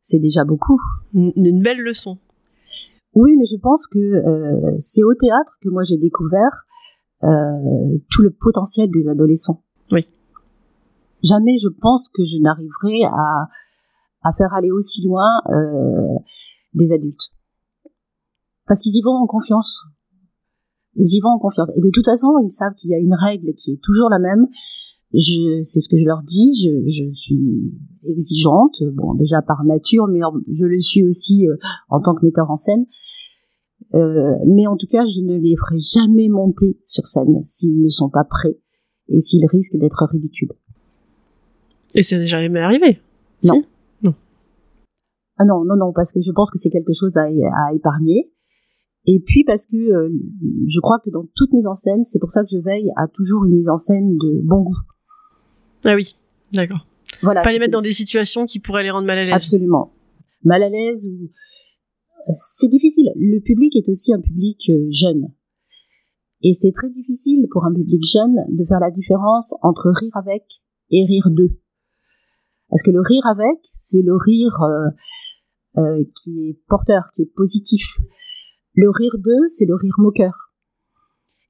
c'est 0.00 0.18
déjà 0.18 0.44
beaucoup. 0.44 0.78
une, 1.14 1.32
une 1.36 1.62
belle 1.62 1.80
leçon. 1.80 2.18
Oui, 3.14 3.34
mais 3.38 3.44
je 3.50 3.56
pense 3.56 3.86
que 3.86 3.98
euh, 3.98 4.74
c'est 4.78 5.02
au 5.02 5.14
théâtre 5.14 5.56
que 5.62 5.70
moi 5.70 5.82
j'ai 5.82 5.96
découvert 5.96 6.66
euh, 7.24 7.98
tout 8.10 8.22
le 8.22 8.30
potentiel 8.30 8.90
des 8.90 9.08
adolescents. 9.08 9.62
Oui. 9.90 10.06
Jamais 11.22 11.56
je 11.56 11.68
pense 11.80 12.08
que 12.12 12.22
je 12.22 12.36
n'arriverai 12.38 13.04
à, 13.04 13.48
à 14.22 14.32
faire 14.34 14.52
aller 14.52 14.70
aussi 14.70 15.02
loin 15.04 15.26
euh, 15.48 16.18
des 16.74 16.92
adultes. 16.92 17.30
Parce 18.66 18.80
qu'ils 18.82 18.96
y 18.96 19.00
vont 19.02 19.14
en 19.16 19.26
confiance. 19.26 19.84
Ils 20.96 21.16
y 21.16 21.20
vont 21.20 21.30
en 21.30 21.38
confiance. 21.38 21.68
Et 21.76 21.80
de 21.80 21.90
toute 21.92 22.04
façon, 22.04 22.28
ils 22.42 22.50
savent 22.50 22.74
qu'il 22.74 22.90
y 22.90 22.94
a 22.94 22.98
une 22.98 23.14
règle 23.14 23.54
qui 23.54 23.72
est 23.72 23.80
toujours 23.82 24.08
la 24.10 24.18
même. 24.18 24.46
Je, 25.12 25.62
c'est 25.62 25.80
ce 25.80 25.88
que 25.88 25.96
je 25.96 26.04
leur 26.06 26.22
dis. 26.22 26.50
Je, 26.62 26.70
je 26.84 27.08
suis 27.10 27.78
exigeante, 28.08 28.82
bon 28.94 29.14
déjà 29.14 29.42
par 29.42 29.64
nature, 29.64 30.06
mais 30.08 30.20
je 30.52 30.64
le 30.64 30.80
suis 30.80 31.04
aussi 31.04 31.48
euh, 31.48 31.56
en 31.88 32.00
tant 32.00 32.14
que 32.14 32.24
metteur 32.24 32.50
en 32.50 32.56
scène. 32.56 32.86
Euh, 33.94 34.34
mais 34.46 34.66
en 34.66 34.76
tout 34.76 34.86
cas, 34.86 35.04
je 35.04 35.20
ne 35.20 35.36
les 35.36 35.54
ferai 35.56 35.78
jamais 35.78 36.28
monter 36.28 36.78
sur 36.84 37.06
scène 37.06 37.40
s'ils 37.42 37.80
ne 37.80 37.88
sont 37.88 38.10
pas 38.10 38.24
prêts 38.24 38.58
et 39.08 39.20
s'ils 39.20 39.46
risquent 39.46 39.78
d'être 39.78 40.04
ridicules. 40.10 40.52
Et 41.94 42.02
c'est 42.02 42.18
déjà 42.18 42.40
jamais 42.42 42.60
arrivé. 42.60 43.00
Non. 43.44 43.54
Si? 43.54 43.64
Ah 45.38 45.44
non, 45.44 45.64
non, 45.64 45.76
non, 45.76 45.92
parce 45.94 46.12
que 46.12 46.20
je 46.20 46.32
pense 46.32 46.50
que 46.50 46.58
c'est 46.58 46.70
quelque 46.70 46.94
chose 46.94 47.16
à, 47.18 47.24
à 47.24 47.74
épargner. 47.74 48.32
Et 49.06 49.20
puis 49.24 49.44
parce 49.44 49.66
que 49.66 49.76
euh, 49.76 50.10
je 50.66 50.80
crois 50.80 50.98
que 51.04 51.10
dans 51.10 51.24
toute 51.34 51.52
mise 51.52 51.66
en 51.66 51.74
scène, 51.74 52.04
c'est 52.04 52.18
pour 52.18 52.30
ça 52.30 52.42
que 52.42 52.48
je 52.50 52.58
veille 52.58 52.90
à 52.96 53.06
toujours 53.06 53.44
une 53.44 53.54
mise 53.54 53.68
en 53.68 53.76
scène 53.76 54.16
de 54.16 54.40
bon 54.44 54.62
goût. 54.62 54.76
Ah 55.84 55.94
oui, 55.94 56.16
d'accord. 56.52 56.86
Voilà. 57.22 57.42
Pas 57.42 57.52
les 57.52 57.58
mettre 57.58 57.72
dans 57.72 57.82
des 57.82 57.92
situations 57.92 58.46
qui 58.46 58.58
pourraient 58.58 58.82
les 58.82 58.90
rendre 58.90 59.06
mal 59.06 59.18
à 59.18 59.24
l'aise. 59.24 59.34
Absolument. 59.34 59.92
Mal 60.44 60.62
à 60.62 60.68
l'aise 60.68 61.08
ou 61.08 61.24
euh, 62.28 62.32
c'est 62.36 62.68
difficile. 62.68 63.10
Le 63.16 63.40
public 63.40 63.76
est 63.76 63.88
aussi 63.88 64.12
un 64.12 64.20
public 64.20 64.68
euh, 64.70 64.88
jeune. 64.90 65.28
Et 66.42 66.52
c'est 66.52 66.72
très 66.72 66.90
difficile 66.90 67.46
pour 67.50 67.64
un 67.64 67.72
public 67.72 68.02
jeune 68.04 68.36
de 68.48 68.64
faire 68.64 68.80
la 68.80 68.90
différence 68.90 69.54
entre 69.62 69.90
rire 69.90 70.16
avec 70.16 70.44
et 70.90 71.04
rire 71.04 71.30
d'eux. 71.30 71.58
Parce 72.68 72.82
que 72.82 72.90
le 72.90 73.00
rire 73.00 73.26
avec, 73.26 73.58
c'est 73.72 74.02
le 74.02 74.14
rire 74.14 74.60
euh, 74.62 74.90
euh, 75.78 76.04
qui 76.22 76.48
est 76.48 76.58
porteur, 76.68 77.04
qui 77.14 77.22
est 77.22 77.32
positif. 77.34 77.98
Le 78.76 78.88
rire 78.90 79.16
d'eux, 79.18 79.46
c'est 79.48 79.64
le 79.66 79.74
rire 79.74 79.94
moqueur. 79.98 80.52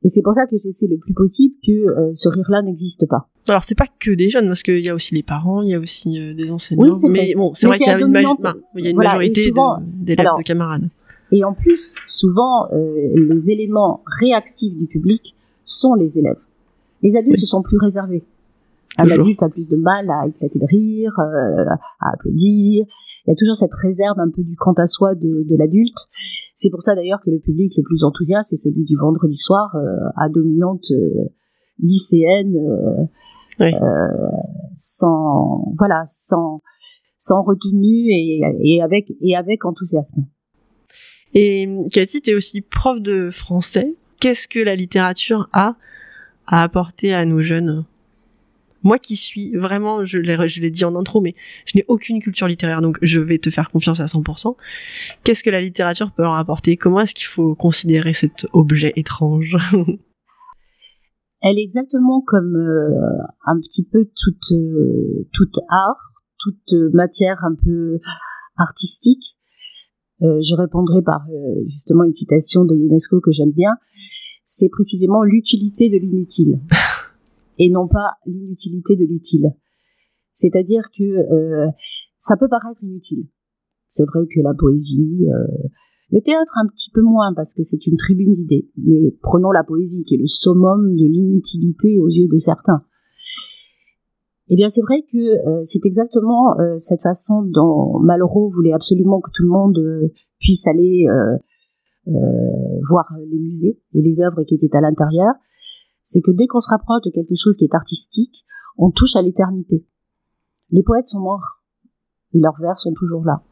Et 0.02 0.08
c'est 0.08 0.22
pour 0.22 0.34
ça 0.34 0.46
que 0.46 0.56
j'essaie 0.56 0.86
le 0.88 0.98
plus 0.98 1.14
possible 1.14 1.54
que 1.66 1.72
euh, 1.72 2.10
ce 2.14 2.28
rire-là 2.28 2.62
n'existe 2.62 3.06
pas. 3.08 3.28
Alors 3.48 3.64
c'est 3.64 3.74
pas 3.74 3.86
que 4.00 4.10
des 4.12 4.30
jeunes, 4.30 4.46
parce 4.46 4.62
qu'il 4.62 4.78
y 4.84 4.88
a 4.88 4.94
aussi 4.94 5.14
les 5.14 5.22
parents, 5.22 5.62
il 5.62 5.70
y 5.70 5.74
a 5.74 5.80
aussi 5.80 6.18
euh, 6.20 6.34
des 6.34 6.50
enseignants. 6.50 6.84
Oui, 6.84 6.94
c'est 6.94 7.08
mais 7.08 7.24
vrai. 7.24 7.34
bon, 7.36 7.54
c'est 7.54 7.66
vrai 7.66 7.78
qu'il 7.78 7.86
y 7.86 7.90
a 7.90 7.98
une, 7.98 8.06
maj- 8.12 8.22
dominante. 8.36 8.56
il 8.76 8.84
y 8.84 8.86
a 8.86 8.90
une 8.90 8.96
Voilà, 8.96 9.10
et 9.10 9.14
majorité 9.14 9.50
de- 9.50 10.04
d'élèves, 10.04 10.20
alors- 10.26 10.38
de 10.38 10.42
camarades. 10.44 10.88
Et 11.32 11.42
en 11.42 11.54
plus, 11.54 11.94
souvent, 12.06 12.68
euh, 12.72 13.08
les 13.16 13.50
éléments 13.50 14.04
réactifs 14.20 14.76
du 14.76 14.86
public 14.86 15.34
sont 15.64 15.94
les 15.94 16.20
élèves. 16.20 16.40
Les 17.02 17.16
adultes 17.16 17.40
Oui. 17.40 17.46
sont 17.46 17.62
plus 17.62 17.78
réservés. 17.78 18.22
Un 18.98 19.08
adulte 19.10 19.42
a 19.42 19.48
plus 19.48 19.68
de 19.68 19.76
mal 19.76 20.08
à 20.10 20.26
éclater 20.26 20.58
de 20.58 20.66
rire, 20.66 21.12
euh, 21.18 21.64
à 22.00 22.12
applaudir. 22.14 22.84
Il 23.26 23.30
y 23.30 23.32
a 23.32 23.34
toujours 23.36 23.56
cette 23.56 23.74
réserve 23.74 24.18
un 24.18 24.30
peu 24.30 24.42
du 24.42 24.56
quant 24.56 24.72
à 24.74 24.86
soi 24.86 25.14
de, 25.14 25.46
de 25.48 25.56
l'adulte. 25.58 25.98
C'est 26.54 26.70
pour 26.70 26.82
ça 26.82 26.94
d'ailleurs 26.94 27.20
que 27.20 27.30
le 27.30 27.38
public 27.38 27.72
le 27.76 27.82
plus 27.82 28.04
enthousiaste 28.04 28.52
est 28.52 28.56
celui 28.56 28.84
du 28.84 28.96
vendredi 28.96 29.36
soir 29.36 29.74
euh, 29.74 30.08
à 30.16 30.28
dominante 30.28 30.90
euh, 30.92 31.28
lycéenne, 31.82 32.56
euh, 32.56 33.04
Oui. 33.60 33.74
euh, 33.74 34.30
sans 34.76 35.72
voilà, 35.78 36.02
sans 36.06 36.62
sans 37.18 37.42
retenue 37.42 38.08
et, 38.10 38.40
et 38.62 38.82
avec 38.82 39.12
et 39.20 39.36
avec 39.36 39.64
enthousiasme. 39.64 40.24
Et 41.34 41.68
Cathy, 41.92 42.20
t'es 42.22 42.34
aussi 42.34 42.62
prof 42.62 43.00
de 43.00 43.30
français. 43.30 43.94
Qu'est-ce 44.20 44.48
que 44.48 44.58
la 44.58 44.74
littérature 44.76 45.48
a 45.52 45.76
à 46.46 46.62
apporter 46.62 47.12
à 47.12 47.24
nos 47.26 47.42
jeunes? 47.42 47.84
Moi 48.86 49.00
qui 49.00 49.16
suis 49.16 49.52
vraiment, 49.56 50.04
je 50.04 50.16
l'ai, 50.16 50.46
je 50.46 50.60
l'ai 50.60 50.70
dit 50.70 50.84
en 50.84 50.94
intro, 50.94 51.20
mais 51.20 51.34
je 51.64 51.76
n'ai 51.76 51.84
aucune 51.88 52.20
culture 52.20 52.46
littéraire, 52.46 52.80
donc 52.80 52.98
je 53.02 53.18
vais 53.18 53.38
te 53.38 53.50
faire 53.50 53.68
confiance 53.72 53.98
à 53.98 54.04
100%. 54.04 54.54
Qu'est-ce 55.24 55.42
que 55.42 55.50
la 55.50 55.60
littérature 55.60 56.12
peut 56.12 56.22
leur 56.22 56.34
apporter? 56.34 56.76
Comment 56.76 57.00
est-ce 57.00 57.16
qu'il 57.16 57.26
faut 57.26 57.56
considérer 57.56 58.14
cet 58.14 58.46
objet 58.52 58.92
étrange? 58.94 59.56
Elle 61.42 61.58
est 61.58 61.64
exactement 61.64 62.22
comme 62.24 62.54
euh, 62.54 63.22
un 63.46 63.58
petit 63.58 63.84
peu 63.84 64.04
toute 64.16 64.52
euh, 64.52 65.26
toute 65.32 65.58
art, 65.68 66.22
toute 66.38 66.72
matière 66.94 67.38
un 67.42 67.56
peu 67.56 67.98
artistique. 68.56 69.36
Euh, 70.22 70.40
je 70.42 70.54
répondrai 70.54 71.02
par 71.02 71.22
justement 71.66 72.04
une 72.04 72.14
citation 72.14 72.64
de 72.64 72.76
UNESCO 72.76 73.20
que 73.20 73.32
j'aime 73.32 73.52
bien. 73.52 73.72
c'est 74.44 74.68
précisément 74.68 75.24
l'utilité 75.24 75.88
de 75.90 75.98
l'inutile 75.98 76.60
et 77.58 77.70
non 77.70 77.88
pas 77.88 78.12
l'inutilité 78.26 78.96
de 78.96 79.04
l'utile. 79.04 79.52
C'est-à-dire 80.36 80.82
que 80.96 81.02
euh, 81.02 81.70
ça 82.18 82.36
peut 82.36 82.48
paraître 82.48 82.84
inutile. 82.84 83.26
C'est 83.88 84.04
vrai 84.04 84.26
que 84.26 84.40
la 84.42 84.52
poésie, 84.52 85.26
euh, 85.26 85.68
le 86.10 86.20
théâtre 86.20 86.52
un 86.62 86.66
petit 86.68 86.90
peu 86.90 87.00
moins 87.00 87.32
parce 87.34 87.54
que 87.54 87.62
c'est 87.62 87.86
une 87.86 87.96
tribune 87.96 88.32
d'idées, 88.32 88.68
mais 88.76 89.16
prenons 89.22 89.50
la 89.50 89.64
poésie 89.64 90.04
qui 90.04 90.16
est 90.16 90.18
le 90.18 90.26
summum 90.26 90.94
de 90.94 91.06
l'inutilité 91.06 91.98
aux 92.00 92.08
yeux 92.08 92.28
de 92.30 92.36
certains. 92.36 92.82
Eh 94.48 94.56
bien, 94.56 94.68
c'est 94.68 94.82
vrai 94.82 95.02
que 95.10 95.16
euh, 95.16 95.62
c'est 95.64 95.84
exactement 95.86 96.54
cette 96.76 97.00
façon 97.00 97.42
dont 97.42 97.98
Malraux 98.00 98.50
voulait 98.50 98.74
absolument 98.74 99.20
que 99.20 99.30
tout 99.32 99.42
le 99.42 99.48
monde 99.48 99.78
puisse 100.38 100.66
aller 100.66 101.06
voir 102.88 103.06
les 103.26 103.38
musées 103.38 103.80
et 103.94 104.02
les 104.02 104.20
œuvres 104.20 104.44
qui 104.44 104.54
étaient 104.54 104.76
à 104.76 104.82
l'intérieur. 104.82 105.32
C'est 106.06 106.20
que 106.20 106.30
dès 106.30 106.46
qu'on 106.46 106.60
se 106.60 106.70
rapproche 106.70 107.02
de 107.04 107.10
quelque 107.10 107.34
chose 107.34 107.56
qui 107.56 107.64
est 107.64 107.74
artistique, 107.74 108.46
on 108.78 108.90
touche 108.90 109.16
à 109.16 109.22
l'éternité. 109.22 109.84
Les 110.70 110.84
poètes 110.84 111.08
sont 111.08 111.18
morts 111.18 111.60
et 112.32 112.38
leurs 112.38 112.58
vers 112.60 112.78
sont 112.78 112.94
toujours 112.94 113.24
là. 113.24 113.42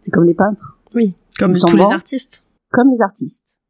C'est 0.00 0.10
comme 0.10 0.24
les 0.24 0.34
peintres. 0.34 0.78
Oui, 0.94 1.14
comme 1.38 1.54
tous 1.54 1.76
les 1.76 1.84
artistes. 1.84 2.44
Comme 2.70 2.88
les 2.90 3.02
artistes. 3.02 3.60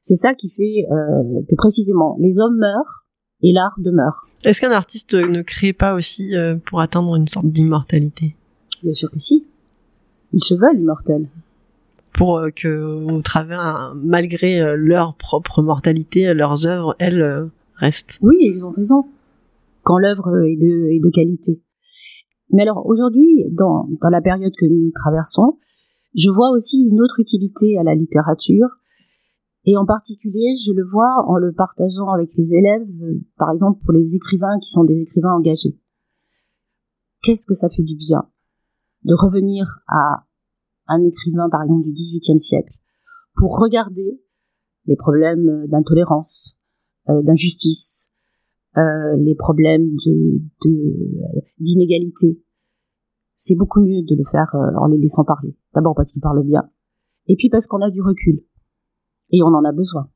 C'est 0.00 0.16
ça 0.16 0.34
qui 0.34 0.48
fait 0.48 0.86
que 0.88 1.54
précisément 1.54 2.16
les 2.18 2.40
hommes 2.40 2.56
meurent 2.56 3.04
et 3.42 3.52
l'art 3.52 3.74
demeure. 3.78 4.26
Est-ce 4.44 4.62
qu'un 4.62 4.70
artiste 4.70 5.12
ne 5.12 5.42
crée 5.42 5.74
pas 5.74 5.94
aussi 5.94 6.34
euh, 6.34 6.56
pour 6.56 6.80
atteindre 6.80 7.14
une 7.16 7.28
sorte 7.28 7.46
d'immortalité? 7.46 8.36
Bien 8.82 8.94
sûr 8.94 9.10
que 9.10 9.18
si. 9.18 9.46
Ils 10.32 10.42
se 10.42 10.54
veulent 10.54 10.78
immortels. 10.78 11.28
Pour 12.14 12.38
euh, 12.38 12.50
que, 12.50 13.10
au 13.10 13.22
travers, 13.22 13.94
malgré 13.96 14.60
euh, 14.60 14.76
leur 14.76 15.16
propre 15.16 15.62
mortalité, 15.62 16.34
leurs 16.34 16.66
œuvres, 16.66 16.94
elles, 16.98 17.50
restent. 17.76 18.18
Oui, 18.22 18.36
ils 18.40 18.64
ont 18.64 18.70
raison. 18.70 19.06
Quand 19.82 19.98
l'œuvre 19.98 20.44
est 20.44 20.56
de, 20.56 21.10
qualité. 21.10 21.62
Mais 22.50 22.62
alors, 22.62 22.86
aujourd'hui, 22.86 23.44
dans, 23.50 23.88
dans 24.00 24.10
la 24.10 24.20
période 24.20 24.52
que 24.56 24.66
nous 24.66 24.90
traversons, 24.92 25.58
je 26.14 26.30
vois 26.30 26.50
aussi 26.50 26.86
une 26.86 27.00
autre 27.00 27.18
utilité 27.18 27.78
à 27.78 27.82
la 27.82 27.94
littérature, 27.94 28.68
et 29.64 29.76
en 29.76 29.86
particulier, 29.86 30.54
je 30.64 30.72
le 30.72 30.84
vois 30.84 31.24
en 31.26 31.36
le 31.36 31.52
partageant 31.52 32.10
avec 32.10 32.30
les 32.36 32.54
élèves, 32.54 32.88
euh, 33.02 33.20
par 33.38 33.50
exemple 33.50 33.80
pour 33.84 33.92
les 33.92 34.16
écrivains 34.16 34.58
qui 34.60 34.70
sont 34.70 34.84
des 34.84 35.00
écrivains 35.00 35.34
engagés. 35.34 35.78
Qu'est-ce 37.22 37.46
que 37.46 37.54
ça 37.54 37.68
fait 37.68 37.84
du 37.84 37.94
bien 37.94 38.28
de 39.04 39.14
revenir 39.14 39.80
à 39.88 40.26
un 40.88 41.02
écrivain, 41.02 41.48
par 41.50 41.62
exemple, 41.62 41.82
du 41.82 41.92
XVIIIe 41.92 42.38
siècle, 42.38 42.74
pour 43.36 43.58
regarder 43.58 44.20
les 44.86 44.96
problèmes 44.96 45.66
d'intolérance, 45.68 46.56
euh, 47.08 47.22
d'injustice, 47.22 48.12
euh, 48.76 49.16
les 49.18 49.34
problèmes 49.34 49.88
de 50.06 50.40
d'inégalité. 51.60 52.42
C'est 53.36 53.56
beaucoup 53.56 53.80
mieux 53.80 54.02
de 54.02 54.16
le 54.16 54.24
faire 54.30 54.54
en 54.54 54.86
les 54.86 54.98
laissant 54.98 55.24
parler. 55.24 55.56
D'abord 55.74 55.94
parce 55.94 56.12
qu'ils 56.12 56.22
parlent 56.22 56.44
bien, 56.46 56.62
et 57.26 57.36
puis 57.36 57.48
parce 57.48 57.66
qu'on 57.66 57.80
a 57.80 57.90
du 57.90 58.02
recul 58.02 58.40
et 59.30 59.42
on 59.42 59.54
en 59.54 59.64
a 59.64 59.72
besoin. 59.72 60.08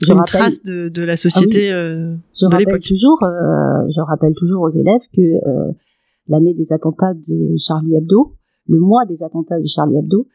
Je 0.00 0.12
une 0.12 0.24
trace 0.24 0.62
de, 0.62 0.88
de 0.88 1.02
la 1.02 1.16
société 1.16 1.70
ah 1.72 1.76
euh, 1.76 2.16
je 2.32 2.46
rappelle 2.46 2.80
toujours, 2.80 3.20
euh, 3.24 3.88
je 3.88 4.00
rappelle 4.00 4.32
toujours 4.36 4.62
aux 4.62 4.70
élèves 4.70 5.02
que 5.12 5.20
euh, 5.20 5.72
l'année 6.28 6.54
des 6.54 6.72
attentats 6.72 7.14
de 7.14 7.56
Charlie 7.56 7.96
Hebdo, 7.96 8.36
le 8.68 8.80
mois 8.80 9.06
des 9.06 9.22
attentats 9.22 9.58
de 9.58 9.66
Charlie 9.66 9.96
Hebdo, 9.96 10.26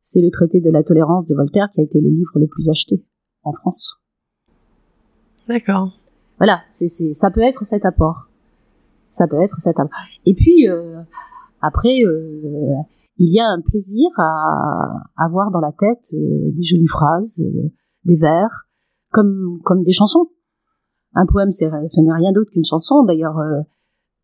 c'est 0.00 0.20
le 0.20 0.30
traité 0.30 0.60
de 0.60 0.70
la 0.70 0.82
tolérance 0.82 1.26
de 1.26 1.34
Voltaire 1.34 1.68
qui 1.72 1.80
a 1.80 1.84
été 1.84 2.00
le 2.00 2.08
livre 2.08 2.38
le 2.38 2.46
plus 2.46 2.68
acheté 2.68 3.04
en 3.42 3.52
France. 3.52 3.96
D'accord. 5.48 5.88
Voilà, 6.38 6.62
c'est, 6.68 6.88
ça 6.88 7.30
peut 7.30 7.42
être 7.42 7.64
cet 7.64 7.84
apport. 7.84 8.28
Ça 9.08 9.26
peut 9.26 9.40
être 9.40 9.58
cet 9.58 9.78
apport. 9.80 9.98
Et 10.26 10.34
puis 10.34 10.68
euh, 10.68 11.02
après, 11.60 12.02
euh, 12.04 12.74
il 13.16 13.34
y 13.34 13.40
a 13.40 13.46
un 13.48 13.60
plaisir 13.60 14.08
à 14.18 15.02
avoir 15.16 15.50
dans 15.50 15.60
la 15.60 15.72
tête 15.72 16.12
euh, 16.12 16.52
des 16.54 16.62
jolies 16.62 16.86
phrases, 16.86 17.42
des 18.04 18.16
vers, 18.16 18.68
comme 19.10 19.58
comme 19.64 19.82
des 19.82 19.92
chansons. 19.92 20.28
Un 21.14 21.26
poème, 21.26 21.50
c'est, 21.50 21.70
ce 21.86 22.00
n'est 22.02 22.12
rien 22.12 22.32
d'autre 22.32 22.50
qu'une 22.52 22.64
chanson. 22.64 23.02
D'ailleurs, 23.02 23.38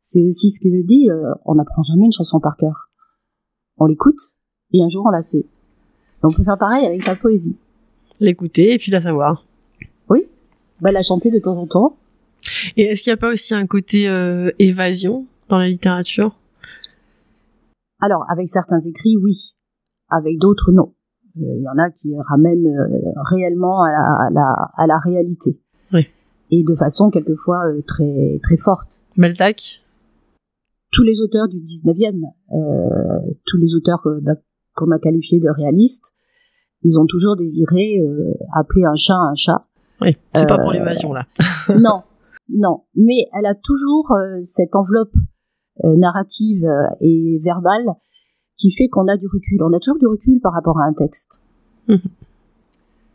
c'est 0.00 0.22
aussi 0.22 0.50
ce 0.50 0.60
que 0.60 0.68
je 0.68 0.84
dis. 0.84 1.08
on 1.46 1.54
n'apprend 1.54 1.82
jamais 1.82 2.04
une 2.04 2.12
chanson 2.12 2.38
par 2.38 2.56
cœur. 2.56 2.84
On 3.78 3.86
l'écoute 3.86 4.20
et 4.72 4.82
un 4.82 4.88
jour 4.88 5.04
on 5.06 5.10
la 5.10 5.20
sait. 5.20 5.44
on 6.22 6.30
peut 6.30 6.44
faire 6.44 6.58
pareil 6.58 6.86
avec 6.86 7.06
la 7.06 7.16
poésie. 7.16 7.56
L'écouter 8.20 8.74
et 8.74 8.78
puis 8.78 8.92
la 8.92 9.02
savoir. 9.02 9.44
Oui, 10.08 10.24
bah, 10.80 10.92
la 10.92 11.02
chanter 11.02 11.30
de 11.30 11.38
temps 11.38 11.56
en 11.56 11.66
temps. 11.66 11.96
Et 12.76 12.82
est-ce 12.82 13.02
qu'il 13.02 13.10
n'y 13.10 13.14
a 13.14 13.18
pas 13.18 13.32
aussi 13.32 13.54
un 13.54 13.66
côté 13.66 14.04
évasion 14.58 15.26
dans 15.48 15.58
la 15.58 15.68
littérature? 15.68 16.36
Alors, 18.00 18.24
avec 18.30 18.48
certains 18.48 18.80
écrits, 18.80 19.16
oui. 19.16 19.54
Avec 20.10 20.38
d'autres, 20.38 20.72
non. 20.72 20.92
Il 21.36 21.44
euh, 21.44 21.62
y 21.62 21.68
en 21.68 21.82
a 21.82 21.90
qui 21.90 22.14
ramènent 22.28 22.66
euh, 22.66 23.12
réellement 23.30 23.82
à 23.82 24.30
la, 24.30 24.98
réalité. 24.98 25.58
Oui. 25.92 26.06
Et 26.50 26.62
de 26.62 26.74
façon 26.74 27.10
quelquefois 27.10 27.64
euh, 27.66 27.82
très 27.86 28.38
très 28.42 28.56
forte. 28.56 29.02
Balzac? 29.16 29.82
Tous 30.95 31.03
les 31.03 31.20
auteurs 31.20 31.49
du 31.49 31.59
19e, 31.59 32.22
tous 33.45 33.59
les 33.59 33.74
auteurs 33.74 34.01
bah, 34.22 34.34
qu'on 34.74 34.90
a 34.92 34.99
qualifiés 34.99 35.40
de 35.40 35.49
réalistes, 35.51 36.12
ils 36.82 36.99
ont 36.99 37.07
toujours 37.07 37.36
désiré 37.36 37.99
appeler 38.55 38.84
un 38.84 38.95
chat 38.95 39.16
un 39.16 39.34
chat. 39.34 39.66
Oui, 40.01 40.16
c'est 40.34 40.47
pas 40.47 40.59
pour 40.59 40.72
l'évasion 40.72 41.12
là. 41.12 41.26
non, 41.68 42.03
non. 42.49 42.82
Mais 42.95 43.26
elle 43.36 43.47
a 43.47 43.55
toujours 43.55 44.12
cette 44.40 44.76
enveloppe 44.76 45.14
euh, 45.82 45.97
narrative 45.97 46.64
euh, 46.64 46.86
et 47.01 47.40
verbale 47.42 47.84
qui 48.57 48.70
fait 48.70 48.86
qu'on 48.86 49.09
a 49.09 49.16
du 49.16 49.26
recul. 49.26 49.61
On 49.61 49.72
a 49.72 49.80
toujours 49.80 49.99
du 49.99 50.07
recul 50.07 50.40
par 50.40 50.53
rapport 50.53 50.78
à 50.78 50.84
un 50.84 50.92
texte. 50.92 51.40
Mhm. 51.88 51.99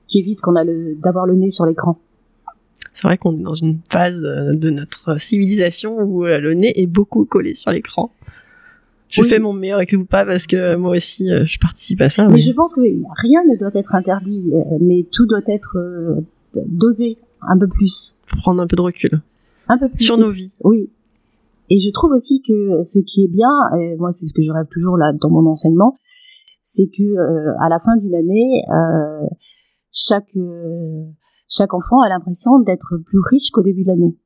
Qui 0.08 0.20
évite 0.20 0.42
qu'on 0.42 0.58
a 0.58 0.66
le, 0.66 0.96
d'avoir 0.96 1.26
le 1.26 1.36
nez 1.36 1.50
sur 1.50 1.66
l'écran. 1.66 1.98
C'est 3.00 3.08
vrai 3.08 3.18
qu'on 3.18 3.38
est 3.38 3.44
dans 3.44 3.56
une 3.56 3.80
phase 3.90 4.24
euh, 4.26 4.52
de 4.52 4.70
notre 4.70 5.22
civilisation 5.22 6.00
où 6.00 6.26
le 6.26 6.54
nez 6.54 6.80
est 6.82 6.88
beaucoup 6.88 7.24
collé 7.24 7.54
sur 7.54 7.72
l'écran. 7.72 8.12
Je 9.10 9.24
fais 9.24 9.40
mon 9.40 9.54
meilleur 9.54 9.78
avec 9.78 9.92
le 9.92 10.06
pas 10.06 10.24
parce 10.24 10.46
que 10.46 10.76
moi 10.76 10.92
aussi 10.92 11.30
je 11.30 11.58
participe 11.58 12.00
à 12.02 12.10
ça. 12.10 12.28
Mais, 12.28 12.38
je 12.38 12.52
pense 12.52 12.76
que 12.76 12.82
rien 13.22 13.44
ne 13.46 13.58
doit 13.58 13.72
être 13.74 13.96
interdit, 13.96 14.52
mais 14.82 15.08
tout 15.12 15.26
doit 15.26 15.42
être 15.48 15.78
dosé 16.68 17.18
un 17.42 17.58
peu 17.58 17.68
plus. 17.68 18.16
Pour 18.28 18.38
prendre 18.38 18.62
un 18.62 18.68
peu 18.68 18.76
de 18.76 18.82
recul. 18.82 19.22
Un 19.68 19.80
peu 19.80 19.90
plus. 19.90 20.04
Sur 20.04 20.20
nos 20.20 20.30
vies. 20.30 20.52
Oui. 20.64 20.92
Et 21.72 21.80
je 21.80 21.90
trouve 21.90 22.12
aussi 22.12 22.42
que 22.42 22.84
ce 22.84 23.00
qui 23.00 23.24
est 23.24 23.28
bien, 23.28 23.50
et 23.80 23.96
moi 23.98 24.12
c'est 24.12 24.28
ce 24.28 24.34
que 24.34 24.44
je 24.44 24.52
rêve 24.52 24.68
toujours 24.70 24.98
là 24.98 25.12
dans 25.20 25.32
mon 25.32 25.50
enseignement, 25.50 25.98
c'est 26.70 26.88
que 26.88 27.04
euh, 27.04 27.54
à 27.60 27.70
la 27.70 27.80
fin 27.80 27.98
d'une 27.98 28.14
année, 28.14 28.64
euh, 28.72 29.28
chaque 29.92 30.36
euh, 30.36 31.06
chaque 31.50 31.74
enfant 31.74 32.02
a 32.02 32.10
l'impression 32.10 32.60
d'être 32.60 32.98
plus 33.06 33.20
riche 33.32 33.50
qu'au 33.52 33.64
début 33.64 33.84
de 33.84 33.88
l'année. 33.88 34.18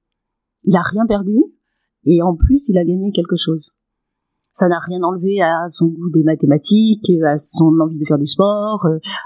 Il 0.65 0.76
a 0.76 0.82
rien 0.82 1.05
perdu 1.07 1.38
et 2.05 2.21
en 2.21 2.36
plus 2.36 2.67
il 2.69 2.78
a 2.78 2.86
gagné 2.86 3.11
quelque 3.11 3.36
chose. 3.38 3.71
Ça 4.51 4.67
n'a 4.67 4.78
rien 4.78 5.01
enlevé 5.01 5.41
à 5.41 5.67
son 5.67 5.88
goût 5.88 6.11
des 6.11 6.24
mathématiques, 6.24 7.09
à 7.26 7.38
son 7.38 7.80
envie 7.80 7.97
de 7.97 8.05
faire 8.05 8.19
du 8.19 8.28
sport, 8.28 8.86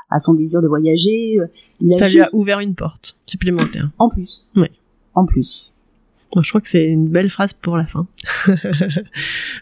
à 0.10 0.20
son 0.20 0.34
désir 0.34 0.62
de 0.62 0.68
voyager. 0.68 1.38
Il 1.82 1.94
a 1.94 2.06
juste... 2.06 2.34
ouvert 2.34 2.60
une 2.60 2.76
porte 2.76 3.18
supplémentaire. 3.26 3.92
En 3.98 4.08
plus. 4.08 4.48
Oui. 4.56 4.70
En 5.16 5.26
plus. 5.26 5.74
Moi, 6.36 6.44
je 6.44 6.50
crois 6.50 6.62
que 6.62 6.70
c'est 6.70 6.86
une 6.86 7.08
belle 7.08 7.30
phrase 7.30 7.54
pour 7.54 7.78
la 7.78 7.86
fin. 7.86 8.06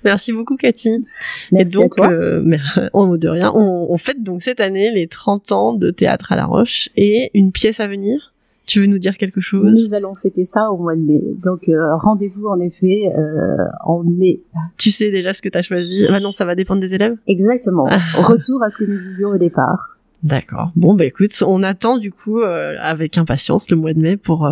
Merci 0.03 0.33
beaucoup, 0.33 0.57
Cathy. 0.57 1.05
Merci 1.51 1.75
Et 1.77 1.81
donc, 1.81 1.99
à 1.99 2.07
toi. 2.07 2.11
Euh, 2.11 2.57
en 2.93 3.07
mot 3.07 3.17
de 3.17 3.27
rien, 3.27 3.51
on, 3.53 3.87
on, 3.89 3.97
fête 3.97 4.23
donc 4.23 4.41
cette 4.41 4.59
année 4.59 4.91
les 4.91 5.07
30 5.07 5.51
ans 5.51 5.73
de 5.73 5.91
Théâtre 5.91 6.31
à 6.31 6.35
la 6.35 6.45
Roche 6.45 6.89
et 6.95 7.29
une 7.33 7.51
pièce 7.51 7.79
à 7.79 7.87
venir. 7.87 8.33
Tu 8.65 8.79
veux 8.79 8.87
nous 8.87 8.97
dire 8.97 9.17
quelque 9.17 9.41
chose? 9.41 9.79
Nous 9.79 9.93
allons 9.93 10.15
fêter 10.15 10.43
ça 10.43 10.71
au 10.71 10.77
mois 10.77 10.95
de 10.95 11.01
mai. 11.01 11.21
Donc, 11.43 11.69
euh, 11.69 11.95
rendez-vous 11.97 12.47
en 12.47 12.59
effet 12.59 13.11
euh, 13.15 13.63
en 13.83 14.01
mai. 14.03 14.41
Tu 14.77 14.89
sais 14.89 15.11
déjà 15.11 15.33
ce 15.33 15.43
que 15.43 15.49
tu 15.49 15.57
as 15.57 15.61
choisi 15.61 16.07
Maintenant, 16.09 16.31
ça 16.31 16.45
va 16.45 16.55
dépendre 16.55 16.81
des 16.81 16.95
élèves? 16.95 17.15
Exactement. 17.27 17.83
Retour 18.15 18.63
à 18.63 18.69
ce 18.71 18.77
que 18.79 18.85
nous 18.85 18.97
disions 18.97 19.29
au 19.29 19.37
départ. 19.37 19.97
D'accord. 20.23 20.71
Bon, 20.75 20.95
bah 20.95 21.05
écoute, 21.05 21.31
on 21.45 21.61
attend 21.61 21.99
du 21.99 22.11
coup 22.11 22.39
euh, 22.39 22.73
avec 22.79 23.19
impatience 23.19 23.69
le 23.69 23.77
mois 23.77 23.93
de 23.93 23.99
mai 23.99 24.17
pour... 24.17 24.49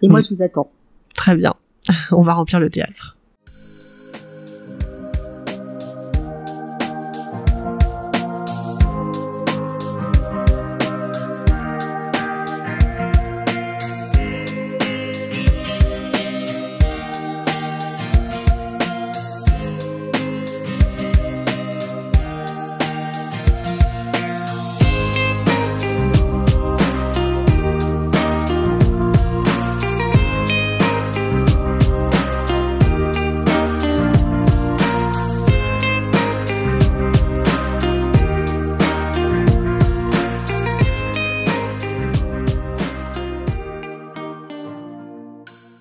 Et 0.00 0.08
moi, 0.08 0.22
je 0.22 0.30
vous 0.30 0.42
attends. 0.42 0.70
Très 1.14 1.36
bien. 1.36 1.54
On 2.10 2.22
va 2.22 2.34
remplir 2.34 2.60
le 2.60 2.70
théâtre. 2.70 3.16